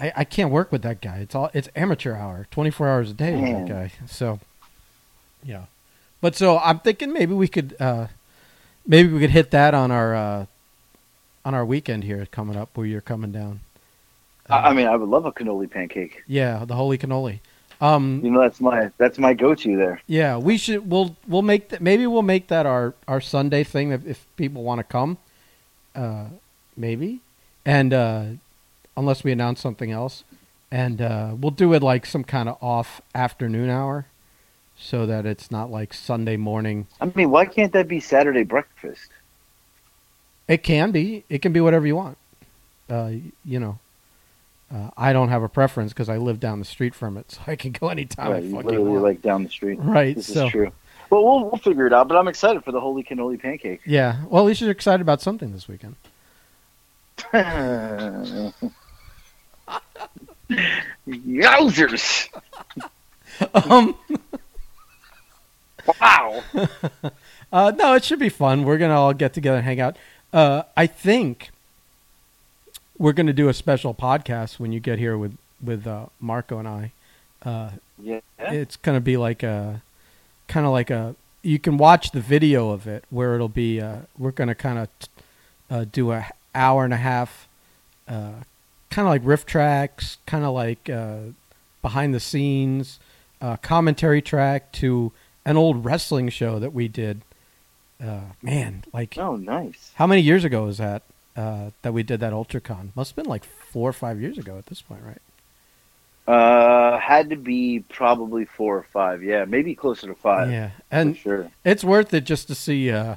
I, 0.00 0.12
I 0.16 0.24
can't 0.24 0.50
work 0.50 0.72
with 0.72 0.80
that 0.80 1.02
guy. 1.02 1.18
It's 1.18 1.34
all 1.34 1.50
it's 1.52 1.68
amateur 1.76 2.14
hour, 2.16 2.46
twenty 2.50 2.70
four 2.70 2.88
hours 2.88 3.10
a 3.10 3.12
day 3.12 3.32
with 3.32 3.42
Man. 3.42 3.66
that 3.66 3.68
guy. 3.68 3.92
So 4.06 4.40
yeah. 5.44 5.64
But 6.22 6.36
so 6.36 6.58
I'm 6.58 6.78
thinking 6.78 7.12
maybe 7.12 7.34
we 7.34 7.48
could 7.48 7.76
uh 7.78 8.06
maybe 8.86 9.12
we 9.12 9.20
could 9.20 9.30
hit 9.30 9.50
that 9.50 9.74
on 9.74 9.90
our 9.90 10.16
uh 10.16 10.46
on 11.44 11.54
our 11.54 11.66
weekend 11.66 12.04
here 12.04 12.26
coming 12.32 12.56
up 12.56 12.70
where 12.78 12.86
you're 12.86 13.02
coming 13.02 13.30
down. 13.30 13.60
I, 14.48 14.70
I 14.70 14.72
mean, 14.72 14.86
I 14.86 14.96
would 14.96 15.10
love 15.10 15.26
a 15.26 15.32
cannoli 15.32 15.70
pancake. 15.70 16.22
Yeah, 16.26 16.64
the 16.64 16.76
holy 16.76 16.96
cannoli. 16.96 17.40
Um 17.80 18.20
You 18.24 18.30
know, 18.30 18.40
that's 18.40 18.60
my 18.60 18.90
that's 18.98 19.18
my 19.18 19.34
go-to 19.34 19.76
there. 19.76 20.00
Yeah, 20.06 20.36
we 20.36 20.58
should. 20.58 20.90
We'll 20.90 21.16
we'll 21.28 21.42
make 21.42 21.68
that. 21.68 21.80
Maybe 21.80 22.06
we'll 22.06 22.22
make 22.22 22.48
that 22.48 22.66
our 22.66 22.94
our 23.06 23.20
Sunday 23.20 23.64
thing 23.64 23.92
if, 23.92 24.06
if 24.06 24.26
people 24.36 24.64
want 24.64 24.80
to 24.80 24.84
come. 24.84 25.18
Uh, 25.94 26.26
maybe, 26.76 27.20
and 27.64 27.92
uh, 27.92 28.24
unless 28.96 29.24
we 29.24 29.32
announce 29.32 29.60
something 29.60 29.90
else, 29.90 30.22
and 30.70 31.00
uh, 31.00 31.34
we'll 31.38 31.50
do 31.50 31.72
it 31.72 31.82
like 31.82 32.06
some 32.06 32.24
kind 32.24 32.48
of 32.48 32.56
off 32.62 33.00
afternoon 33.14 33.68
hour, 33.70 34.06
so 34.76 35.06
that 35.06 35.26
it's 35.26 35.50
not 35.50 35.70
like 35.70 35.92
Sunday 35.94 36.36
morning. 36.36 36.86
I 37.00 37.10
mean, 37.14 37.30
why 37.30 37.46
can't 37.46 37.72
that 37.72 37.88
be 37.88 38.00
Saturday 38.00 38.44
breakfast? 38.44 39.10
It 40.46 40.62
can 40.62 40.90
be. 40.92 41.24
It 41.28 41.42
can 41.42 41.52
be 41.52 41.60
whatever 41.60 41.86
you 41.86 41.96
want. 41.96 42.18
Uh, 42.88 43.12
you 43.44 43.60
know. 43.60 43.78
Uh, 44.72 44.90
I 44.96 45.12
don't 45.14 45.30
have 45.30 45.42
a 45.42 45.48
preference 45.48 45.92
because 45.92 46.08
I 46.10 46.18
live 46.18 46.40
down 46.40 46.58
the 46.58 46.64
street 46.64 46.94
from 46.94 47.16
it, 47.16 47.30
so 47.32 47.40
I 47.46 47.56
can 47.56 47.72
go 47.72 47.88
anytime 47.88 48.30
right, 48.30 48.44
I 48.44 48.50
fucking 48.50 48.66
literally 48.66 48.90
want. 48.90 49.02
like 49.02 49.22
down 49.22 49.44
the 49.44 49.50
street. 49.50 49.78
right. 49.80 50.14
This 50.16 50.32
so 50.32 50.46
is 50.46 50.52
true. 50.52 50.72
Well, 51.10 51.24
we'll 51.24 51.44
we'll 51.44 51.56
figure 51.56 51.86
it 51.86 51.92
out. 51.94 52.06
But 52.08 52.18
I'm 52.18 52.28
excited 52.28 52.64
for 52.64 52.72
the 52.72 52.80
holy 52.80 53.02
cannoli 53.02 53.40
pancake. 53.40 53.80
yeah. 53.86 54.24
Well, 54.28 54.42
at 54.42 54.46
least 54.46 54.60
you're 54.60 54.70
excited 54.70 55.00
about 55.00 55.22
something 55.22 55.52
this 55.52 55.66
weekend. 55.68 55.96
Yowzers! 61.08 62.28
Um. 63.54 63.94
Wow. 66.00 66.42
Uh, 67.52 67.72
no, 67.76 67.94
it 67.94 68.02
should 68.02 68.18
be 68.18 68.28
fun. 68.30 68.64
We're 68.64 68.78
gonna 68.78 68.98
all 68.98 69.14
get 69.14 69.32
together 69.32 69.58
and 69.58 69.64
hang 69.64 69.78
out. 69.80 69.96
Uh, 70.32 70.64
I 70.76 70.88
think 70.88 71.50
we're 72.98 73.12
gonna 73.12 73.32
do 73.32 73.48
a 73.48 73.54
special 73.54 73.94
podcast 73.94 74.58
when 74.58 74.72
you 74.72 74.80
get 74.80 74.98
here 74.98 75.16
with 75.16 75.36
with 75.62 75.86
uh, 75.86 76.06
Marco 76.20 76.58
and 76.58 76.68
I. 76.68 76.92
Uh, 77.42 77.70
Yeah. 78.00 78.20
it's 78.38 78.76
gonna 78.76 79.00
be 79.00 79.16
like 79.16 79.42
a 79.42 79.82
kind 80.48 80.66
of 80.66 80.72
like 80.72 80.90
a. 80.90 81.14
You 81.42 81.58
can 81.58 81.76
watch 81.78 82.10
the 82.10 82.20
video 82.20 82.70
of 82.70 82.86
it 82.86 83.04
where 83.10 83.34
it'll 83.34 83.48
be. 83.48 83.80
Uh, 83.80 84.00
we're 84.18 84.32
gonna 84.32 84.54
kind 84.54 84.78
of 84.78 84.88
uh, 85.70 85.84
do 85.90 86.12
a 86.12 86.26
hour 86.54 86.84
and 86.84 86.92
a 86.92 86.96
half, 86.98 87.46
uh, 88.08 88.42
kind 88.90 89.06
of 89.06 89.10
like 89.10 89.22
RiffTrax, 89.22 90.16
kind 90.26 90.44
of 90.44 90.52
like 90.54 90.90
uh, 90.90 91.18
behind 91.82 92.12
the 92.14 92.20
scenes 92.20 92.98
uh, 93.40 93.56
commentary 93.58 94.20
track 94.20 94.72
to 94.72 95.12
an 95.44 95.56
old 95.56 95.84
wrestling 95.84 96.28
show 96.28 96.58
that 96.58 96.72
we 96.72 96.88
did. 96.88 97.22
Uh, 98.02 98.20
man, 98.42 98.84
like 98.92 99.16
Oh, 99.18 99.36
nice. 99.36 99.90
how 99.94 100.06
many 100.06 100.20
years 100.20 100.44
ago 100.44 100.64
was 100.64 100.78
that 100.78 101.02
uh, 101.38 101.70
that 101.82 101.92
we 101.92 102.02
did 102.02 102.20
that 102.20 102.32
UltraCon? 102.32 102.90
Must 102.96 103.10
have 103.12 103.16
been 103.16 103.30
like 103.30 103.44
four 103.44 103.88
or 103.88 103.92
five 103.92 104.20
years 104.20 104.38
ago 104.38 104.58
at 104.58 104.66
this 104.66 104.82
point, 104.82 105.02
right? 105.04 105.20
Uh, 106.26 106.98
had 106.98 107.30
to 107.30 107.36
be 107.36 107.84
probably 107.88 108.44
four 108.44 108.76
or 108.76 108.86
five. 108.92 109.22
Yeah, 109.22 109.44
maybe 109.46 109.74
closer 109.74 110.08
to 110.08 110.14
five. 110.14 110.50
yeah, 110.50 110.70
and 110.90 111.16
sure. 111.16 111.50
it's 111.64 111.84
worth 111.84 112.12
it 112.12 112.24
just 112.24 112.48
to 112.48 112.54
see 112.54 112.90
uh, 112.90 113.16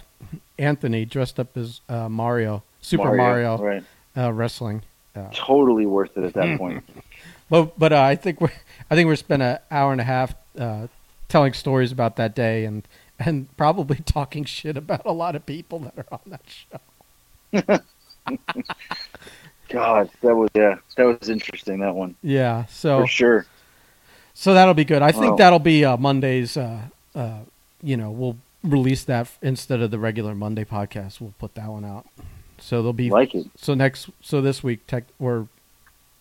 Anthony 0.57 1.03
dressed 1.03 1.39
up 1.39 1.57
as 1.57 1.81
uh, 1.89 2.07
Mario, 2.07 2.63
Super 2.79 3.13
Mario, 3.15 3.57
Right. 3.57 3.84
uh, 4.15 4.31
wrestling. 4.31 4.84
Uh, 5.13 5.27
Totally 5.34 5.86
worth 5.86 6.15
it 6.17 6.23
at 6.23 6.34
that 6.36 6.57
point. 6.57 6.88
but 7.49 7.77
but 7.77 7.91
uh, 7.91 8.01
I 8.01 8.15
think 8.15 8.39
we're 8.39 8.53
I 8.89 8.95
think 8.95 9.07
we're 9.07 9.15
spent 9.17 9.41
an 9.41 9.57
hour 9.69 9.91
and 9.91 9.99
a 9.99 10.05
half 10.05 10.36
uh, 10.57 10.88
telling 11.27 11.53
stories 11.53 11.91
about 11.91 12.15
that 12.17 12.34
day 12.36 12.65
and 12.65 12.88
and 13.19 13.55
probably 13.57 13.97
talking 14.05 14.45
shit 14.45 14.77
about 14.77 15.01
a 15.05 15.12
lot 15.12 15.36
of 15.36 15.45
people 15.45 15.79
that 15.79 15.93
are 15.97 16.05
on 16.12 16.21
that 16.27 16.43
show. 16.45 17.79
God, 19.69 20.10
that 20.21 20.36
was 20.36 20.49
yeah, 20.53 20.75
that 20.97 21.03
was 21.05 21.29
interesting. 21.29 21.79
That 21.79 21.95
one 21.95 22.15
Yeah, 22.21 22.65
so 22.65 23.01
for 23.01 23.07
sure. 23.07 23.45
so 24.34 24.53
that'll 24.53 24.73
be 24.73 24.86
good. 24.86 25.01
I 25.01 25.12
think 25.12 25.31
Wow. 25.31 25.36
that'll 25.38 25.60
be 25.60 25.86
uh, 25.86 25.97
Mondays. 25.97 26.57
Uh, 26.57 26.81
uh, 27.15 27.39
you 27.81 27.95
know, 27.97 28.12
we'll 28.12 28.38
release 28.63 29.03
that 29.05 29.29
instead 29.41 29.81
of 29.81 29.89
the 29.91 29.97
regular 29.99 30.36
Monday 30.36 30.65
podcast. 30.65 31.19
We'll 31.21 31.34
put 31.39 31.55
that 31.55 31.67
one 31.69 31.86
out. 31.86 32.05
So 32.60 32.77
there'll 32.77 32.93
be 32.93 33.10
Like 33.10 33.34
it. 33.34 33.47
so 33.55 33.73
next 33.73 34.10
so 34.21 34.41
this 34.41 34.62
week 34.63 34.86
tech 34.88 35.05
or 35.19 35.47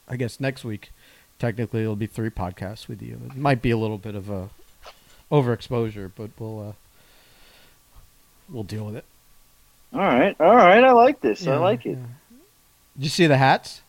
I 0.08 0.16
guess 0.16 0.40
next 0.40 0.64
week 0.64 0.90
technically 1.38 1.82
it'll 1.82 1.96
be 1.96 2.06
three 2.06 2.30
podcasts 2.30 2.86
with 2.88 3.02
you. 3.02 3.20
It 3.26 3.36
might 3.36 3.60
be 3.62 3.70
a 3.70 3.76
little 3.76 3.98
bit 3.98 4.14
of 4.14 4.30
a 4.30 4.48
overexposure, 5.30 6.10
but 6.16 6.30
we'll 6.38 6.68
uh, 6.70 6.72
we'll 8.48 8.62
deal 8.64 8.86
with 8.86 8.96
it. 8.96 9.04
All 9.92 10.00
right, 10.00 10.36
all 10.40 10.54
right. 10.56 10.82
I 10.84 10.92
like 10.92 11.20
this. 11.20 11.46
I 11.46 11.56
like 11.56 11.84
it. 11.86 11.98
yeah. 11.98 12.06
Did 12.96 13.04
you 13.04 13.08
see 13.08 13.26
the 13.26 13.36
hats? 13.36 13.82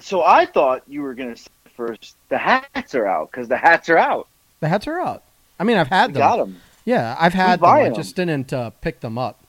So 0.00 0.22
I 0.24 0.46
thought 0.46 0.82
you 0.86 1.02
were 1.02 1.14
gonna 1.14 1.36
say 1.36 1.48
first 1.76 2.16
the 2.28 2.38
hats 2.38 2.94
are 2.94 3.06
out 3.06 3.30
because 3.30 3.48
the 3.48 3.56
hats 3.56 3.88
are 3.88 3.98
out. 3.98 4.28
The 4.60 4.68
hats 4.68 4.86
are 4.88 4.98
out. 5.00 5.22
I 5.60 5.64
mean, 5.64 5.76
I've 5.76 5.88
had 5.88 6.08
We 6.08 6.14
them. 6.14 6.20
got 6.20 6.36
them. 6.36 6.60
Yeah, 6.84 7.16
I've 7.18 7.34
had 7.34 7.60
them. 7.60 7.68
I 7.68 7.90
just 7.90 8.16
didn't 8.16 8.52
uh, 8.52 8.70
pick 8.70 9.00
them 9.00 9.18
up. 9.18 9.44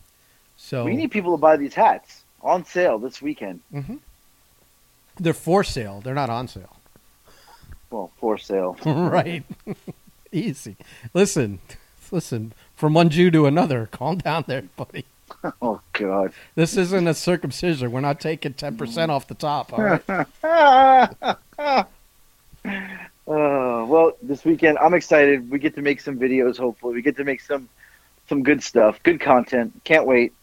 So 0.57 0.83
We 0.85 0.95
need 0.95 1.09
people 1.11 1.31
to 1.31 1.37
buy 1.41 1.55
these 1.57 1.73
hats 1.73 2.23
on 2.41 2.65
sale 2.65 2.99
this 2.99 3.21
weekend. 3.21 3.61
Mm-hmm. 3.73 3.95
they're 5.19 5.33
for 5.33 5.63
sale. 5.63 6.01
They're 6.01 6.13
not 6.13 6.29
on 6.29 6.47
sale. 6.47 6.75
Well, 7.89 8.11
for 8.19 8.37
sale. 8.37 8.77
right. 8.85 9.43
Easy. 10.31 10.75
Listen, 11.13 11.59
listen. 12.11 12.53
From 12.79 12.93
one 12.93 13.09
Jew 13.09 13.29
to 13.31 13.45
another. 13.45 13.87
Calm 13.91 14.17
down 14.19 14.45
there, 14.47 14.63
buddy. 14.77 15.05
Oh 15.61 15.79
God. 15.93 16.33
This 16.55 16.75
isn't 16.75 17.07
a 17.07 17.13
circumcision. 17.13 17.91
We're 17.91 18.01
not 18.01 18.19
taking 18.19 18.53
ten 18.53 18.75
percent 18.77 19.09
off 19.11 19.27
the 19.27 19.35
top. 19.35 19.71
All 19.71 19.83
right. 19.83 20.03
uh, 21.63 21.85
well, 23.27 24.13
this 24.21 24.43
weekend 24.43 24.77
I'm 24.79 24.93
excited. 24.93 25.49
We 25.49 25.59
get 25.59 25.75
to 25.75 25.81
make 25.81 26.01
some 26.01 26.17
videos. 26.19 26.57
Hopefully, 26.57 26.95
we 26.95 27.01
get 27.01 27.15
to 27.17 27.23
make 27.23 27.41
some 27.41 27.69
some 28.27 28.43
good 28.43 28.61
stuff, 28.63 28.99
good 29.03 29.19
content. 29.21 29.71
Can't 29.83 30.05
wait. 30.05 30.33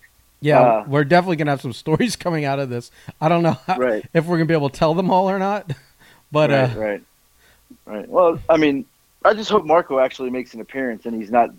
Yeah, 0.41 0.61
Uh, 0.61 0.85
we're 0.87 1.05
definitely 1.05 1.37
gonna 1.37 1.51
have 1.51 1.61
some 1.63 1.73
stories 1.73 2.15
coming 2.17 2.45
out 2.45 2.59
of 2.59 2.69
this. 2.71 2.91
I 3.21 3.29
don't 3.29 3.43
know 3.43 3.57
how, 3.67 3.77
Right. 3.79 4.05
if 4.15 4.25
we're 4.27 4.37
gonna 4.37 4.47
be 4.47 4.55
able 4.55 4.71
to 4.71 4.79
tell 4.79 4.95
them 4.95 5.11
all 5.11 5.29
or 5.29 5.39
not, 5.39 5.71
but 6.33 6.51
right, 6.51 6.77
uh, 6.77 6.79
right, 6.81 7.03
right. 7.87 8.09
Well, 8.09 8.39
I 8.49 8.57
mean, 8.57 8.85
I 9.25 9.35
just 9.35 9.51
hope 9.51 9.65
Marco 9.65 9.99
actually 9.99 10.31
makes 10.31 10.55
an 10.55 10.61
appearance 10.61 11.07
and 11.07 11.15
he's 11.21 11.31
not 11.31 11.51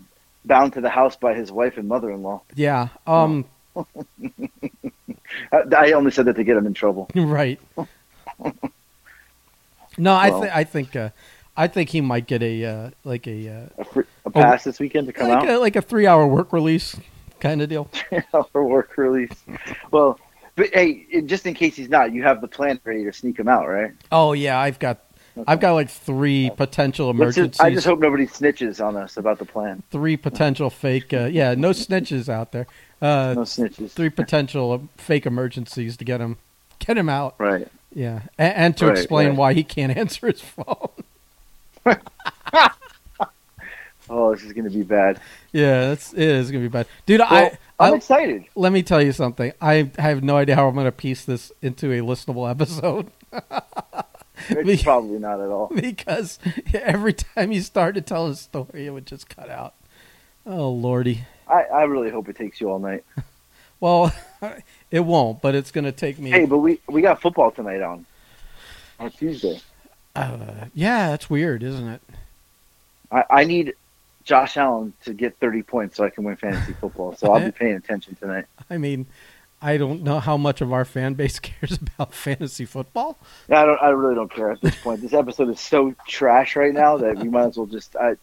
bound 0.47 0.73
to 0.73 0.81
the 0.81 0.89
house 0.89 1.15
by 1.15 1.33
his 1.33 1.51
wife 1.51 1.77
and 1.77 1.87
mother-in-law. 1.87 2.41
yeah. 2.55 2.87
Um, 3.05 3.45
I, 3.75 3.83
I 5.77 5.91
only 5.91 6.11
said 6.11 6.25
that 6.25 6.35
to 6.35 6.43
get 6.43 6.57
him 6.57 6.65
in 6.65 6.73
trouble. 6.73 7.09
right. 7.15 7.59
No, 9.97 10.13
I 10.15 10.29
think 10.29 10.55
I 10.55 10.63
think 10.63 10.95
uh, 10.95 11.09
I 11.55 11.67
think 11.67 11.89
he 11.89 12.01
might 12.01 12.27
get 12.27 12.43
a 12.43 12.65
uh, 12.65 12.89
like 13.03 13.27
a 13.27 13.49
uh, 13.49 13.81
A, 13.81 13.85
free, 13.85 14.03
a 14.25 14.29
pass 14.29 14.63
this 14.63 14.79
weekend 14.79 15.07
to 15.07 15.13
come 15.13 15.29
like 15.29 15.43
out 15.43 15.49
a, 15.49 15.59
like 15.59 15.75
a 15.75 15.81
three 15.81 16.05
hour 16.05 16.27
work 16.27 16.53
release 16.53 16.95
kind 17.39 17.61
of 17.61 17.69
deal. 17.69 17.89
for 18.51 18.63
work 18.63 18.95
release. 18.97 19.43
Well, 19.91 20.19
but 20.55 20.69
hey, 20.73 21.21
just 21.25 21.45
in 21.45 21.55
case 21.55 21.75
he's 21.75 21.89
not, 21.89 22.11
you 22.13 22.23
have 22.23 22.41
the 22.41 22.47
plan 22.47 22.79
ready 22.83 23.03
to 23.05 23.13
sneak 23.13 23.39
him 23.39 23.47
out, 23.47 23.67
right? 23.67 23.91
Oh 24.11 24.33
yeah, 24.33 24.59
I've 24.59 24.77
got 24.79 24.99
I've 25.45 25.59
got 25.59 25.73
like 25.73 25.89
three 25.89 26.49
potential 26.55 27.09
emergencies. 27.09 27.51
just- 27.57 27.61
I 27.61 27.71
just 27.73 27.85
hope 27.85 27.99
nobody 27.99 28.25
snitches 28.25 28.83
on 28.85 28.95
us 28.95 29.17
about 29.17 29.39
the 29.39 29.45
plan. 29.45 29.83
three 29.91 30.17
potential 30.17 30.69
fake. 30.69 31.13
Uh, 31.13 31.25
yeah, 31.25 31.53
no 31.55 31.71
snitches 31.71 32.29
out 32.29 32.51
there. 32.53 32.65
Uh, 33.01 33.33
No 33.35 33.41
snitches. 33.41 33.91
Three 33.91 34.09
potential 34.09 34.87
fake 34.97 35.25
emergencies 35.25 35.97
to 35.97 36.05
get 36.05 36.19
him 36.21 36.37
get 36.79 36.97
him 36.97 37.09
out. 37.09 37.35
Right. 37.37 37.67
Yeah, 37.93 38.21
and, 38.37 38.53
and 38.55 38.77
to 38.77 38.87
Right, 38.87 38.97
explain 38.97 39.27
right. 39.29 39.37
why 39.37 39.53
he 39.53 39.63
can't 39.63 39.95
answer 39.97 40.27
his 40.27 40.41
phone. 40.41 40.89
Oh, 44.09 44.33
this 44.33 44.41
is 44.45 44.53
going 44.53 44.63
to 44.63 44.69
be 44.69 44.83
bad. 44.83 45.19
Yeah, 45.51 45.89
that's 45.89 46.13
it 46.13 46.19
is 46.21 46.49
gonna 46.49 46.63
be 46.63 46.69
bad, 46.69 46.87
dude. 47.05 47.19
Well, 47.19 47.27
I, 47.29 47.57
I'm 47.77 47.93
I 47.93 47.97
excited. 47.97 48.45
let 48.55 48.71
me 48.71 48.81
tell 48.81 49.01
you 49.01 49.11
something. 49.11 49.51
I 49.59 49.91
have 49.99 50.23
no 50.23 50.37
idea 50.37 50.55
how 50.55 50.69
I'm 50.69 50.75
gonna 50.75 50.93
piece 50.93 51.25
this 51.25 51.51
into 51.61 51.91
a 51.91 51.99
listenable 51.99 52.49
episode 52.49 53.11
It's 54.49 54.83
probably 54.83 55.19
not 55.19 55.39
at 55.39 55.49
all. 55.49 55.67
because 55.73 56.39
every 56.73 57.13
time 57.13 57.51
you 57.51 57.61
start 57.61 57.95
to 57.95 58.01
tell 58.01 58.27
a 58.27 58.35
story, 58.35 58.85
it 58.85 58.91
would 58.91 59.05
just 59.05 59.29
cut 59.29 59.49
out. 59.49 59.73
Oh 60.45 60.69
lordy. 60.69 61.25
I, 61.47 61.63
I 61.63 61.83
really 61.83 62.09
hope 62.09 62.29
it 62.29 62.35
takes 62.35 62.59
you 62.61 62.69
all 62.69 62.79
night. 62.79 63.03
Well, 63.79 64.11
it 64.91 65.01
won't, 65.01 65.41
but 65.41 65.53
it's 65.53 65.71
gonna 65.71 65.91
take 65.91 66.17
me. 66.17 66.31
Hey, 66.31 66.45
but 66.45 66.57
we 66.57 66.79
we 66.87 67.01
got 67.01 67.21
football 67.21 67.51
tonight 67.51 67.81
on 67.81 68.05
on 68.99 69.11
Tuesday. 69.11 69.61
Uh, 70.15 70.65
yeah, 70.73 71.09
that's 71.09 71.29
weird, 71.29 71.61
isn't 71.61 71.87
it? 71.87 72.01
I, 73.11 73.23
I 73.29 73.43
need 73.43 73.75
Josh 74.23 74.57
Allen 74.57 74.93
to 75.05 75.13
get 75.13 75.37
30 75.37 75.61
points 75.61 75.97
so 75.97 76.03
I 76.03 76.09
can 76.09 76.23
win 76.23 76.35
fantasy 76.35 76.73
football. 76.73 77.15
So 77.15 77.31
I'll 77.31 77.45
be 77.45 77.51
paying 77.59 77.75
attention 77.75 78.15
tonight. 78.15 78.45
I 78.67 78.79
mean, 78.79 79.05
I 79.61 79.77
don't 79.77 80.03
know 80.03 80.19
how 80.19 80.37
much 80.37 80.61
of 80.61 80.71
our 80.71 80.85
fan 80.85 81.15
base 81.15 81.39
cares 81.39 81.79
about 81.81 82.13
fantasy 82.13 82.65
football. 82.65 83.17
I 83.49 83.65
don't. 83.65 83.81
I 83.81 83.89
really 83.89 84.15
don't 84.15 84.31
care 84.31 84.51
at 84.51 84.61
this 84.61 84.75
point. 84.75 85.01
This 85.01 85.13
episode 85.13 85.49
is 85.49 85.59
so 85.59 85.93
trash 86.07 86.55
right 86.55 86.73
now 86.73 86.97
that 86.97 87.17
we 87.17 87.29
might 87.29 87.47
as 87.47 87.57
well 87.57 87.65
just. 87.65 87.95
I, 87.95 88.15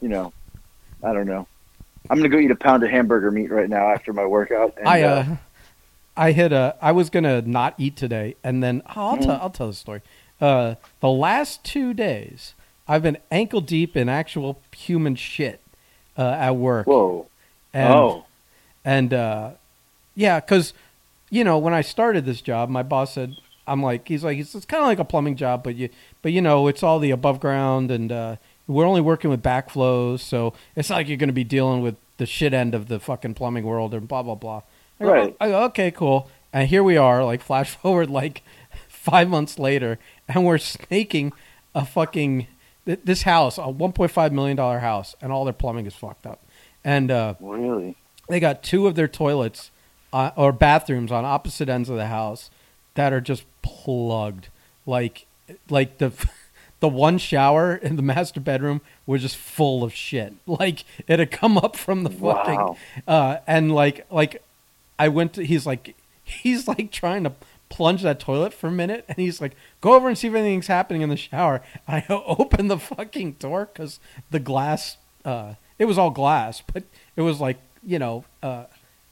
you 0.00 0.08
know, 0.08 0.32
I 1.02 1.12
don't 1.12 1.26
know. 1.26 1.46
I'm 2.10 2.18
gonna 2.18 2.30
go 2.30 2.38
eat 2.38 2.50
a 2.50 2.56
pound 2.56 2.82
of 2.84 2.90
hamburger 2.90 3.30
meat 3.30 3.50
right 3.50 3.68
now 3.68 3.90
after 3.90 4.12
my 4.12 4.24
workout. 4.24 4.74
And, 4.78 4.88
I 4.88 5.02
uh, 5.02 5.36
I 6.16 6.32
hit 6.32 6.52
a. 6.52 6.76
I 6.80 6.92
was 6.92 7.10
gonna 7.10 7.42
not 7.42 7.74
eat 7.76 7.96
today, 7.96 8.36
and 8.42 8.62
then 8.62 8.82
oh, 8.86 9.10
I'll 9.10 9.18
tell. 9.18 9.38
I'll 9.42 9.50
tell 9.50 9.68
the 9.68 9.74
story. 9.74 10.00
Uh, 10.40 10.76
the 11.00 11.10
last 11.10 11.64
two 11.64 11.92
days, 11.92 12.54
I've 12.86 13.02
been 13.02 13.18
ankle 13.30 13.60
deep 13.60 13.96
in 13.96 14.08
actual 14.08 14.60
human 14.74 15.16
shit 15.16 15.60
uh, 16.16 16.22
at 16.22 16.56
work. 16.56 16.86
whoa. 16.86 17.26
And, 17.74 17.92
oh. 17.92 18.24
and 18.84 19.12
uh, 19.12 19.50
yeah, 20.18 20.40
because 20.40 20.74
you 21.30 21.44
know 21.44 21.58
when 21.58 21.72
I 21.72 21.80
started 21.80 22.26
this 22.26 22.40
job, 22.40 22.68
my 22.68 22.82
boss 22.82 23.14
said, 23.14 23.36
"I'm 23.68 23.80
like, 23.82 24.08
he's 24.08 24.24
like, 24.24 24.36
it's, 24.36 24.52
it's 24.52 24.66
kind 24.66 24.82
of 24.82 24.88
like 24.88 24.98
a 24.98 25.04
plumbing 25.04 25.36
job, 25.36 25.62
but 25.62 25.76
you, 25.76 25.90
but 26.22 26.32
you 26.32 26.42
know, 26.42 26.66
it's 26.66 26.82
all 26.82 26.98
the 26.98 27.12
above 27.12 27.38
ground, 27.38 27.92
and 27.92 28.10
uh, 28.10 28.36
we're 28.66 28.84
only 28.84 29.00
working 29.00 29.30
with 29.30 29.42
backflows, 29.42 30.18
so 30.20 30.54
it's 30.74 30.90
not 30.90 30.96
like 30.96 31.08
you're 31.08 31.16
going 31.16 31.28
to 31.28 31.32
be 31.32 31.44
dealing 31.44 31.82
with 31.82 31.94
the 32.16 32.26
shit 32.26 32.52
end 32.52 32.74
of 32.74 32.88
the 32.88 32.98
fucking 32.98 33.34
plumbing 33.34 33.64
world 33.64 33.94
and 33.94 34.08
blah 34.08 34.22
blah 34.24 34.34
blah." 34.34 34.62
I 35.00 35.04
go, 35.04 35.12
Right. 35.12 35.36
I 35.40 35.48
go, 35.50 35.62
okay, 35.66 35.92
cool. 35.92 36.28
And 36.52 36.66
here 36.68 36.82
we 36.82 36.96
are, 36.96 37.24
like 37.24 37.40
flash 37.40 37.70
forward, 37.82 38.10
like 38.10 38.42
five 38.88 39.28
months 39.28 39.56
later, 39.56 40.00
and 40.28 40.44
we're 40.44 40.58
snaking 40.58 41.32
a 41.76 41.84
fucking 41.84 42.48
this 42.84 43.22
house, 43.22 43.56
a 43.56 43.62
1.5 43.62 44.32
million 44.32 44.56
dollar 44.56 44.80
house, 44.80 45.14
and 45.22 45.30
all 45.30 45.44
their 45.44 45.52
plumbing 45.52 45.86
is 45.86 45.94
fucked 45.94 46.26
up, 46.26 46.42
and. 46.84 47.10
uh 47.12 47.34
Really? 47.38 47.96
they 48.28 48.40
got 48.40 48.62
two 48.62 48.86
of 48.86 48.94
their 48.94 49.08
toilets 49.08 49.70
uh, 50.12 50.30
or 50.36 50.52
bathrooms 50.52 51.12
on 51.12 51.24
opposite 51.24 51.68
ends 51.68 51.88
of 51.88 51.96
the 51.96 52.06
house 52.06 52.50
that 52.94 53.12
are 53.12 53.20
just 53.20 53.44
plugged. 53.62 54.48
Like 54.86 55.26
like 55.70 55.98
the 55.98 56.12
the 56.80 56.88
one 56.88 57.18
shower 57.18 57.74
in 57.74 57.96
the 57.96 58.02
master 58.02 58.40
bedroom 58.40 58.80
was 59.06 59.22
just 59.22 59.36
full 59.36 59.82
of 59.84 59.92
shit. 59.94 60.34
Like 60.46 60.84
it 61.06 61.18
had 61.18 61.30
come 61.30 61.58
up 61.58 61.76
from 61.76 62.02
the 62.04 62.10
fucking 62.10 62.54
Wow. 62.56 62.76
uh 63.06 63.36
and 63.46 63.74
like 63.74 64.06
like 64.10 64.42
i 64.98 65.08
went 65.08 65.34
to 65.34 65.44
he's 65.44 65.66
like 65.66 65.94
he's 66.24 66.66
like 66.68 66.90
trying 66.90 67.24
to 67.24 67.32
plunge 67.68 68.02
that 68.02 68.18
toilet 68.18 68.54
for 68.54 68.66
a 68.68 68.72
minute 68.72 69.04
and 69.08 69.18
he's 69.18 69.40
like 69.40 69.54
go 69.82 69.92
over 69.94 70.08
and 70.08 70.16
see 70.16 70.26
if 70.28 70.34
anything's 70.34 70.66
happening 70.68 71.02
in 71.02 71.08
the 71.10 71.16
shower. 71.16 71.60
I 71.88 72.04
open 72.08 72.68
the 72.68 72.78
fucking 72.78 73.32
door 73.32 73.68
because 73.72 74.00
the 74.30 74.40
glass 74.40 74.96
uh 75.24 75.54
it 75.78 75.84
was 75.84 75.98
all 75.98 76.10
glass 76.10 76.62
but 76.72 76.82
it 77.14 77.20
was 77.22 77.40
like 77.40 77.58
you 77.84 77.98
know 77.98 78.24
uh 78.42 78.64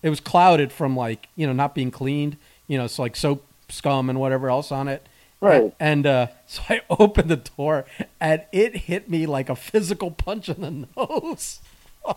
it 0.03 0.11
was 0.11 0.21
clouded 0.21 0.73
from 0.73 0.97
like 0.97 1.29
you 1.37 1.47
know 1.47 1.53
not 1.53 1.75
being 1.75 1.91
cleaned 1.91 2.37
you 2.69 2.79
know 2.79 2.85
it's 2.85 2.99
like 2.99 3.17
soap 3.17 3.45
scum 3.69 4.09
and 4.11 4.21
whatever 4.21 4.49
else 4.51 4.71
on 4.73 4.89
it 4.89 5.07
Right. 5.41 5.75
and 5.79 6.07
uh 6.07 6.29
so 6.47 6.63
i 6.69 6.81
opened 6.91 7.29
the 7.29 7.37
door 7.37 7.85
and 8.21 8.43
it 8.53 8.77
hit 8.77 9.09
me 9.11 9.27
like 9.27 9.49
a 9.49 9.57
physical 9.57 10.11
punch 10.11 10.49
in 10.49 10.61
the 10.61 10.87
nose 10.97 11.61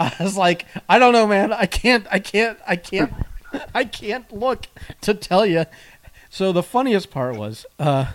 I 0.00 0.16
was 0.18 0.36
like, 0.36 0.66
I 0.88 0.98
don't 0.98 1.12
know, 1.12 1.28
man. 1.28 1.52
I 1.52 1.66
can't, 1.66 2.04
I 2.10 2.18
can't, 2.18 2.58
I 2.66 2.74
can't, 2.74 3.12
I 3.74 3.84
can't 3.84 4.32
look 4.32 4.66
to 5.02 5.14
tell 5.14 5.46
you. 5.46 5.64
So 6.28 6.50
the 6.50 6.64
funniest 6.64 7.08
part 7.12 7.36
was, 7.36 7.66
uh, 7.78 8.06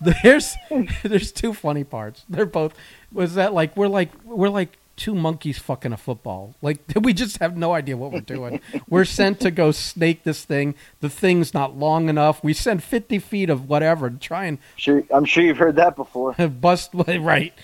there's, 0.00 0.54
there's 1.02 1.32
two 1.32 1.52
funny 1.52 1.84
parts. 1.84 2.24
They're 2.30 2.46
both, 2.46 2.72
was 3.12 3.34
that 3.34 3.52
like, 3.52 3.76
we're 3.76 3.88
like, 3.88 4.10
we're 4.24 4.48
like 4.48 4.77
two 4.98 5.14
monkeys 5.14 5.58
fucking 5.58 5.92
a 5.92 5.96
football. 5.96 6.54
Like 6.60 6.80
we 7.00 7.14
just 7.14 7.38
have 7.38 7.56
no 7.56 7.72
idea 7.72 7.96
what 7.96 8.12
we're 8.12 8.20
doing. 8.20 8.60
we're 8.88 9.04
sent 9.06 9.40
to 9.40 9.50
go 9.50 9.70
snake 9.70 10.24
this 10.24 10.44
thing. 10.44 10.74
The 11.00 11.08
thing's 11.08 11.54
not 11.54 11.78
long 11.78 12.08
enough. 12.08 12.44
We 12.44 12.52
send 12.52 12.82
50 12.82 13.18
feet 13.20 13.48
of 13.48 13.68
whatever 13.68 14.10
to 14.10 14.16
try 14.16 14.44
and 14.44 14.58
Sure. 14.76 15.02
I'm 15.10 15.24
sure 15.24 15.42
you've 15.44 15.58
heard 15.58 15.76
that 15.76 15.96
before. 15.96 16.32
bust 16.60 16.90
right. 16.94 17.54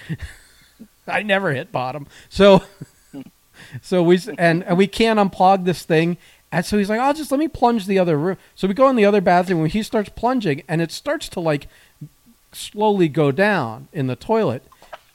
I 1.06 1.22
never 1.22 1.52
hit 1.52 1.70
bottom. 1.70 2.06
So 2.30 2.62
so 3.82 4.02
we 4.02 4.18
and, 4.38 4.64
and 4.64 4.78
we 4.78 4.86
can't 4.86 5.18
unplug 5.18 5.64
this 5.64 5.82
thing. 5.82 6.16
And 6.50 6.64
so 6.64 6.78
he's 6.78 6.88
like, 6.88 7.00
"I'll 7.00 7.10
"Oh, 7.10 7.14
just 7.14 7.32
let 7.32 7.40
me 7.40 7.48
plunge 7.48 7.86
the 7.86 7.98
other 7.98 8.16
room." 8.16 8.36
So 8.54 8.68
we 8.68 8.74
go 8.74 8.88
in 8.88 8.94
the 8.94 9.04
other 9.04 9.20
bathroom 9.20 9.62
and 9.62 9.70
he 9.72 9.82
starts 9.82 10.08
plunging 10.08 10.62
and 10.68 10.80
it 10.80 10.92
starts 10.92 11.28
to 11.30 11.40
like 11.40 11.66
slowly 12.52 13.08
go 13.08 13.32
down 13.32 13.88
in 13.92 14.06
the 14.06 14.14
toilet. 14.14 14.62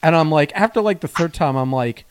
And 0.02 0.14
I'm 0.14 0.30
like, 0.30 0.52
after 0.54 0.80
like 0.80 1.00
the 1.00 1.08
third 1.08 1.34
time, 1.34 1.56
I'm 1.56 1.72
like, 1.72 2.04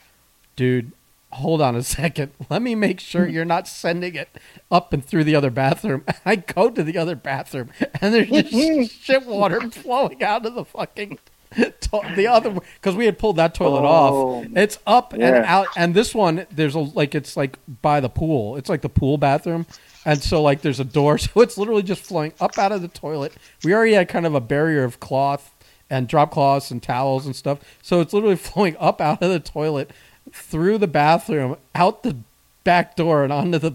dude, 0.60 0.92
hold 1.32 1.62
on 1.62 1.74
a 1.74 1.82
second. 1.84 2.32
Let 2.50 2.62
me 2.62 2.76
make 2.76 3.00
sure 3.00 3.26
you're 3.26 3.46
not 3.46 3.66
sending 3.66 4.14
it 4.16 4.28
up 4.70 4.92
and 4.92 5.04
through 5.04 5.24
the 5.24 5.34
other 5.36 5.50
bathroom. 5.50 6.04
I 6.26 6.36
go 6.36 6.70
to 6.70 6.84
the 6.84 6.98
other 6.98 7.16
bathroom 7.16 7.70
and 8.02 8.14
there's 8.14 8.30
just 8.30 8.92
shit 9.02 9.26
water 9.26 9.62
flowing 9.72 10.22
out 10.22 10.46
of 10.46 10.56
the 10.56 10.66
fucking 10.66 11.18
to- 11.56 12.14
the 12.18 12.28
other 12.28 12.52
because 12.76 12.94
we 12.98 13.06
had 13.06 13.18
pulled 13.18 13.38
that 13.38 13.56
toilet 13.56 13.84
Oh. 13.84 14.40
off. 14.42 14.48
It's 14.54 14.80
up 14.86 15.14
and 15.14 15.24
out, 15.24 15.68
and 15.78 15.96
this 15.96 16.14
one 16.14 16.46
there's 16.52 16.76
a 16.76 16.80
like 16.80 17.16
it's 17.16 17.38
like 17.38 17.58
by 17.82 18.02
the 18.02 18.10
pool. 18.10 18.58
It's 18.58 18.68
like 18.70 18.82
the 18.82 18.90
pool 18.90 19.18
bathroom, 19.18 19.66
and 20.06 20.22
so 20.22 20.42
like 20.44 20.60
there's 20.62 20.82
a 20.82 20.84
door, 20.86 21.18
so 21.18 21.40
it's 21.42 21.58
literally 21.58 21.84
just 21.84 22.02
flowing 22.04 22.34
up 22.42 22.58
out 22.60 22.74
of 22.74 22.82
the 22.82 22.88
toilet. 22.90 23.34
We 23.64 23.74
already 23.74 23.94
had 23.94 24.10
kind 24.10 24.26
of 24.26 24.36
a 24.36 24.42
barrier 24.42 24.84
of 24.84 25.00
cloth 25.00 25.56
and 25.90 26.08
drop 26.08 26.30
cloths 26.30 26.70
and 26.70 26.84
towels 26.84 27.26
and 27.26 27.36
stuff, 27.36 27.58
so 27.82 28.00
it's 28.00 28.14
literally 28.14 28.36
flowing 28.36 28.76
up 28.80 29.02
out 29.02 29.24
of 29.24 29.32
the 29.32 29.40
toilet 29.40 29.90
through 30.32 30.78
the 30.78 30.88
bathroom, 30.88 31.58
out 31.76 32.04
the 32.04 32.18
back 32.64 32.96
door, 32.96 33.24
and 33.24 33.32
onto 33.34 33.58
the 33.60 33.74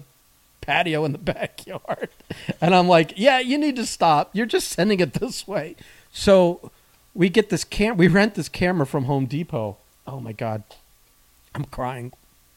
patio 0.61 1.05
in 1.05 1.13
the 1.13 1.19
backyard. 1.35 2.09
And 2.61 2.75
I'm 2.75 2.89
like, 2.89 3.13
yeah, 3.17 3.39
you 3.39 3.59
need 3.59 3.77
to 3.77 3.87
stop. 3.87 4.31
You're 4.33 4.47
just 4.47 4.69
sending 4.69 5.01
it 5.01 5.15
this 5.15 5.47
way. 5.47 5.77
So 6.13 6.71
we 7.15 7.29
get 7.29 7.51
this 7.51 7.65
cam. 7.65 7.97
We 7.97 8.09
rent 8.09 8.35
this 8.35 8.49
camera 8.49 8.87
from 8.87 9.05
Home 9.05 9.27
Depot. 9.27 9.77
Oh 10.07 10.21
my 10.21 10.33
god, 10.33 10.63
I'm 11.55 11.65
crying 11.65 12.13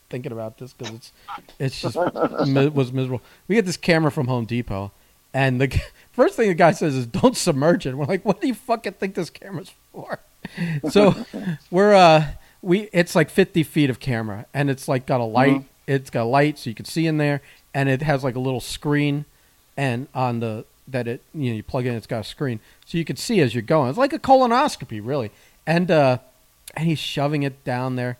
thinking 0.10 0.32
about 0.32 0.58
this 0.58 0.74
because 0.74 0.94
it's 0.96 1.12
it's 1.60 1.82
just 1.82 1.96
mi- 2.48 2.68
was 2.68 2.92
miserable. 2.92 3.22
We 3.48 3.56
get 3.56 3.66
this 3.66 3.78
camera 3.78 4.12
from 4.12 4.28
Home 4.28 4.46
Depot, 4.46 4.92
and 5.34 5.62
the 5.62 5.82
first 6.12 6.36
thing 6.36 6.50
the 6.50 6.56
guy 6.56 6.72
says 6.72 6.96
is, 6.96 7.06
"Don't 7.06 7.38
submerge 7.38 7.86
it." 7.86 7.96
We're 7.96 8.06
like, 8.06 8.26
"What 8.26 8.42
do 8.42 8.48
you 8.48 8.54
fucking 8.54 8.94
think 8.94 9.16
this 9.16 9.30
camera's 9.30 9.72
for?" 9.92 10.20
So 10.90 11.16
we're 11.72 11.94
uh 11.94 12.28
we 12.62 12.90
it's 12.94 13.16
like 13.16 13.30
50 13.30 13.64
feet 13.64 13.90
of 13.90 14.00
camera, 14.00 14.46
and 14.54 14.70
it's 14.70 14.88
like 14.88 15.06
got 15.06 15.22
a 15.22 15.26
light. 15.26 15.64
It's 15.88 16.10
got 16.10 16.24
a 16.24 16.26
light 16.26 16.58
so 16.58 16.70
you 16.70 16.76
can 16.76 16.86
see 16.86 17.08
in 17.08 17.18
there, 17.18 17.42
and 17.74 17.88
it 17.88 18.02
has 18.02 18.24
like 18.24 18.36
a 18.36 18.40
little 18.40 18.60
screen, 18.60 19.26
and 19.76 20.08
on 20.14 20.40
the 20.40 20.66
that 20.88 21.08
it 21.08 21.22
you 21.34 21.50
know 21.50 21.56
you 21.58 21.64
plug 21.64 21.86
in, 21.86 21.96
it's 21.96 22.08
got 22.08 22.22
a 22.22 22.24
screen 22.24 22.60
so 22.86 22.98
you 22.98 23.06
can 23.06 23.16
see 23.16 23.42
as 23.42 23.54
you're 23.54 23.62
going. 23.62 23.90
It's 23.90 23.98
like 23.98 24.14
a 24.14 24.20
colonoscopy, 24.20 25.02
really. 25.04 25.32
And 25.66 25.92
uh, 25.92 26.20
and 26.76 26.88
he's 26.88 27.00
shoving 27.00 27.44
it 27.44 27.64
down 27.64 27.96
there, 27.96 28.18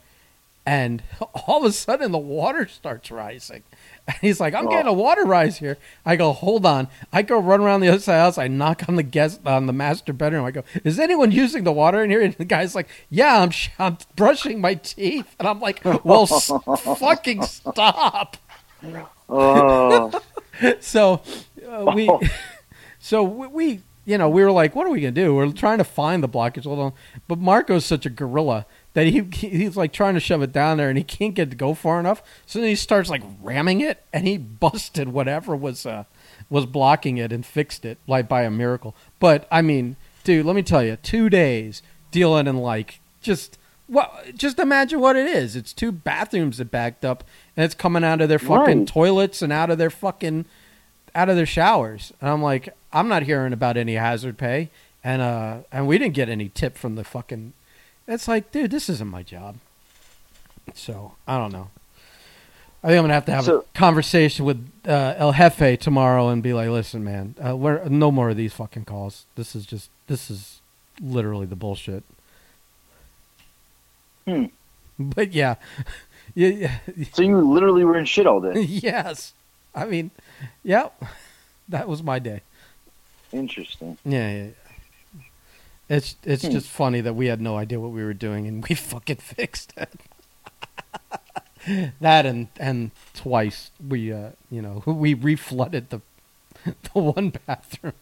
and 0.66 1.04
all 1.48 1.60
of 1.60 1.66
a 1.66 1.72
sudden 1.72 2.12
the 2.12 2.18
water 2.18 2.68
starts 2.68 3.12
rising. 3.12 3.64
And 4.14 4.16
he's 4.22 4.40
like, 4.40 4.54
"I'm 4.56 4.68
Oh. 4.68 4.70
getting 4.70 4.88
a 4.88 4.94
water 4.94 5.26
rise 5.26 5.58
here." 5.58 5.78
I 6.06 6.16
go, 6.16 6.32
"Hold 6.32 6.66
on!" 6.66 6.88
I 7.12 7.22
go 7.24 7.38
run 7.40 7.60
around 7.60 7.82
the 7.82 7.90
other 7.90 8.00
side 8.00 8.14
of 8.16 8.20
the 8.20 8.24
house. 8.24 8.38
I 8.38 8.48
knock 8.48 8.88
on 8.88 8.96
the 8.96 9.04
guest 9.04 9.42
on 9.46 9.66
the 9.66 9.74
master 9.74 10.14
bedroom. 10.14 10.46
I 10.46 10.52
go, 10.52 10.64
"Is 10.86 10.98
anyone 10.98 11.32
using 11.32 11.66
the 11.66 11.74
water 11.74 12.02
in 12.04 12.10
here?" 12.10 12.22
And 12.22 12.34
the 12.36 12.46
guy's 12.46 12.74
like, 12.74 12.88
"Yeah, 13.10 13.42
I'm 13.42 13.50
sh- 13.50 13.70
I'm 13.78 13.98
brushing 14.16 14.62
my 14.62 14.76
teeth." 14.76 15.36
And 15.40 15.48
I'm 15.48 15.60
like, 15.60 15.82
"Well, 16.06 16.24
s- 16.24 16.50
fucking 17.00 17.44
stop!" 17.44 18.38
Oh, 19.30 20.22
so 20.80 21.22
uh, 21.70 21.92
we 21.94 22.10
so 23.00 23.24
we, 23.24 23.48
we 23.48 23.82
you 24.08 24.18
know 24.18 24.28
we 24.30 24.42
were 24.44 24.52
like 24.52 24.76
what 24.76 24.88
are 24.88 24.90
we 24.90 25.02
gonna 25.02 25.12
do 25.12 25.36
we're 25.36 25.52
trying 25.52 25.78
to 25.78 25.84
find 25.84 26.24
the 26.24 26.30
blockage 26.30 26.64
hold 26.64 26.80
on 26.80 26.94
but 27.28 27.38
marco's 27.38 27.86
such 27.86 28.06
a 28.06 28.10
gorilla 28.10 28.66
that 28.94 29.06
he 29.06 29.22
he's 29.34 29.76
like 29.78 29.92
trying 29.92 30.14
to 30.16 30.20
shove 30.20 30.42
it 30.42 30.52
down 30.52 30.78
there 30.78 30.90
and 30.90 30.98
he 30.98 31.04
can't 31.04 31.36
get 31.36 31.50
to 31.52 31.56
go 31.56 31.74
far 31.74 32.00
enough 32.00 32.24
so 32.46 32.60
then 32.60 32.70
he 32.70 32.76
starts 32.76 33.10
like 33.10 33.22
ramming 33.44 33.82
it 33.82 34.04
and 34.14 34.26
he 34.26 34.38
busted 34.66 35.10
whatever 35.10 35.56
was 35.56 35.86
uh 35.86 36.06
was 36.50 36.66
blocking 36.66 37.18
it 37.18 37.32
and 37.34 37.46
fixed 37.46 37.84
it 37.86 37.98
like 38.08 38.28
by 38.30 38.44
a 38.44 38.50
miracle 38.50 38.96
but 39.20 39.46
i 39.52 39.62
mean 39.62 39.96
dude 40.24 40.46
let 40.46 40.56
me 40.56 40.64
tell 40.64 40.82
you 40.84 40.96
two 41.04 41.30
days 41.30 41.82
dealing 42.12 42.48
in 42.48 42.58
like 42.58 43.00
just 43.22 43.58
Well, 43.90 44.12
just 44.36 44.60
imagine 44.60 45.00
what 45.00 45.16
it 45.16 45.28
is. 45.28 45.56
It's 45.56 45.72
two 45.74 45.92
bathrooms 45.94 46.58
that 46.58 46.70
backed 46.72 47.04
up, 47.06 47.24
and 47.56 47.64
it's 47.66 47.74
coming 47.76 48.04
out 48.04 48.20
of 48.22 48.28
their 48.30 48.40
fucking 48.40 48.80
Right. 48.80 48.88
toilets 48.88 49.42
and 49.42 49.52
out 49.52 49.70
of 49.70 49.78
their 49.78 49.90
fucking 49.90 50.46
out 51.16 51.30
of 51.30 51.36
their 51.38 51.46
showers. 51.46 52.12
And 52.22 52.30
I'm 52.30 52.42
like, 52.42 52.70
I'm 52.98 53.08
not 53.08 53.24
hearing 53.24 53.54
about 53.54 53.78
any 53.78 53.94
hazard 53.94 54.38
pay, 54.38 54.70
and 55.04 55.22
uh, 55.22 55.58
and 55.72 55.88
we 55.88 55.98
didn't 55.98 56.16
get 56.16 56.30
any 56.30 56.50
tip 56.50 56.78
from 56.78 56.96
the 56.96 57.04
fucking. 57.04 57.54
It's 58.08 58.28
like, 58.28 58.52
dude, 58.52 58.72
this 58.72 58.90
isn't 58.90 59.08
my 59.10 59.22
job. 59.24 59.58
So 60.74 61.14
I 61.28 61.38
don't 61.38 61.52
know. 61.52 61.70
I 62.84 62.88
think 62.88 62.98
I'm 63.00 63.04
gonna 63.04 63.14
have 63.14 63.26
to 63.26 63.32
have 63.34 63.46
So- 63.46 63.60
a 63.60 63.78
conversation 63.78 64.46
with 64.46 64.70
uh, 64.88 65.14
El 65.18 65.34
Jefe 65.34 65.80
tomorrow 65.80 66.30
and 66.30 66.42
be 66.42 66.54
like, 66.54 66.70
listen, 66.70 67.04
man, 67.04 67.36
uh, 67.46 67.56
we're, 67.56 67.84
no 67.86 68.12
more 68.12 68.30
of 68.30 68.38
these 68.38 68.54
fucking 68.54 68.86
calls. 68.86 69.26
This 69.36 69.56
is 69.56 69.66
just 69.66 69.90
this 70.08 70.30
is 70.32 70.62
literally 71.02 71.46
the 71.46 71.56
bullshit. 71.56 72.04
Hmm. 74.26 74.46
But 75.00 75.34
yeah, 75.34 75.56
yeah, 76.36 76.80
So 77.14 77.22
you 77.22 77.38
literally 77.38 77.84
were 77.86 77.98
in 77.98 78.06
shit 78.06 78.26
all 78.28 78.42
day. 78.42 78.62
yes. 78.62 79.34
I 79.76 79.86
mean, 79.86 80.12
yep. 80.64 81.02
That 81.70 81.90
was 81.90 82.02
my 82.02 82.18
day. 82.18 82.44
Interesting. 83.38 83.98
Yeah, 84.06 84.32
yeah. 84.32 84.44
yeah. 84.46 84.50
It's 85.90 86.16
it's 86.24 86.44
Hmm. 86.46 86.52
just 86.52 86.68
funny 86.70 87.00
that 87.02 87.14
we 87.16 87.28
had 87.28 87.40
no 87.40 87.56
idea 87.58 87.80
what 87.80 87.92
we 87.92 88.04
were 88.04 88.14
doing 88.14 88.46
and 88.48 88.66
we 88.70 88.76
fucking 88.76 89.18
fixed 89.18 89.74
it. 89.78 89.90
that 92.02 92.26
and 92.26 92.48
and 92.60 92.92
twice 93.14 93.72
we 93.86 94.12
uh 94.12 94.30
you 94.50 94.62
know 94.62 94.84
we 94.86 95.16
reflooded 95.16 95.90
the 95.90 96.02
the 96.66 97.00
one 97.00 97.32
bathroom. 97.46 97.94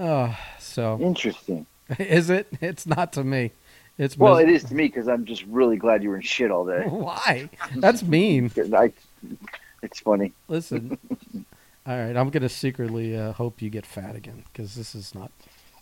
Oh, 0.00 0.36
so 0.58 0.98
Interesting. 1.00 1.66
is 1.98 2.28
it? 2.30 2.48
It's 2.60 2.86
not 2.86 3.12
to 3.12 3.22
me. 3.22 3.52
It's 3.96 4.18
Well, 4.18 4.34
mis- 4.36 4.42
it 4.42 4.48
is 4.50 4.64
to 4.64 4.74
me 4.74 4.88
because 4.88 5.06
I'm 5.06 5.24
just 5.24 5.44
really 5.44 5.76
glad 5.76 6.02
you 6.02 6.08
were 6.08 6.16
in 6.16 6.22
shit 6.22 6.50
all 6.50 6.66
day. 6.66 6.82
Why? 6.88 7.48
That's 7.76 8.02
mean. 8.02 8.50
I, 8.76 8.92
it's 9.84 10.00
funny. 10.00 10.32
Listen. 10.48 10.98
All 11.86 11.96
right, 11.98 12.16
I'm 12.16 12.30
gonna 12.30 12.48
secretly 12.48 13.16
uh, 13.16 13.32
hope 13.32 13.60
you 13.60 13.68
get 13.70 13.84
fat 13.84 14.16
again 14.16 14.42
because 14.52 14.74
this 14.74 14.94
is 14.94 15.14
not. 15.14 15.30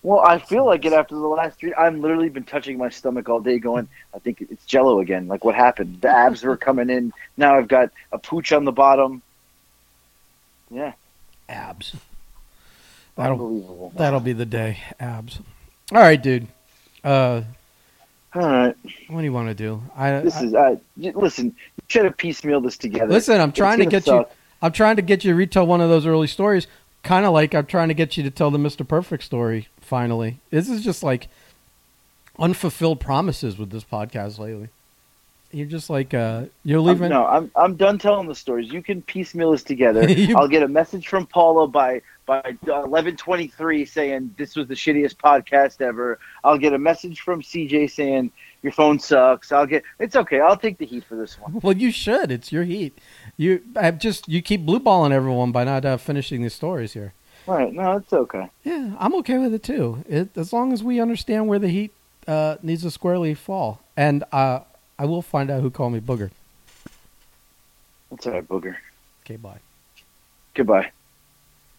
Well, 0.02 0.18
I 0.18 0.38
feel 0.40 0.66
like 0.66 0.84
it 0.84 0.92
after 0.92 1.14
the 1.14 1.20
last 1.28 1.60
three. 1.60 1.72
I've 1.74 1.94
literally 1.96 2.28
been 2.28 2.42
touching 2.42 2.76
my 2.76 2.88
stomach 2.88 3.28
all 3.28 3.38
day, 3.40 3.58
going, 3.60 3.86
"I 4.12 4.18
think 4.18 4.40
it's 4.40 4.64
Jello 4.66 4.98
again." 4.98 5.28
Like 5.28 5.44
what 5.44 5.54
happened? 5.54 6.00
The 6.00 6.08
abs 6.08 6.42
were 6.42 6.56
coming 6.56 6.90
in. 6.90 7.12
Now 7.36 7.56
I've 7.56 7.68
got 7.68 7.90
a 8.10 8.18
pooch 8.18 8.50
on 8.50 8.64
the 8.64 8.72
bottom. 8.72 9.22
Yeah, 10.72 10.92
abs. 11.48 11.94
That'll 13.14 13.34
unbelievable. 13.34 13.92
that'll 13.96 14.20
be 14.20 14.32
the 14.32 14.46
day. 14.46 14.78
Abs. 14.98 15.38
All 15.92 16.00
right, 16.00 16.20
dude. 16.20 16.48
Uh, 17.04 17.42
All 18.34 18.42
right, 18.42 18.74
what 19.08 19.20
do 19.20 19.24
you 19.24 19.32
want 19.32 19.48
to 19.48 19.54
do? 19.54 19.82
I, 19.94 20.18
this 20.20 20.34
I- 20.34 20.42
is. 20.44 20.52
Y- 20.96 21.12
listen, 21.14 21.46
you 21.46 21.82
try 21.86 22.02
to 22.02 22.10
piecemeal 22.10 22.60
this 22.60 22.76
together. 22.76 23.06
listen. 23.12 23.40
I'm 23.40 23.52
trying 23.52 23.78
to 23.78 23.86
get 23.86 24.04
suck. 24.04 24.28
you. 24.30 24.36
I'm 24.62 24.72
trying 24.72 24.96
to 24.96 25.02
get 25.02 25.24
you 25.24 25.32
to 25.32 25.36
retell 25.36 25.66
one 25.66 25.80
of 25.80 25.90
those 25.90 26.06
early 26.06 26.28
stories. 26.28 26.66
Kind 27.02 27.26
of 27.26 27.32
like 27.32 27.52
I'm 27.54 27.66
trying 27.66 27.88
to 27.88 27.94
get 27.94 28.16
you 28.16 28.22
to 28.22 28.30
tell 28.30 28.50
the 28.52 28.58
Mr. 28.58 28.86
Perfect 28.86 29.24
story. 29.24 29.66
Finally, 29.80 30.38
this 30.50 30.68
is 30.68 30.84
just 30.84 31.02
like 31.02 31.28
unfulfilled 32.38 33.00
promises 33.00 33.58
with 33.58 33.70
this 33.70 33.84
podcast 33.84 34.38
lately. 34.38 34.68
You're 35.50 35.66
just 35.66 35.90
like 35.90 36.14
uh, 36.14 36.44
you're 36.64 36.78
I'm- 36.78 36.86
leaving. 36.88 37.10
no, 37.10 37.26
I'm 37.26 37.50
I'm 37.54 37.74
done 37.76 37.98
telling 37.98 38.26
the 38.26 38.34
stories. 38.34 38.72
You 38.72 38.82
can 38.82 39.02
piecemeal 39.02 39.50
this 39.50 39.62
together. 39.62 40.08
You- 40.08 40.36
I'll 40.36 40.48
get 40.48 40.62
a 40.62 40.68
message 40.68 41.08
from 41.08 41.26
Paula 41.26 41.66
by 41.68 42.00
by 42.24 42.56
eleven 42.66 43.16
twenty 43.16 43.48
three 43.48 43.84
saying 43.84 44.34
this 44.38 44.56
was 44.56 44.68
the 44.68 44.74
shittiest 44.74 45.16
podcast 45.16 45.82
ever. 45.82 46.18
I'll 46.44 46.56
get 46.56 46.72
a 46.72 46.78
message 46.78 47.20
from 47.20 47.42
CJ 47.42 47.90
saying 47.90 48.30
your 48.62 48.72
phone 48.72 48.98
sucks. 48.98 49.52
I'll 49.52 49.66
get 49.66 49.82
it's 49.98 50.16
okay. 50.16 50.40
I'll 50.40 50.56
take 50.56 50.78
the 50.78 50.86
heat 50.86 51.04
for 51.04 51.16
this 51.16 51.38
one. 51.38 51.60
Well, 51.62 51.76
you 51.76 51.90
should. 51.90 52.30
It's 52.30 52.52
your 52.52 52.64
heat. 52.64 52.96
You 53.36 53.62
I 53.76 53.90
just 53.90 54.28
you 54.28 54.42
keep 54.42 54.64
blue 54.64 54.80
balling 54.80 55.12
everyone 55.12 55.52
by 55.52 55.64
not 55.64 55.84
uh, 55.84 55.96
finishing 55.96 56.42
these 56.42 56.54
stories 56.54 56.92
here. 56.92 57.12
Right. 57.46 57.72
no, 57.72 57.96
it's 57.96 58.12
okay. 58.12 58.48
Yeah, 58.62 58.94
I'm 58.98 59.14
okay 59.16 59.38
with 59.38 59.52
it 59.52 59.64
too. 59.64 60.04
It, 60.08 60.36
as 60.36 60.52
long 60.52 60.72
as 60.72 60.84
we 60.84 61.00
understand 61.00 61.48
where 61.48 61.58
the 61.58 61.68
heat 61.68 61.92
uh, 62.28 62.56
needs 62.62 62.82
to 62.82 62.90
squarely 62.90 63.34
fall, 63.34 63.80
and 63.96 64.22
uh, 64.30 64.60
I 64.98 65.06
will 65.06 65.22
find 65.22 65.50
out 65.50 65.60
who 65.60 65.70
called 65.70 65.92
me 65.92 66.00
booger. 66.00 66.30
It's 68.12 68.26
all 68.26 68.34
right, 68.34 68.46
booger. 68.46 68.76
Okay, 69.24 69.36
bye. 69.36 69.58
Goodbye. 70.54 70.92